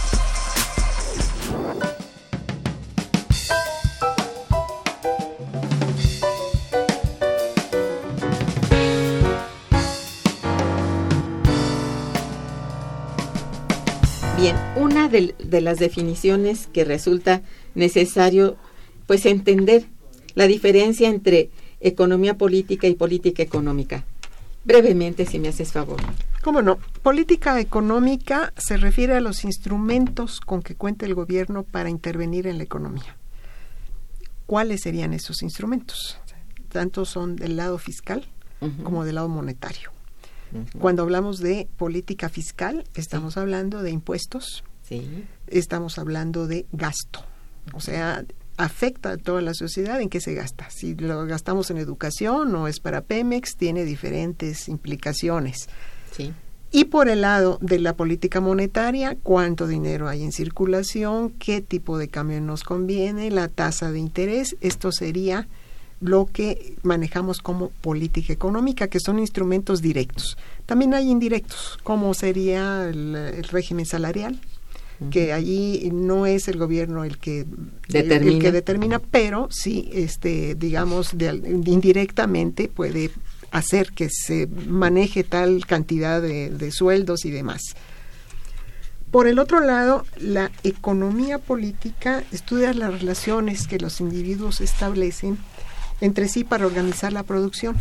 Bien, 14.36 14.56
una 14.74 15.08
de, 15.08 15.36
de, 15.38 15.60
las 15.60 15.78
definiciones 15.78 16.66
que 16.66 16.84
resulta 16.84 17.42
necesario 17.76 18.56
pues 19.06 19.24
entender 19.24 19.84
la 20.34 20.48
diferencia 20.48 21.08
entre 21.08 21.50
economía 21.80 22.36
política 22.36 22.88
y 22.88 22.94
política 22.94 23.44
económica. 23.44 24.04
Brevemente, 24.64 25.26
si 25.26 25.38
me 25.38 25.46
haces 25.46 25.70
favor. 25.70 26.00
¿Cómo 26.48 26.62
no? 26.62 26.78
Política 27.02 27.60
económica 27.60 28.54
se 28.56 28.78
refiere 28.78 29.14
a 29.14 29.20
los 29.20 29.44
instrumentos 29.44 30.40
con 30.40 30.62
que 30.62 30.76
cuenta 30.76 31.04
el 31.04 31.14
gobierno 31.14 31.62
para 31.62 31.90
intervenir 31.90 32.46
en 32.46 32.56
la 32.56 32.64
economía. 32.64 33.18
¿Cuáles 34.46 34.80
serían 34.80 35.12
esos 35.12 35.42
instrumentos? 35.42 36.18
Tanto 36.70 37.04
son 37.04 37.36
del 37.36 37.56
lado 37.56 37.76
fiscal 37.76 38.26
como 38.82 39.04
del 39.04 39.16
lado 39.16 39.28
monetario. 39.28 39.90
Cuando 40.78 41.02
hablamos 41.02 41.38
de 41.40 41.68
política 41.76 42.30
fiscal, 42.30 42.84
estamos 42.94 43.36
hablando 43.36 43.82
de 43.82 43.90
impuestos, 43.90 44.64
estamos 45.48 45.98
hablando 45.98 46.46
de 46.46 46.64
gasto. 46.72 47.26
O 47.74 47.80
sea, 47.82 48.24
afecta 48.56 49.10
a 49.10 49.16
toda 49.18 49.42
la 49.42 49.52
sociedad 49.52 50.00
en 50.00 50.08
qué 50.08 50.22
se 50.22 50.32
gasta. 50.32 50.70
Si 50.70 50.94
lo 50.94 51.26
gastamos 51.26 51.70
en 51.70 51.76
educación 51.76 52.54
o 52.54 52.68
es 52.68 52.80
para 52.80 53.02
Pemex, 53.02 53.58
tiene 53.58 53.84
diferentes 53.84 54.66
implicaciones. 54.70 55.68
Y 56.70 56.84
por 56.84 57.08
el 57.08 57.22
lado 57.22 57.58
de 57.62 57.78
la 57.78 57.96
política 57.96 58.40
monetaria, 58.40 59.16
cuánto 59.22 59.66
dinero 59.66 60.08
hay 60.08 60.22
en 60.22 60.32
circulación, 60.32 61.30
qué 61.30 61.62
tipo 61.62 61.96
de 61.96 62.08
cambio 62.08 62.40
nos 62.42 62.62
conviene, 62.62 63.30
la 63.30 63.48
tasa 63.48 63.90
de 63.90 63.98
interés, 63.98 64.56
esto 64.60 64.92
sería 64.92 65.48
lo 66.00 66.26
que 66.26 66.76
manejamos 66.82 67.40
como 67.40 67.70
política 67.70 68.32
económica, 68.32 68.88
que 68.88 69.00
son 69.00 69.18
instrumentos 69.18 69.80
directos. 69.80 70.36
También 70.66 70.94
hay 70.94 71.10
indirectos, 71.10 71.78
como 71.82 72.12
sería 72.12 72.88
el 72.88 73.44
régimen 73.50 73.86
salarial, 73.86 74.38
que 75.10 75.32
allí 75.32 75.90
no 75.92 76.26
es 76.26 76.48
el 76.48 76.58
gobierno 76.58 77.04
el 77.04 77.18
que 77.18 77.46
determina, 77.88 78.32
el, 78.32 78.42
que 78.42 78.52
determina. 78.52 78.98
pero 78.98 79.48
sí, 79.50 79.88
este, 79.92 80.56
digamos, 80.56 81.12
indirectamente 81.14 82.68
puede 82.68 83.10
hacer 83.50 83.92
que 83.92 84.08
se 84.10 84.46
maneje 84.46 85.24
tal 85.24 85.66
cantidad 85.66 86.20
de, 86.20 86.50
de 86.50 86.70
sueldos 86.70 87.24
y 87.24 87.30
demás. 87.30 87.62
Por 89.10 89.26
el 89.26 89.38
otro 89.38 89.60
lado, 89.60 90.04
la 90.18 90.50
economía 90.64 91.38
política 91.38 92.22
estudia 92.30 92.74
las 92.74 93.00
relaciones 93.00 93.66
que 93.66 93.78
los 93.78 94.00
individuos 94.00 94.60
establecen 94.60 95.38
entre 96.00 96.28
sí 96.28 96.44
para 96.44 96.66
organizar 96.66 97.12
la 97.12 97.22
producción. 97.22 97.76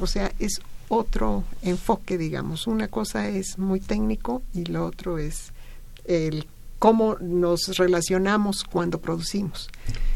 O 0.00 0.06
sea, 0.06 0.32
es 0.38 0.60
otro 0.88 1.44
enfoque, 1.62 2.18
digamos. 2.18 2.66
Una 2.66 2.88
cosa 2.88 3.28
es 3.28 3.58
muy 3.58 3.80
técnico 3.80 4.42
y 4.52 4.64
lo 4.66 4.84
otro 4.84 5.18
es 5.18 5.52
el 6.04 6.46
cómo 6.78 7.16
nos 7.20 7.76
relacionamos 7.78 8.64
cuando 8.64 9.00
producimos. 9.00 9.70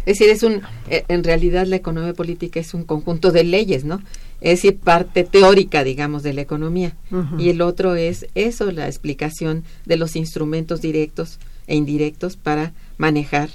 Es 0.07 0.19
decir, 0.19 0.29
es 0.29 0.43
un, 0.43 0.63
eh, 0.89 1.05
en 1.09 1.25
realidad 1.25 1.67
la 1.67 1.77
economía 1.77 2.15
política 2.15 2.61
es 2.61 2.75
un 2.75 2.85
conjunto 2.85 3.33
de 3.33 3.45
leyes, 3.45 3.85
¿no? 3.85 4.03
Es 4.41 4.63
decir, 4.63 4.79
parte 4.79 5.25
teórica, 5.25 5.85
digamos, 5.85 6.23
de 6.23 6.33
la 6.33 6.41
economía. 6.41 6.97
Y 7.39 7.51
el 7.51 7.61
otro 7.61 7.95
es 7.95 8.27
eso, 8.35 8.71
la 8.71 8.87
explicación 8.87 9.65
de 9.87 9.97
los 9.97 10.17
instrumentos 10.17 10.81
directos 10.81 11.39
e 11.67 11.77
indirectos 11.77 12.37
para 12.37 12.73
manejar 12.97 13.51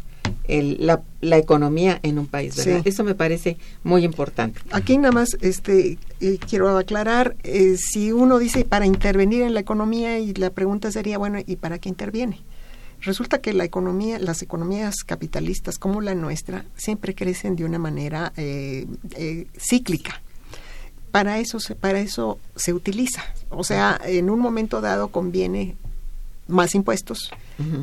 la, 0.47 1.01
la, 1.21 1.37
economía 1.37 1.99
en 2.03 2.19
un 2.19 2.27
país. 2.27 2.57
Eso 2.57 3.03
me 3.03 3.15
parece 3.15 3.57
muy 3.83 4.03
importante. 4.03 4.59
Aquí 4.71 4.97
nada 4.97 5.11
más 5.11 5.37
este, 5.41 5.97
eh, 6.19 6.37
quiero 6.47 6.77
aclarar, 6.77 7.35
eh, 7.43 7.77
si 7.77 8.11
uno 8.11 8.39
dice 8.39 8.65
para 8.65 8.85
intervenir 8.85 9.43
en 9.43 9.53
la 9.53 9.59
economía 9.59 10.19
y 10.19 10.33
la 10.33 10.51
pregunta 10.51 10.91
sería, 10.91 11.17
bueno, 11.17 11.39
¿y 11.45 11.55
para 11.55 11.79
qué 11.79 11.89
interviene? 11.89 12.39
Resulta 13.01 13.39
que 13.39 13.53
la 13.53 13.65
economía, 13.65 14.19
las 14.19 14.41
economías 14.41 15.03
capitalistas 15.05 15.77
como 15.77 16.01
la 16.01 16.15
nuestra 16.15 16.65
siempre 16.75 17.13
crecen 17.13 17.55
de 17.55 17.65
una 17.65 17.77
manera 17.77 18.31
eh, 18.37 18.87
cíclica. 19.57 20.21
Para 21.15 21.39
eso, 21.39 21.61
se, 21.61 21.75
para 21.75 22.01
eso 22.01 22.39
se 22.57 22.73
utiliza. 22.73 23.23
O 23.49 23.63
sea, 23.63 23.97
en 24.03 24.29
un 24.29 24.37
momento 24.37 24.81
dado 24.81 25.07
conviene 25.07 25.77
más 26.49 26.75
impuestos 26.75 27.31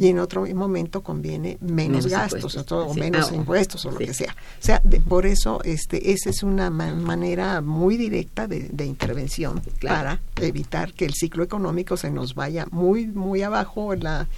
y 0.01 0.09
en 0.09 0.19
otro 0.19 0.45
momento 0.55 1.01
conviene 1.01 1.57
menos, 1.63 2.09
gastos 2.09 2.59
o, 2.71 2.93
menos 2.93 3.33
ah, 3.33 3.35
impuestos 3.35 3.87
o 3.87 3.91
lo 3.91 3.97
que 3.97 4.13
sea. 4.13 4.37
O 4.61 4.63
sea, 4.63 4.83
por 5.09 5.25
eso 5.25 5.63
este, 5.65 6.13
esa 6.13 6.29
es 6.29 6.43
una 6.43 6.69
manera 6.69 7.63
muy 7.63 7.97
directa 7.97 8.47
de, 8.47 8.85
intervención 8.85 9.63
para 9.81 10.21
evitar 10.37 10.93
que 10.93 11.07
el 11.07 11.15
ciclo 11.15 11.43
económico 11.43 11.97
se 11.97 12.11
nos 12.11 12.35
vaya 12.35 12.67
muy, 12.71 13.07
muy 13.07 13.41
abajo 13.41 13.95
la, 13.95 14.29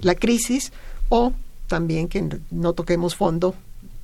la 0.00 0.14
crisis 0.14 0.74
o 1.08 1.32
también 1.68 2.06
que 2.06 2.38
no 2.50 2.74
toquemos 2.74 3.16
fondo 3.16 3.54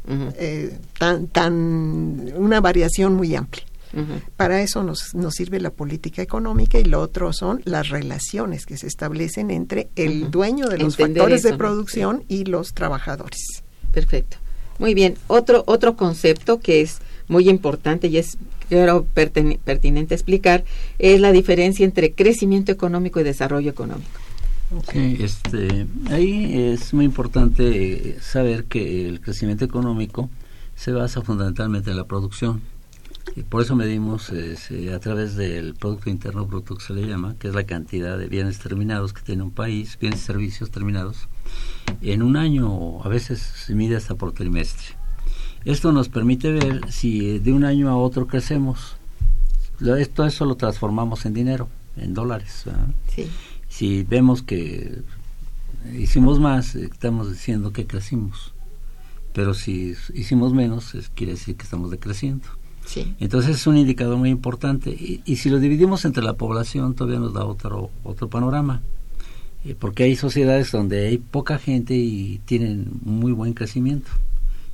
eh, 0.09 0.75
tan, 0.99 1.27
tan, 1.27 2.33
una 2.35 2.63
variación 2.63 3.13
muy 3.13 3.37
amplia. 3.37 3.68
Para 4.37 4.63
eso 4.63 4.83
nos, 4.83 5.15
nos 5.15 5.35
sirve 5.35 5.61
la 5.61 5.71
política 5.71 6.23
económica 6.23 6.79
y 6.79 6.85
lo 6.85 7.01
otro 7.01 7.33
son 7.33 7.63
las 7.65 7.89
relaciones 7.89 8.67
que 8.67 8.77
se 8.77 8.87
establecen 8.87 9.51
entre 9.51 9.89
el 9.97 10.31
dueño 10.31 10.69
de 10.69 10.79
los 10.79 10.97
factores 10.97 11.43
de 11.43 11.57
producción 11.57 12.25
y 12.29 12.45
los 12.45 12.75
trabajadores. 12.75 13.63
Perfecto. 13.93 14.37
Muy 14.79 14.95
bien. 14.95 15.17
Otro, 15.27 15.65
otro 15.67 15.97
concepto 15.97 16.61
que 16.61 16.83
es 16.83 16.99
muy 17.29 17.49
importante 17.49 18.09
y 18.09 18.19
es 18.19 18.39
creo 18.69 19.05
pertinente 19.05 20.15
explicar 20.15 20.65
es 20.99 21.21
la 21.21 21.33
diferencia 21.33 21.85
entre 21.85 22.13
crecimiento 22.13 22.71
económico 22.71 23.21
y 23.21 23.25
desarrollo 23.25 23.71
económico. 23.71 24.21
Sí, 24.93 25.17
este, 25.21 25.87
ahí 26.11 26.73
es 26.73 26.93
muy 26.93 27.07
importante 27.07 28.19
saber 28.21 28.65
que 28.65 29.09
el 29.09 29.21
crecimiento 29.21 29.65
económico 29.65 30.29
se 30.77 30.93
basa 30.93 31.23
fundamentalmente 31.23 31.91
en 31.91 31.97
la 31.97 32.05
producción 32.05 32.61
y 33.37 33.43
por 33.43 33.63
eso 33.63 33.77
medimos 33.77 34.31
eh, 34.31 34.57
a 34.95 34.99
través 34.99 35.37
del 35.37 35.75
Producto 35.75 36.11
Interno 36.11 36.47
Bruto 36.47 36.77
que 36.77 36.85
se 36.85 36.93
le 36.93 37.07
llama, 37.07 37.37
que 37.39 37.49
es 37.49 37.55
la 37.55 37.65
cantidad 37.65 38.19
de 38.19 38.29
bienes 38.29 38.59
terminados 38.59 39.13
que 39.13 39.23
tiene 39.23 39.43
un 39.43 39.51
país, 39.51 39.99
bienes 40.01 40.21
y 40.21 40.25
servicios 40.25 40.71
terminados, 40.71 41.29
en 42.03 42.23
un 42.23 42.37
año 42.37 43.03
a 43.03 43.09
veces 43.09 43.41
se 43.41 43.75
mide 43.75 43.97
hasta 43.97 44.15
por 44.15 44.33
trimestre. 44.33 44.97
Esto 45.65 45.93
nos 45.93 46.09
permite 46.09 46.53
ver 46.53 46.91
si 46.91 47.39
de 47.39 47.53
un 47.53 47.65
año 47.65 47.89
a 47.89 47.97
otro 47.97 48.27
crecemos. 48.27 48.97
Esto 49.81 50.25
eso 50.25 50.45
lo 50.45 50.57
transformamos 50.57 51.27
en 51.27 51.35
dinero, 51.35 51.69
en 51.97 52.15
dólares. 52.15 52.65
Si 53.69 54.03
vemos 54.05 54.43
que 54.43 55.03
hicimos 55.95 56.41
más, 56.41 56.75
estamos 56.75 57.31
diciendo 57.31 57.73
que 57.73 57.87
crecimos. 57.87 58.53
Pero 59.33 59.55
si 59.55 59.95
hicimos 60.15 60.53
menos, 60.53 60.95
quiere 61.15 61.33
decir 61.33 61.57
que 61.57 61.65
estamos 61.65 61.91
decreciendo. 61.91 62.49
Entonces 63.21 63.57
es 63.57 63.67
un 63.67 63.77
indicador 63.77 64.17
muy 64.17 64.31
importante. 64.31 64.91
Y, 64.91 65.37
si 65.37 65.51
lo 65.51 65.59
dividimos 65.59 66.05
entre 66.05 66.23
la 66.23 66.35
población, 66.35 66.95
todavía 66.95 67.21
nos 67.21 67.35
da 67.35 67.45
otro, 67.45 67.91
otro 68.05 68.29
panorama. 68.29 68.81
Eh, 69.65 69.75
porque 69.79 70.05
hay 70.05 70.17
sociedades 70.17 70.71
donde 70.71 71.09
hay 71.09 71.19
poca 71.19 71.59
gente 71.59 71.95
y 71.95 72.41
tienen 72.45 72.87
muy 73.03 73.33
buen 73.33 73.55
crecimiento. 73.55 74.11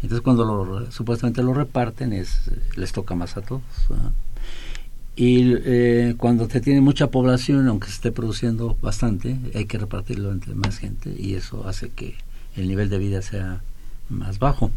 Entonces 0.03 0.23
cuando 0.23 0.45
lo, 0.45 0.91
supuestamente 0.91 1.43
lo 1.43 1.55
reparten, 1.55 2.13
es, 2.13 2.51
les 2.77 2.93
toca 2.93 3.15
más 3.15 3.37
a 3.37 3.41
todos. 3.41 3.63
Y 5.17 5.55
eh, 5.65 6.15
cuando 6.19 6.47
te 6.49 6.61
tiene 6.61 6.81
mucha 6.81 7.07
población, 7.07 7.69
aunque 7.69 7.89
se 7.89 7.95
esté 7.95 8.13
produciendo 8.13 8.77
bastante, 8.83 9.39
hay 9.55 9.65
que 9.65 9.79
repartirlo 9.79 10.31
entre 10.33 10.55
más 10.55 10.79
gente 10.79 11.15
y 11.17 11.35
eso 11.35 11.67
hace 11.67 11.89
que 11.89 12.17
el 12.57 12.69
nivel 12.69 12.91
de 12.91 12.99
vida 12.99 13.23
sea 13.23 13.63
más 14.11 14.39
bajo. 14.39 14.71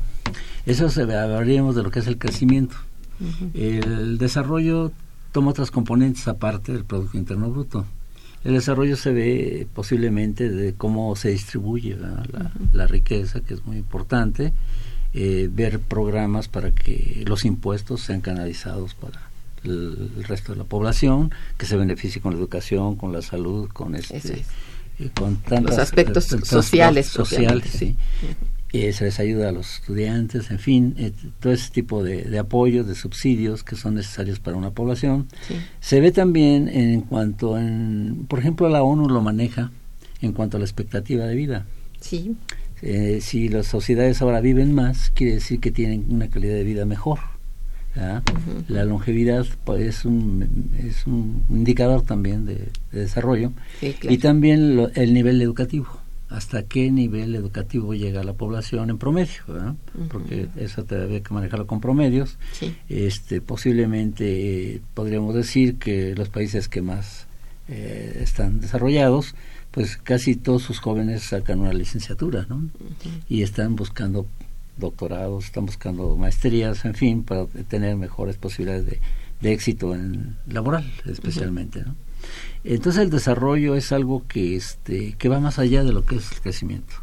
Eso 0.65 0.89
se 0.89 1.01
hablaríamos 1.01 1.75
de 1.75 1.83
lo 1.83 1.91
que 1.91 1.99
es 1.99 2.07
el 2.07 2.17
crecimiento. 2.17 2.77
El 3.53 4.17
desarrollo 4.17 4.91
toma 5.31 5.51
otras 5.51 5.71
componentes 5.71 6.27
aparte 6.27 6.73
del 6.73 6.85
Producto 6.85 7.17
Interno 7.17 7.49
Bruto. 7.49 7.85
El 8.43 8.53
desarrollo 8.53 8.95
se 8.95 9.11
ve 9.11 9.67
posiblemente 9.73 10.49
de 10.49 10.73
cómo 10.73 11.15
se 11.15 11.29
distribuye 11.29 11.97
la, 12.73 12.87
riqueza, 12.87 13.41
que 13.41 13.55
es 13.55 13.65
muy 13.65 13.77
importante, 13.77 14.53
eh, 15.13 15.49
ver 15.51 15.79
programas 15.79 16.47
para 16.47 16.71
que 16.71 17.23
los 17.27 17.45
impuestos 17.45 18.01
sean 18.01 18.21
canalizados 18.21 18.93
para 18.93 19.29
el, 19.63 20.23
resto 20.27 20.53
de 20.53 20.59
la 20.59 20.63
población, 20.63 21.31
que 21.57 21.65
se 21.65 21.75
beneficie 21.75 22.21
con 22.21 22.33
la 22.33 22.39
educación, 22.39 22.95
con 22.95 23.11
la 23.11 23.21
salud, 23.21 23.69
con 23.69 23.95
este, 23.95 24.43
eh, 24.99 25.09
con 25.13 25.39
los 25.63 25.77
aspectos 25.77 26.25
sociales, 26.25 27.07
sociales, 27.07 27.69
sí. 27.69 27.95
Eh, 28.73 28.91
se 28.91 29.05
les 29.05 29.19
ayuda 29.19 29.49
a 29.49 29.51
los 29.53 29.75
estudiantes, 29.75 30.51
en 30.51 30.59
fin, 30.59 30.93
eh, 30.97 31.13
todo 31.39 31.53
ese 31.53 31.71
tipo 31.71 32.03
de, 32.03 32.37
apoyos, 32.37 32.85
de 32.85 32.95
subsidios 32.95 33.63
que 33.63 33.77
son 33.77 33.95
necesarios 33.95 34.39
para 34.39 34.57
una 34.57 34.71
población. 34.71 35.27
Se 35.79 36.01
ve 36.01 36.11
también 36.11 36.67
en 36.67 37.01
cuanto, 37.01 37.57
en, 37.57 38.25
por 38.27 38.39
ejemplo, 38.39 38.67
la 38.67 38.83
ONU 38.83 39.07
lo 39.07 39.21
maneja 39.21 39.71
en 40.21 40.33
cuanto 40.33 40.57
a 40.57 40.59
la 40.59 40.65
expectativa 40.65 41.25
de 41.25 41.35
vida. 41.35 41.65
Sí. 42.01 42.35
Eh, 42.81 43.19
si 43.21 43.47
las 43.47 43.67
sociedades 43.67 44.21
ahora 44.21 44.41
viven 44.41 44.75
más, 44.75 45.11
quiere 45.11 45.35
decir 45.35 45.61
que 45.61 45.71
tienen 45.71 46.05
una 46.09 46.27
calidad 46.29 46.55
de 46.55 46.63
vida 46.63 46.85
mejor. 46.85 47.19
La 48.67 48.83
longevidad 48.83 49.47
pues, 49.63 49.81
es, 49.81 50.05
un, 50.05 50.69
es 50.77 51.07
un 51.07 51.41
indicador 51.49 52.03
también 52.03 52.45
de, 52.45 52.69
desarrollo 52.91 53.53
y 53.81 54.19
también 54.19 54.91
el 54.93 55.15
nivel 55.15 55.41
educativo 55.41 55.87
hasta 56.29 56.63
qué 56.63 56.91
nivel 56.91 57.35
educativo 57.35 57.93
llega 57.93 58.23
la 58.23 58.33
población 58.33 58.89
en 58.89 58.97
promedio, 58.97 59.43
porque 60.09 60.49
eso 60.57 60.83
tendría 60.83 61.23
que 61.23 61.33
manejarlo 61.33 61.67
con 61.67 61.79
promedios. 61.79 62.37
Este, 62.89 63.39
posiblemente 63.41 64.75
eh, 64.75 64.81
podríamos 64.93 65.33
decir 65.35 65.77
que 65.77 66.15
los 66.15 66.29
países 66.29 66.67
que 66.67 66.81
más 66.81 67.27
eh, 67.69 68.19
están 68.21 68.59
desarrollados, 68.59 69.35
pues 69.71 69.95
casi 69.97 70.35
todos 70.35 70.63
sus 70.63 70.79
jóvenes 70.79 71.23
sacan 71.23 71.59
una 71.59 71.73
licenciatura, 71.73 72.45
¿no? 72.49 72.69
Y 73.29 73.43
están 73.43 73.75
buscando 73.75 74.25
doctorados, 74.77 75.45
están 75.45 75.65
buscando 75.65 76.17
maestrías, 76.17 76.83
en 76.85 76.93
fin, 76.93 77.23
para 77.23 77.45
tener 77.45 77.95
mejores 77.95 78.37
posibilidades 78.37 78.85
de, 78.85 78.99
de 79.41 79.53
éxito 79.53 79.95
en 79.95 80.35
laboral, 80.47 80.91
especialmente, 81.05 81.83
¿no? 81.85 81.95
Entonces 82.69 83.01
el 83.01 83.09
desarrollo 83.09 83.75
es 83.75 83.93
algo 83.93 84.27
que, 84.27 84.57
este, 84.57 85.13
que 85.13 85.29
va 85.29 85.39
más 85.39 85.57
allá 85.57 85.85
de 85.85 85.93
lo 85.93 86.05
que 86.05 86.17
es 86.17 86.31
el 86.33 86.41
crecimiento. 86.41 86.95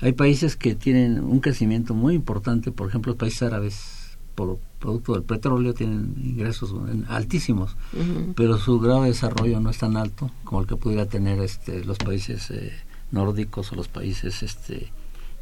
Hay 0.00 0.12
países 0.12 0.54
que 0.54 0.76
tienen 0.76 1.18
un 1.24 1.40
crecimiento 1.40 1.92
muy 1.92 2.14
importante, 2.14 2.70
por 2.70 2.88
ejemplo, 2.88 3.10
los 3.10 3.18
países 3.18 3.42
árabes, 3.42 4.16
por 4.36 4.60
producto 4.78 5.14
del 5.14 5.24
petróleo, 5.24 5.74
tienen 5.74 6.14
ingresos 6.22 6.72
altísimos, 7.08 7.76
pero 8.36 8.58
su 8.58 8.78
grado 8.78 9.02
de 9.02 9.08
desarrollo 9.08 9.58
no 9.58 9.70
es 9.70 9.78
tan 9.78 9.96
alto 9.96 10.30
como 10.44 10.60
el 10.60 10.68
que 10.68 10.76
pudiera 10.76 11.06
tener 11.06 11.40
este, 11.40 11.84
los 11.84 11.98
países 11.98 12.52
eh, 12.52 12.72
nórdicos 13.10 13.72
o 13.72 13.74
los 13.74 13.88
países 13.88 14.44
este, 14.44 14.92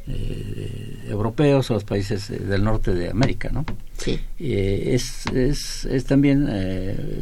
eh, 0.07 1.05
europeos 1.07 1.69
o 1.69 1.75
los 1.75 1.83
países 1.83 2.31
eh, 2.31 2.39
del 2.39 2.63
norte 2.63 2.95
de 2.95 3.11
América, 3.11 3.51
¿no? 3.53 3.63
Sí. 3.99 4.19
es, 4.39 5.27
es, 5.27 5.85
es, 5.85 6.05
también, 6.05 6.47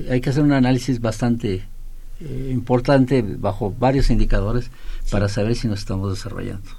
hay 0.09 0.21
que 0.21 0.29
hacer 0.29 0.43
un 0.43 0.53
análisis 0.53 1.01
bastante 1.01 1.63
eh, 2.21 2.49
importante 2.53 3.21
bajo 3.21 3.73
varios 3.77 4.09
indicadores 4.09 4.71
para 5.11 5.27
saber 5.27 5.55
si 5.55 5.67
nos 5.67 5.79
estamos 5.79 6.13
desarrollando. 6.13 6.69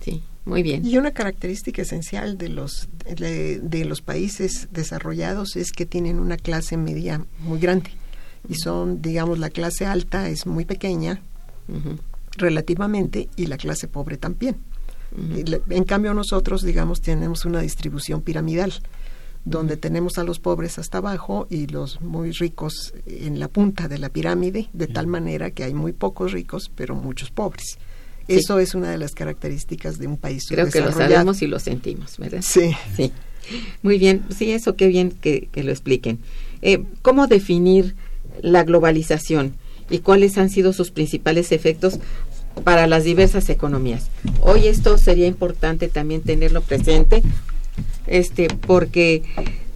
Sí, 0.00 0.22
muy 0.44 0.62
bien. 0.62 0.84
Y 0.84 0.98
una 0.98 1.12
característica 1.12 1.82
esencial 1.82 2.36
de 2.36 2.48
los 2.48 2.88
de, 3.04 3.84
los 3.84 4.02
países 4.02 4.68
desarrollados 4.72 5.56
es 5.56 5.70
que 5.70 5.86
tienen 5.86 6.18
una 6.18 6.36
clase 6.36 6.76
media 6.76 7.24
muy 7.40 7.60
grande 7.60 7.90
y 8.48 8.56
son, 8.56 9.02
digamos, 9.02 9.38
la 9.38 9.50
clase 9.50 9.86
alta 9.86 10.28
es 10.28 10.46
muy 10.46 10.64
pequeña 10.64 11.20
relativamente 12.36 13.28
y 13.36 13.46
la 13.46 13.56
clase 13.56 13.88
pobre 13.88 14.16
también. 14.16 14.56
En 15.70 15.84
cambio 15.84 16.12
nosotros, 16.12 16.62
digamos, 16.62 17.00
tenemos 17.00 17.44
una 17.44 17.60
distribución 17.60 18.20
piramidal 18.20 18.72
donde 19.46 19.76
tenemos 19.76 20.18
a 20.18 20.24
los 20.24 20.40
pobres 20.40 20.78
hasta 20.78 20.98
abajo 20.98 21.46
y 21.48 21.68
los 21.68 22.00
muy 22.02 22.32
ricos 22.32 22.92
en 23.06 23.38
la 23.38 23.46
punta 23.46 23.86
de 23.86 23.98
la 23.98 24.08
pirámide, 24.08 24.68
de 24.72 24.88
tal 24.88 25.06
manera 25.06 25.52
que 25.52 25.62
hay 25.62 25.72
muy 25.72 25.92
pocos 25.92 26.32
ricos, 26.32 26.70
pero 26.74 26.96
muchos 26.96 27.30
pobres. 27.30 27.78
Eso 28.26 28.58
es 28.58 28.74
una 28.74 28.90
de 28.90 28.98
las 28.98 29.12
características 29.12 29.98
de 29.98 30.08
un 30.08 30.16
país 30.16 30.46
Creo 30.48 30.68
que 30.68 30.80
lo 30.80 30.90
sabemos 30.90 31.42
y 31.42 31.46
lo 31.46 31.60
sentimos, 31.60 32.18
¿verdad? 32.18 32.42
Sí. 32.42 32.72
Sí. 32.96 33.12
Muy 33.82 33.98
bien, 33.98 34.24
sí, 34.36 34.50
eso 34.50 34.74
qué 34.74 34.88
bien 34.88 35.12
que, 35.12 35.48
lo 35.54 35.70
expliquen. 35.70 36.18
Eh, 36.60 36.82
¿Cómo 37.02 37.28
definir 37.28 37.94
la 38.42 38.64
globalización 38.64 39.54
y 39.88 40.00
cuáles 40.00 40.36
han 40.38 40.50
sido 40.50 40.72
sus 40.72 40.90
principales 40.90 41.52
efectos 41.52 42.00
para 42.64 42.88
las 42.88 43.04
diversas 43.04 43.48
economías? 43.48 44.08
Hoy 44.40 44.66
esto 44.66 44.98
sería 44.98 45.28
importante 45.28 45.86
también 45.86 46.22
tenerlo 46.22 46.62
presente, 46.62 47.22
este, 48.06 48.48
porque 48.48 49.22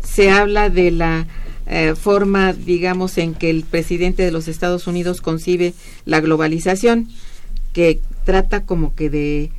se 0.03 0.30
habla 0.30 0.70
de 0.70 0.90
la 0.90 1.26
eh, 1.66 1.94
forma, 1.94 2.53
digamos, 2.53 3.18
en 3.18 3.34
que 3.34 3.51
el 3.51 3.64
presidente 3.64 4.22
de 4.22 4.32
los 4.32 4.48
Estados 4.48 4.86
Unidos 4.86 5.20
concibe 5.20 5.74
la 6.05 6.20
globalización, 6.20 7.09
que 7.72 8.01
trata 8.24 8.64
como 8.64 8.94
que 8.94 9.11
de 9.11 9.51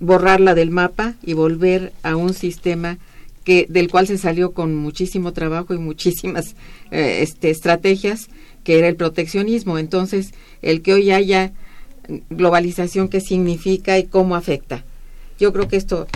borrarla 0.00 0.54
del 0.54 0.70
mapa 0.70 1.14
y 1.22 1.34
volver 1.34 1.92
a 2.02 2.16
un 2.16 2.34
sistema 2.34 2.98
que 3.44 3.66
del 3.68 3.90
cual 3.90 4.06
se 4.06 4.18
salió 4.18 4.52
con 4.52 4.74
muchísimo 4.74 5.32
trabajo 5.32 5.74
y 5.74 5.78
muchísimas 5.78 6.56
eh, 6.90 7.18
este, 7.22 7.50
estrategias 7.50 8.28
que 8.64 8.78
era 8.78 8.88
el 8.88 8.96
proteccionismo. 8.96 9.78
Entonces 9.78 10.32
el 10.62 10.82
que 10.82 10.94
hoy 10.94 11.10
haya 11.10 11.52
globalización 12.28 13.08
qué 13.08 13.20
significa 13.20 13.98
y 13.98 14.04
cómo 14.04 14.34
afecta 14.34 14.84
yo 15.40 15.52
creo 15.52 15.66
que 15.66 15.76
esto 15.76 16.06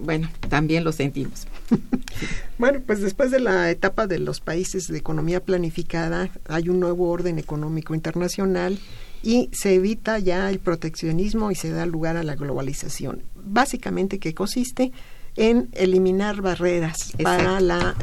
bueno 0.00 0.28
también 0.48 0.84
lo 0.84 0.92
sentimos 0.92 1.46
bueno 2.58 2.80
pues 2.86 3.00
después 3.00 3.30
de 3.30 3.40
la 3.40 3.70
etapa 3.70 4.06
de 4.06 4.18
los 4.18 4.40
países 4.40 4.88
de 4.88 4.98
economía 4.98 5.40
planificada 5.40 6.30
hay 6.48 6.68
un 6.68 6.80
nuevo 6.80 7.08
orden 7.10 7.38
económico 7.38 7.94
internacional 7.94 8.78
y 9.22 9.50
se 9.52 9.74
evita 9.74 10.18
ya 10.18 10.50
el 10.50 10.58
proteccionismo 10.58 11.50
y 11.50 11.54
se 11.54 11.70
da 11.70 11.86
lugar 11.86 12.16
a 12.16 12.22
la 12.22 12.36
globalización. 12.36 13.22
Básicamente, 13.34 14.18
¿qué 14.18 14.34
consiste? 14.34 14.92
En 15.36 15.68
eliminar 15.72 16.40
barreras 16.40 17.12
para 17.22 17.60
la, 17.60 17.94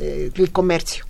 eh, 0.00 0.30
el 0.34 0.52
comercio. 0.52 1.04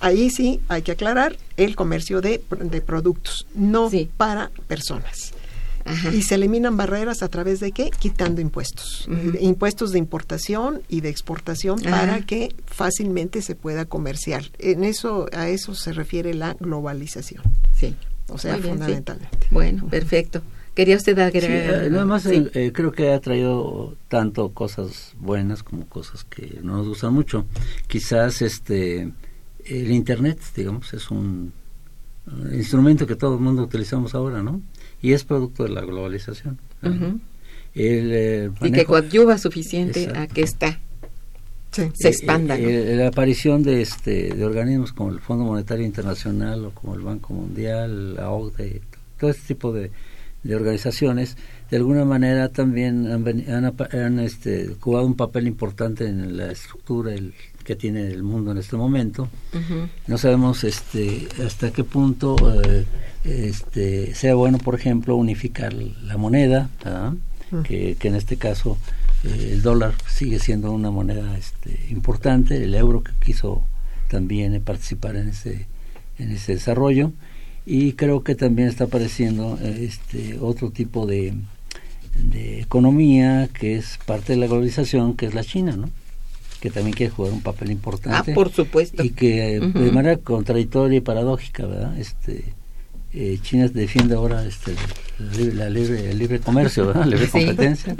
Ahí 0.00 0.30
sí 0.30 0.60
hay 0.68 0.82
que 0.82 0.92
aclarar 0.92 1.36
el 1.56 1.76
comercio 1.76 2.20
de, 2.20 2.42
de 2.60 2.80
productos, 2.80 3.46
no 3.54 3.90
para 4.16 4.50
personas. 4.66 5.33
Y 6.12 6.22
se 6.22 6.36
eliminan 6.36 6.76
barreras 6.76 7.22
a 7.22 7.28
través 7.28 7.60
de 7.60 7.72
qué? 7.72 7.90
Quitando 7.90 8.40
impuestos. 8.40 9.08
Impuestos 9.40 9.92
de 9.92 9.98
importación 9.98 10.82
y 10.88 11.00
de 11.00 11.10
exportación 11.10 11.80
para 11.80 12.22
que 12.22 12.54
fácilmente 12.66 13.42
se 13.42 13.54
pueda 13.54 13.84
comerciar. 13.84 14.44
En 14.58 14.84
eso, 14.84 15.26
a 15.32 15.48
eso 15.48 15.74
se 15.74 15.92
refiere 15.92 16.34
la 16.34 16.54
globalización. 16.54 17.42
Sí. 17.78 17.94
O 18.28 18.38
sea, 18.38 18.56
fundamentalmente. 18.56 19.46
Bueno, 19.50 19.86
perfecto. 19.88 20.42
¿Quería 20.74 20.96
usted 20.96 21.16
agregar? 21.18 21.80
Sí, 21.80 21.86
eh, 21.86 21.90
nada 21.90 22.04
más 22.04 22.26
eh, 22.26 22.50
eh, 22.54 22.72
creo 22.74 22.90
que 22.90 23.12
ha 23.12 23.20
traído 23.20 23.96
tanto 24.08 24.52
cosas 24.52 25.14
buenas 25.20 25.62
como 25.62 25.86
cosas 25.86 26.24
que 26.24 26.58
no 26.62 26.78
nos 26.78 26.88
gustan 26.88 27.12
mucho. 27.12 27.46
Quizás 27.86 28.42
este 28.42 29.12
el 29.64 29.90
Internet, 29.92 30.40
digamos, 30.56 30.92
es 30.92 31.10
un, 31.10 31.52
instrumento 32.52 33.06
que 33.06 33.16
todo 33.16 33.34
el 33.34 33.40
mundo 33.40 33.62
utilizamos 33.62 34.14
ahora, 34.14 34.42
¿no? 34.42 34.60
Y 35.04 35.12
es 35.12 35.22
producto 35.24 35.64
de 35.64 35.68
la 35.68 35.82
globalización. 35.82 36.58
y 37.74 38.72
que 38.72 38.84
coadyuva 38.86 39.36
suficiente 39.36 40.10
a 40.14 40.26
que 40.26 40.40
está 40.40 40.80
se 41.74 42.08
expanda. 42.08 42.56
la 42.56 43.08
aparición 43.08 43.62
de 43.62 43.82
este 43.82 44.34
de 44.34 44.44
organismos 44.46 44.92
como 44.92 45.10
el 45.10 45.20
Fondo 45.20 45.44
Monetario 45.44 45.84
Internacional 45.84 46.64
o 46.64 46.70
como 46.70 46.94
el 46.94 47.02
Banco 47.02 47.34
Mundial, 47.34 48.14
la 48.14 48.30
OCDE, 48.30 48.80
todo 49.18 49.30
este 49.30 49.54
tipo 49.54 49.72
de, 49.72 49.90
organizaciones, 50.54 51.36
de 51.70 51.76
alguna 51.76 52.06
manera 52.06 52.48
también 52.48 53.10
han, 53.10 53.74
han, 53.92 54.20
este, 54.20 54.74
jugado 54.80 55.04
un 55.04 55.16
papel 55.16 55.46
importante 55.46 56.06
en 56.06 56.36
la 56.36 56.52
estructura 56.52 57.14
que 57.64 57.74
tiene 57.76 58.08
el 58.08 58.22
mundo 58.22 58.52
en 58.52 58.58
este 58.58 58.76
momento. 58.76 59.28
No 60.06 60.18
sabemos 60.18 60.64
este, 60.64 61.26
hasta 61.44 61.72
qué 61.72 61.82
punto 61.82 62.36
eh, 62.62 62.84
este, 63.24 64.14
sea 64.14 64.34
bueno, 64.34 64.58
por 64.58 64.74
ejemplo, 64.74 65.16
unificar 65.16 65.72
la 65.72 66.16
moneda, 66.16 66.68
que, 67.64 67.96
que 67.98 68.08
en 68.08 68.16
este 68.16 68.36
caso 68.36 68.78
el 69.24 69.62
dólar 69.62 69.94
sigue 70.08 70.38
siendo 70.38 70.72
una 70.72 70.90
moneda 70.90 71.36
este, 71.38 71.86
importante, 71.90 72.62
el 72.62 72.74
euro 72.74 73.02
que 73.02 73.12
quiso 73.24 73.64
también 74.08 74.60
participar 74.62 75.16
en 75.16 75.28
ese, 75.28 75.66
en 76.18 76.32
ese 76.32 76.54
desarrollo 76.54 77.12
y 77.64 77.92
creo 77.92 78.22
que 78.22 78.34
también 78.34 78.68
está 78.68 78.84
apareciendo 78.84 79.58
este, 79.62 80.38
otro 80.38 80.70
tipo 80.70 81.06
de, 81.06 81.32
de 82.22 82.60
economía 82.60 83.48
que 83.48 83.76
es 83.76 83.98
parte 84.04 84.34
de 84.34 84.38
la 84.38 84.46
globalización, 84.46 85.14
que 85.16 85.26
es 85.26 85.34
la 85.34 85.44
China, 85.44 85.76
¿no? 85.76 85.88
Que 86.64 86.70
también 86.70 86.96
quiere 86.96 87.12
jugar 87.12 87.30
un 87.30 87.42
papel 87.42 87.72
importante. 87.72 88.32
Ah, 88.32 88.34
por 88.34 88.50
supuesto. 88.50 89.04
Y 89.04 89.10
que 89.10 89.60
de 89.60 89.92
manera 89.92 90.16
contradictoria 90.16 90.96
y 90.96 91.00
paradójica, 91.02 91.66
¿verdad? 91.66 91.98
Este, 91.98 92.54
eh, 93.12 93.38
China 93.42 93.68
defiende 93.68 94.14
ahora 94.14 94.46
este, 94.46 94.74
la 95.52 95.68
libre, 95.68 96.10
el 96.10 96.16
libre 96.16 96.40
comercio, 96.40 96.90
la 96.94 97.04
libre 97.04 97.28
competencia, 97.30 97.94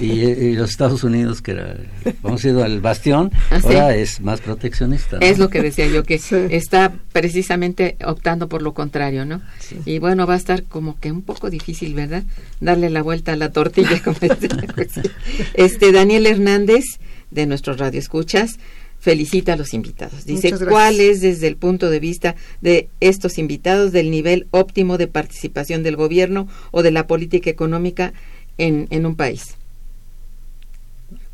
y, 0.00 0.56
los 0.56 0.70
Estados 0.70 1.04
Unidos, 1.04 1.42
que 1.42 1.52
era, 1.52 1.76
vamos 2.20 2.44
a 2.44 2.48
ir 2.48 2.56
al 2.56 2.80
bastión, 2.80 3.30
ah, 3.52 3.60
ahora 3.62 3.94
es 3.94 4.20
más 4.20 4.40
proteccionista. 4.40 5.18
Es 5.20 5.38
lo 5.38 5.48
que 5.48 5.62
decía 5.62 5.86
yo, 5.86 6.02
que 6.02 6.14
está 6.50 6.92
precisamente 7.12 7.96
optando 8.04 8.48
por 8.48 8.62
lo 8.62 8.74
contrario, 8.74 9.24
¿no? 9.24 9.42
Y 9.86 10.00
bueno, 10.00 10.26
va 10.26 10.34
a 10.34 10.38
estar 10.38 10.64
como 10.64 10.98
que 10.98 11.12
un 11.12 11.22
poco 11.22 11.50
difícil, 11.50 11.94
¿verdad? 11.94 12.24
Darle 12.60 12.90
la 12.90 13.04
vuelta 13.04 13.34
a 13.34 13.36
la 13.36 13.52
tortilla, 13.52 14.02
como 14.02 14.16
este 15.54 15.92
Daniel 15.92 16.26
Hernández, 16.26 16.84
de 17.30 17.46
nuestros 17.46 17.78
radioescuchas, 17.78 18.58
felicita 18.98 19.52
a 19.52 19.56
los 19.56 19.74
invitados. 19.74 20.24
Dice, 20.24 20.52
¿cuál 20.66 21.00
es 21.00 21.20
desde 21.20 21.46
el 21.46 21.56
punto 21.56 21.88
de 21.90 22.00
vista 22.00 22.34
de 22.60 22.88
estos 23.00 23.38
invitados 23.38 23.92
del 23.92 24.10
nivel 24.10 24.46
óptimo 24.50 24.98
de 24.98 25.06
participación 25.06 25.82
del 25.82 25.96
gobierno 25.96 26.48
o 26.72 26.82
de 26.82 26.90
la 26.90 27.06
política 27.06 27.48
económica 27.50 28.12
en, 28.58 28.88
en 28.90 29.06
un 29.06 29.14
país? 29.14 29.56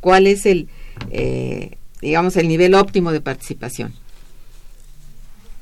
¿Cuál 0.01 0.26
es 0.26 0.45
el, 0.45 0.68
eh, 1.11 1.76
digamos, 2.03 2.36
el 2.36 2.49
nivel 2.49 2.74
óptimo 2.74 3.12
de 3.12 3.22
participación? 3.22 3.95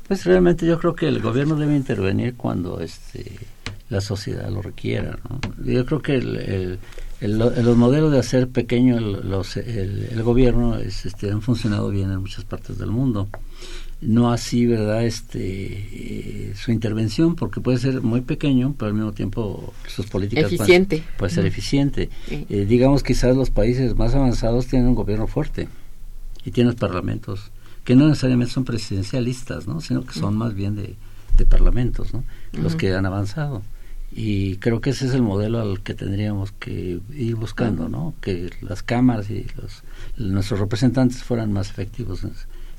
Pues 0.08 0.24
realmente 0.24 0.66
yo 0.66 0.78
creo 0.78 0.94
que 0.96 1.06
el 1.06 1.20
gobierno 1.20 1.54
debe 1.54 1.76
intervenir 1.76 2.34
cuando 2.34 2.80
este, 2.80 3.24
la 3.88 4.00
sociedad 4.00 4.50
lo 4.50 4.60
requiera. 4.60 5.18
Yo 5.64 5.86
creo 5.86 6.02
que 6.02 6.16
el 6.16 6.78
los 7.28 7.76
modelos 7.76 8.12
de 8.12 8.18
hacer 8.18 8.48
pequeño 8.48 8.98
el, 8.98 10.22
gobierno 10.22 10.76
este, 10.78 11.30
han 11.30 11.42
funcionado 11.42 11.90
bien 11.90 12.10
en 12.10 12.20
muchas 12.20 12.44
partes 12.44 12.78
del 12.78 12.90
mundo. 12.90 13.28
No 14.00 14.32
así, 14.32 14.66
¿verdad? 14.66 15.04
Este, 15.04 15.38
eh, 15.40 16.54
su 16.56 16.72
intervención, 16.72 17.36
porque 17.36 17.60
puede 17.60 17.78
ser 17.78 18.02
muy 18.02 18.20
pequeño, 18.20 18.74
pero 18.76 18.88
al 18.88 18.94
mismo 18.94 19.12
tiempo 19.12 19.72
sus 19.86 20.06
políticas 20.06 20.52
eficiente. 20.52 21.04
puede 21.16 21.32
ser 21.32 21.46
eficiente. 21.46 22.10
Eh, 22.28 22.66
digamos, 22.68 23.04
quizás 23.04 23.36
los 23.36 23.50
países 23.50 23.94
más 23.96 24.14
avanzados 24.16 24.66
tienen 24.66 24.88
un 24.88 24.96
gobierno 24.96 25.28
fuerte 25.28 25.68
y 26.44 26.50
tienen 26.50 26.74
parlamentos 26.74 27.52
que 27.84 27.94
no 27.94 28.08
necesariamente 28.08 28.52
son 28.52 28.64
presidencialistas, 28.64 29.68
¿no? 29.68 29.80
Sino 29.80 30.04
que 30.04 30.14
son 30.14 30.36
más 30.36 30.54
bien 30.54 30.76
de, 30.76 30.96
parlamentos, 31.48 32.14
¿no? 32.14 32.22
Los 32.52 32.76
que 32.76 32.94
han 32.94 33.04
avanzado 33.04 33.62
y 34.14 34.56
creo 34.56 34.80
que 34.80 34.90
ese 34.90 35.06
es 35.06 35.14
el 35.14 35.22
modelo 35.22 35.60
al 35.60 35.82
que 35.82 35.94
tendríamos 35.94 36.52
que 36.52 37.00
ir 37.14 37.34
buscando, 37.34 37.88
¿no? 37.88 38.14
Que 38.20 38.50
las 38.60 38.82
cámaras 38.82 39.30
y 39.30 39.46
los, 39.56 39.82
nuestros 40.16 40.60
representantes 40.60 41.22
fueran 41.22 41.52
más 41.52 41.70
efectivos 41.70 42.26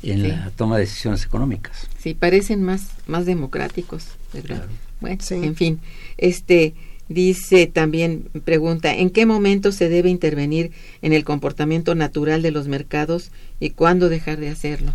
en, 0.04 0.28
la 0.28 0.52
toma 0.52 0.76
de 0.76 0.82
decisiones 0.82 1.26
económicas. 1.26 1.88
Sí, 1.98 2.14
parecen 2.14 2.62
más 2.62 2.90
más 3.08 3.26
democráticos, 3.26 4.10
¿verdad? 4.32 4.68
Bueno, 5.02 5.18
en 5.32 5.56
fin, 5.56 5.80
este 6.18 6.76
dice 7.10 7.68
también 7.68 8.30
pregunta, 8.46 8.94
¿en 8.94 9.10
qué 9.10 9.26
momento 9.26 9.72
se 9.72 9.90
debe 9.90 10.10
intervenir 10.10 10.72
en 11.02 11.14
el 11.14 11.24
comportamiento 11.24 11.96
natural 11.96 12.42
de 12.42 12.52
los 12.52 12.68
mercados 12.68 13.32
y 13.60 13.72
cuándo 13.72 14.08
dejar 14.08 14.40
de 14.40 14.50
hacerlo? 14.50 14.94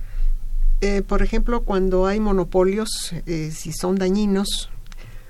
Eh, 0.80 1.02
por 1.02 1.22
ejemplo, 1.22 1.62
cuando 1.62 2.06
hay 2.06 2.20
monopolios, 2.20 3.12
eh, 3.26 3.50
si 3.52 3.72
son 3.72 3.96
dañinos, 3.96 4.70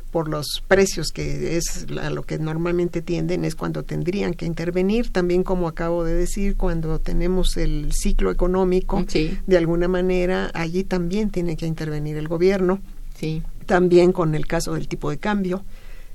por 0.09 0.29
los 0.29 0.63
precios 0.67 1.13
que 1.13 1.57
es 1.57 1.87
a 2.01 2.11
lo 2.11 2.23
que 2.23 2.39
normalmente 2.39 3.03
tienden 3.03 3.45
es 3.45 3.55
cuando 3.55 3.83
tendrían 3.83 4.35
que 4.35 4.47
intervenir. 4.47 5.11
También 5.11 5.43
como 5.43 5.69
acabo 5.69 6.05
de 6.05 6.15
decir 6.15 6.57
cuando 6.57 6.99
tenemos 6.99 7.57
el 7.57 7.93
ciclo 7.93 8.31
económico 8.31 9.05
de 9.47 9.57
alguna 9.57 9.89
manera 9.89 10.51
allí 10.55 10.85
también 10.85 11.31
tiene 11.31 11.57
que 11.57 11.67
intervenir 11.67 12.17
el 12.17 12.29
gobierno. 12.29 12.81
Sí. 13.19 13.43
también 13.67 14.13
con 14.13 14.37
el 14.37 14.47
caso 14.47 14.75
del 14.75 14.87
tipo 14.87 15.11
de 15.11 15.19
cambio 15.19 15.65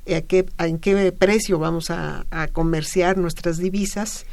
eh, 0.05 0.23
qué, 0.23 0.45
en 0.59 0.79
qué 0.79 1.11
precio 1.13 1.59
vamos 1.59 1.89
a, 1.89 2.25
comerciar 2.51 3.17
nuestras 3.17 3.57
divisas. 3.57 4.25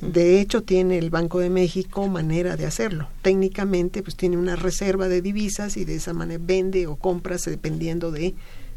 De 0.00 0.40
hecho, 0.40 0.62
tiene 0.62 0.98
el 0.98 1.10
Banco 1.10 1.40
de 1.40 1.50
México 1.50 2.06
manera 2.08 2.56
de 2.56 2.66
hacerlo. 2.66 3.08
Técnicamente, 3.22 4.02
pues 4.02 4.16
tiene 4.16 4.36
una 4.36 4.56
reserva 4.56 5.08
de 5.08 5.20
divisas 5.20 5.76
y 5.76 5.84
de 5.84 5.96
esa 5.96 6.14
manera 6.14 6.42
vende 6.44 6.86
o 6.86 6.96
compra 6.96 7.36
dependiendo 7.44 8.10
de 8.10 8.34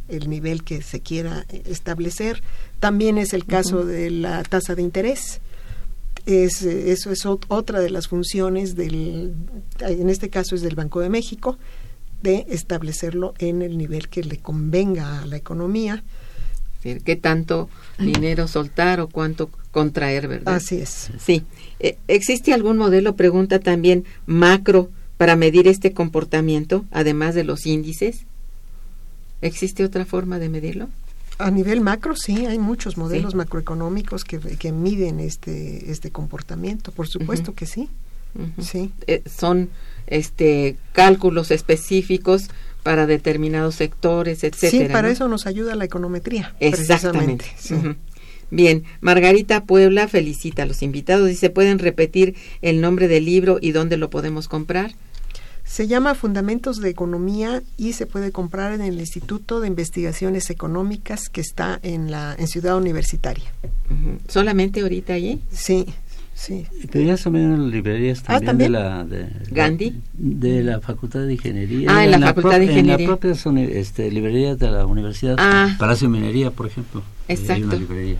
el 0.09 0.29
nivel 0.29 0.63
que 0.63 0.81
se 0.81 1.01
quiera 1.01 1.45
establecer. 1.65 2.41
También 2.79 3.17
es 3.17 3.33
el 3.33 3.45
caso 3.45 3.85
de 3.85 4.09
la 4.09 4.43
tasa 4.43 4.75
de 4.75 4.81
interés. 4.81 5.41
Es, 6.25 6.61
eso 6.63 7.11
es 7.11 7.25
otra 7.25 7.79
de 7.79 7.89
las 7.89 8.07
funciones 8.07 8.75
del, 8.75 9.33
en 9.79 10.09
este 10.09 10.29
caso 10.29 10.55
es 10.55 10.61
del 10.61 10.75
Banco 10.75 10.99
de 10.99 11.09
México, 11.09 11.57
de 12.21 12.45
establecerlo 12.49 13.33
en 13.39 13.61
el 13.61 13.77
nivel 13.77 14.09
que 14.09 14.23
le 14.23 14.37
convenga 14.37 15.21
a 15.21 15.25
la 15.25 15.37
economía. 15.37 16.03
¿Qué 16.81 17.15
tanto 17.15 17.69
dinero 17.97 18.47
soltar 18.47 19.01
o 19.01 19.09
cuánto 19.09 19.49
contraer, 19.71 20.27
verdad? 20.27 20.55
Así 20.55 20.77
es. 20.77 21.09
Sí. 21.19 21.43
Eh, 21.79 21.97
¿Existe 22.07 22.53
algún 22.53 22.77
modelo, 22.77 23.15
pregunta 23.15 23.59
también, 23.59 24.05
macro 24.25 24.89
para 25.17 25.35
medir 25.35 25.67
este 25.67 25.93
comportamiento, 25.93 26.85
además 26.91 27.35
de 27.35 27.43
los 27.43 27.65
índices? 27.65 28.25
¿Existe 29.41 29.83
otra 29.83 30.05
forma 30.05 30.39
de 30.39 30.49
medirlo? 30.49 30.89
A 31.39 31.51
nivel 31.51 31.81
macro, 31.81 32.15
sí, 32.15 32.47
hay 32.47 32.57
muchos 32.57 32.97
modelos 32.97 33.35
macroeconómicos 33.35 34.23
que, 34.23 34.39
que, 34.39 34.71
miden 34.71 35.19
este, 35.19 35.91
este 35.91 36.09
comportamiento, 36.09 36.91
por 36.91 37.07
supuesto 37.07 37.53
que 37.53 37.67
sí. 37.67 37.89
sí. 38.59 38.91
Eh, 39.05 39.21
son 39.29 39.69
este, 40.07 40.77
cálculos 40.93 41.51
específicos 41.51 42.49
para 42.81 43.05
determinados 43.05 43.75
sectores, 43.75 44.43
etcétera. 44.43 44.87
Sí, 44.87 44.91
para 44.91 45.11
eso 45.11 45.27
nos 45.27 45.45
ayuda 45.45 45.75
la 45.75 45.85
econometría. 45.85 46.55
Exactamente. 46.59 47.45
Bien, 48.49 48.85
Margarita 49.01 49.65
Puebla 49.65 50.07
felicita 50.07 50.63
a 50.63 50.65
los 50.65 50.81
invitados 50.81 51.29
y 51.29 51.35
se 51.35 51.49
pueden 51.49 51.79
repetir 51.79 52.35
el 52.61 52.79
nombre 52.79 53.07
del 53.07 53.25
libro 53.25 53.59
y 53.61 53.73
dónde 53.73 53.97
lo 53.97 54.09
podemos 54.09 54.47
comprar. 54.47 54.93
Se 55.67 55.85
llama 55.85 56.15
Fundamentos 56.15 56.79
de 56.79 56.89
Economía 56.89 57.61
y 57.75 57.93
se 57.93 58.05
puede 58.05 58.31
comprar 58.31 58.71
en 58.73 58.81
el 58.81 58.99
Instituto 58.99 59.59
de 59.59 59.67
Investigaciones 59.67 60.49
Económicas 60.49 61.27
que 61.29 61.41
está 61.41 61.79
en 61.83 62.09
la 62.09 62.35
en 62.39 62.47
Ciudad 62.47 62.77
Universitaria. 62.77 63.53
¿Solamente 64.27 64.79
ahorita 64.81 65.13
allí? 65.13 65.41
Sí. 65.51 65.85
Sí. 66.33 66.65
Pero 66.91 67.03
ya 67.03 67.17
son 67.17 67.35
en 67.35 67.71
librerías 67.71 68.23
ah, 68.27 68.39
también, 68.39 68.71
de 68.71 68.79
la 68.79 69.03
de, 69.03 69.27
Gandhi 69.49 70.01
de 70.13 70.63
la 70.63 70.79
Facultad 70.79 71.21
de 71.21 71.33
Ingeniería. 71.33 71.89
Ah, 71.91 72.05
en, 72.05 72.11
la, 72.11 72.27
Facultad 72.27 72.59
de 72.59 72.65
Ingeniería. 72.65 72.93
En 72.93 73.09
las 73.09 73.19
propias 73.19 73.45
este, 73.71 74.11
librerías 74.11 74.57
de 74.59 74.69
la 74.69 74.85
Universidad. 74.85 75.35
Ah. 75.39 75.75
Palacio 75.79 76.07
de 76.07 76.13
Minería, 76.13 76.51
por 76.51 76.67
ejemplo. 76.67 77.01
Exacto. 77.27 77.53
Hay 77.53 77.63
una 77.63 77.75
librería. 77.75 78.17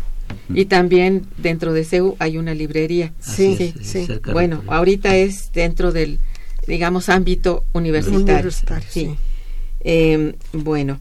Y 0.50 0.66
también 0.66 1.28
dentro 1.38 1.74
de 1.74 1.86
CEU 1.86 2.16
hay 2.20 2.38
una 2.38 2.54
librería. 2.54 3.14
Sí, 3.20 3.56
sí. 3.56 3.74
sí. 3.82 4.08
Bueno, 4.34 4.64
ahorita 4.68 5.16
es 5.16 5.52
dentro 5.54 5.92
del 5.92 6.20
digamos, 6.68 7.10
ámbito 7.10 7.64
universitario. 7.74 8.52
sí. 8.90 9.16
Em, 9.80 10.34
bueno, 10.54 11.00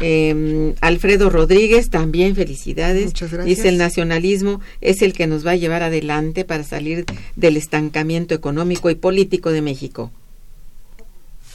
eh, 0.00 0.74
Alfredo 0.80 1.28
Rodríguez, 1.28 1.90
también 1.90 2.36
felicidades. 2.36 3.06
Muchas 3.06 3.32
gracias. 3.32 3.56
Dice, 3.56 3.68
el 3.68 3.78
nacionalismo 3.78 4.60
es 4.80 5.02
el 5.02 5.12
que 5.12 5.26
nos 5.26 5.46
va 5.46 5.52
a 5.52 5.56
llevar 5.56 5.82
adelante 5.82 6.44
para 6.44 6.62
salir 6.62 7.04
del 7.36 7.56
estancamiento 7.56 8.34
económico 8.34 8.90
y 8.90 8.94
político 8.94 9.50
de 9.50 9.62
México. 9.62 10.12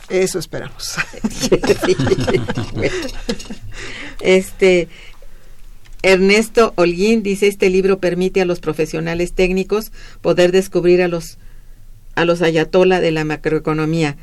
Eso 0.09 0.39
esperamos. 0.39 0.95
este 4.19 4.89
Ernesto 6.01 6.73
Holguín 6.75 7.23
dice, 7.23 7.47
este 7.47 7.69
libro 7.69 7.99
permite 7.99 8.41
a 8.41 8.45
los 8.45 8.59
profesionales 8.59 9.31
técnicos 9.31 9.93
poder 10.21 10.51
descubrir 10.51 11.01
a 11.01 11.07
los 11.07 11.37
a 12.15 12.25
los 12.25 12.41
ayatola 12.41 12.99
de 12.99 13.11
la 13.11 13.25
macroeconomía. 13.25 14.17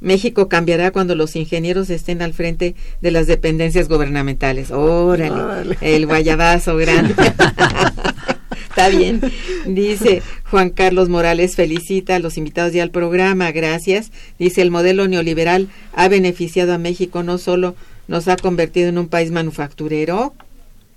México 0.00 0.48
cambiará 0.48 0.90
cuando 0.90 1.14
los 1.14 1.36
ingenieros 1.36 1.88
estén 1.90 2.20
al 2.22 2.34
frente 2.34 2.74
de 3.00 3.10
las 3.10 3.26
dependencias 3.26 3.88
gubernamentales. 3.88 4.70
Órale, 4.70 5.76
el 5.80 6.06
guayabazo 6.06 6.76
grande. 6.76 7.14
Está 8.68 8.90
bien. 8.90 9.22
Dice 9.66 10.22
Juan 10.50 10.68
Carlos 10.68 11.08
Morales, 11.08 11.56
felicita 11.56 12.16
a 12.16 12.18
los 12.18 12.36
invitados 12.36 12.74
y 12.74 12.80
al 12.80 12.90
programa, 12.90 13.50
gracias. 13.50 14.12
Dice, 14.38 14.60
el 14.60 14.70
modelo 14.70 15.08
neoliberal 15.08 15.68
ha 15.94 16.08
beneficiado 16.08 16.74
a 16.74 16.78
México, 16.78 17.22
no 17.22 17.38
solo 17.38 17.74
nos 18.06 18.28
ha 18.28 18.36
convertido 18.36 18.88
en 18.88 18.98
un 18.98 19.08
país 19.08 19.30
manufacturero. 19.30 20.34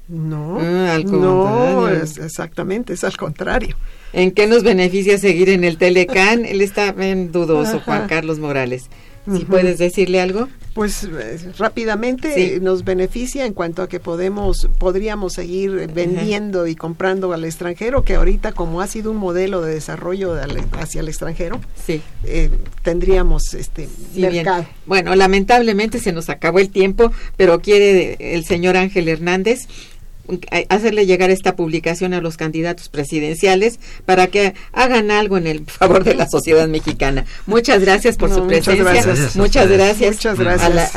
No, 0.10 0.58
ah, 0.60 0.96
al 0.96 1.06
no, 1.06 1.88
es, 1.88 2.18
exactamente, 2.18 2.94
es 2.94 3.04
al 3.04 3.16
contrario. 3.16 3.78
¿En 4.14 4.32
qué 4.32 4.48
nos 4.48 4.64
beneficia 4.64 5.18
seguir 5.18 5.50
en 5.50 5.64
el 5.64 5.78
Telecán? 5.78 6.46
Él 6.46 6.62
está 6.62 6.92
bien 6.92 7.32
dudoso, 7.32 7.80
Juan 7.82 8.08
Carlos 8.08 8.40
Morales. 8.40 8.90
Si 9.32 9.46
puedes 9.46 9.78
decirle 9.78 10.22
algo. 10.22 10.48
Pues 10.74 11.04
eh, 11.04 11.52
rápidamente 11.58 12.60
nos 12.62 12.84
beneficia 12.84 13.46
en 13.46 13.54
cuanto 13.54 13.84
a 13.84 13.90
que 13.90 14.00
podemos, 14.00 14.70
podríamos 14.80 15.34
seguir 15.34 15.92
vendiendo 15.94 16.66
y 16.68 16.76
comprando 16.76 17.32
al 17.34 17.44
extranjero, 17.44 18.04
que 18.04 18.16
ahorita 18.16 18.54
como 18.54 18.82
ha 18.82 18.88
sido 18.88 19.12
un 19.12 19.18
modelo 19.18 19.62
de 19.62 19.74
desarrollo 19.74 20.36
hacia 20.72 21.02
el 21.02 21.10
extranjero, 21.10 21.60
sí. 21.76 22.02
Eh, 22.24 22.50
tendríamos 22.82 23.54
este 23.54 23.90
mercado. 24.16 24.66
Bueno, 24.86 25.14
lamentablemente 25.16 26.00
se 26.00 26.12
nos 26.12 26.30
acabó 26.30 26.60
el 26.60 26.70
tiempo, 26.70 27.12
pero 27.36 27.60
quiere 27.62 28.36
el 28.36 28.46
señor 28.46 28.78
Ángel 28.78 29.10
Hernández 29.10 29.68
hacerle 30.70 31.06
llegar 31.06 31.30
esta 31.30 31.56
publicación 31.56 32.14
a 32.14 32.22
los 32.22 32.38
candidatos 32.38 32.90
presidenciales 32.90 33.80
para 34.06 34.28
que 34.28 34.54
hagan 34.74 35.12
algo 35.12 35.38
en 35.38 35.48
el 35.48 35.66
favor 35.66 36.04
de 36.04 36.16
la 36.16 36.28
sociedad 36.28 36.68
mexicana. 36.68 37.26
Muchas 37.46 37.82
gracias 37.82 38.18
por 38.18 38.30
su 38.34 38.46
presencia. 38.48 38.84
Muchas 39.36 39.68
gracias. 39.70 40.16
Muchas 40.16 40.40
gracias. 40.40 40.96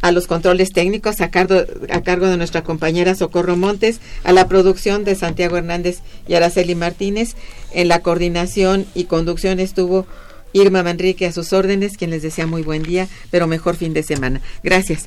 A, 0.00 0.12
los 0.12 0.26
controles 0.26 0.72
técnicos 0.72 1.22
a 1.22 1.30
cargo, 1.30 1.62
a 1.90 2.02
cargo 2.02 2.26
de 2.26 2.36
nuestra 2.36 2.62
compañera 2.62 3.14
Socorro 3.14 3.56
Montes, 3.56 4.00
a 4.22 4.32
la 4.32 4.48
producción 4.48 5.02
de 5.02 5.14
Santiago 5.14 5.56
Hernández 5.56 6.00
y 6.28 6.34
Araceli 6.34 6.74
Martínez. 6.74 7.36
En 7.72 7.88
la 7.88 8.00
coordinación 8.00 8.84
y 8.94 9.04
conducción 9.04 9.60
estuvo 9.60 10.06
Irma 10.52 10.82
Manrique 10.82 11.26
a 11.26 11.32
sus 11.32 11.54
órdenes, 11.54 11.96
quien 11.96 12.10
les 12.10 12.22
desea 12.22 12.46
muy 12.46 12.60
buen 12.60 12.82
día, 12.82 13.08
pero 13.30 13.46
mejor 13.46 13.76
fin 13.76 13.94
de 13.94 14.02
semana. 14.02 14.42
Gracias. 14.62 15.06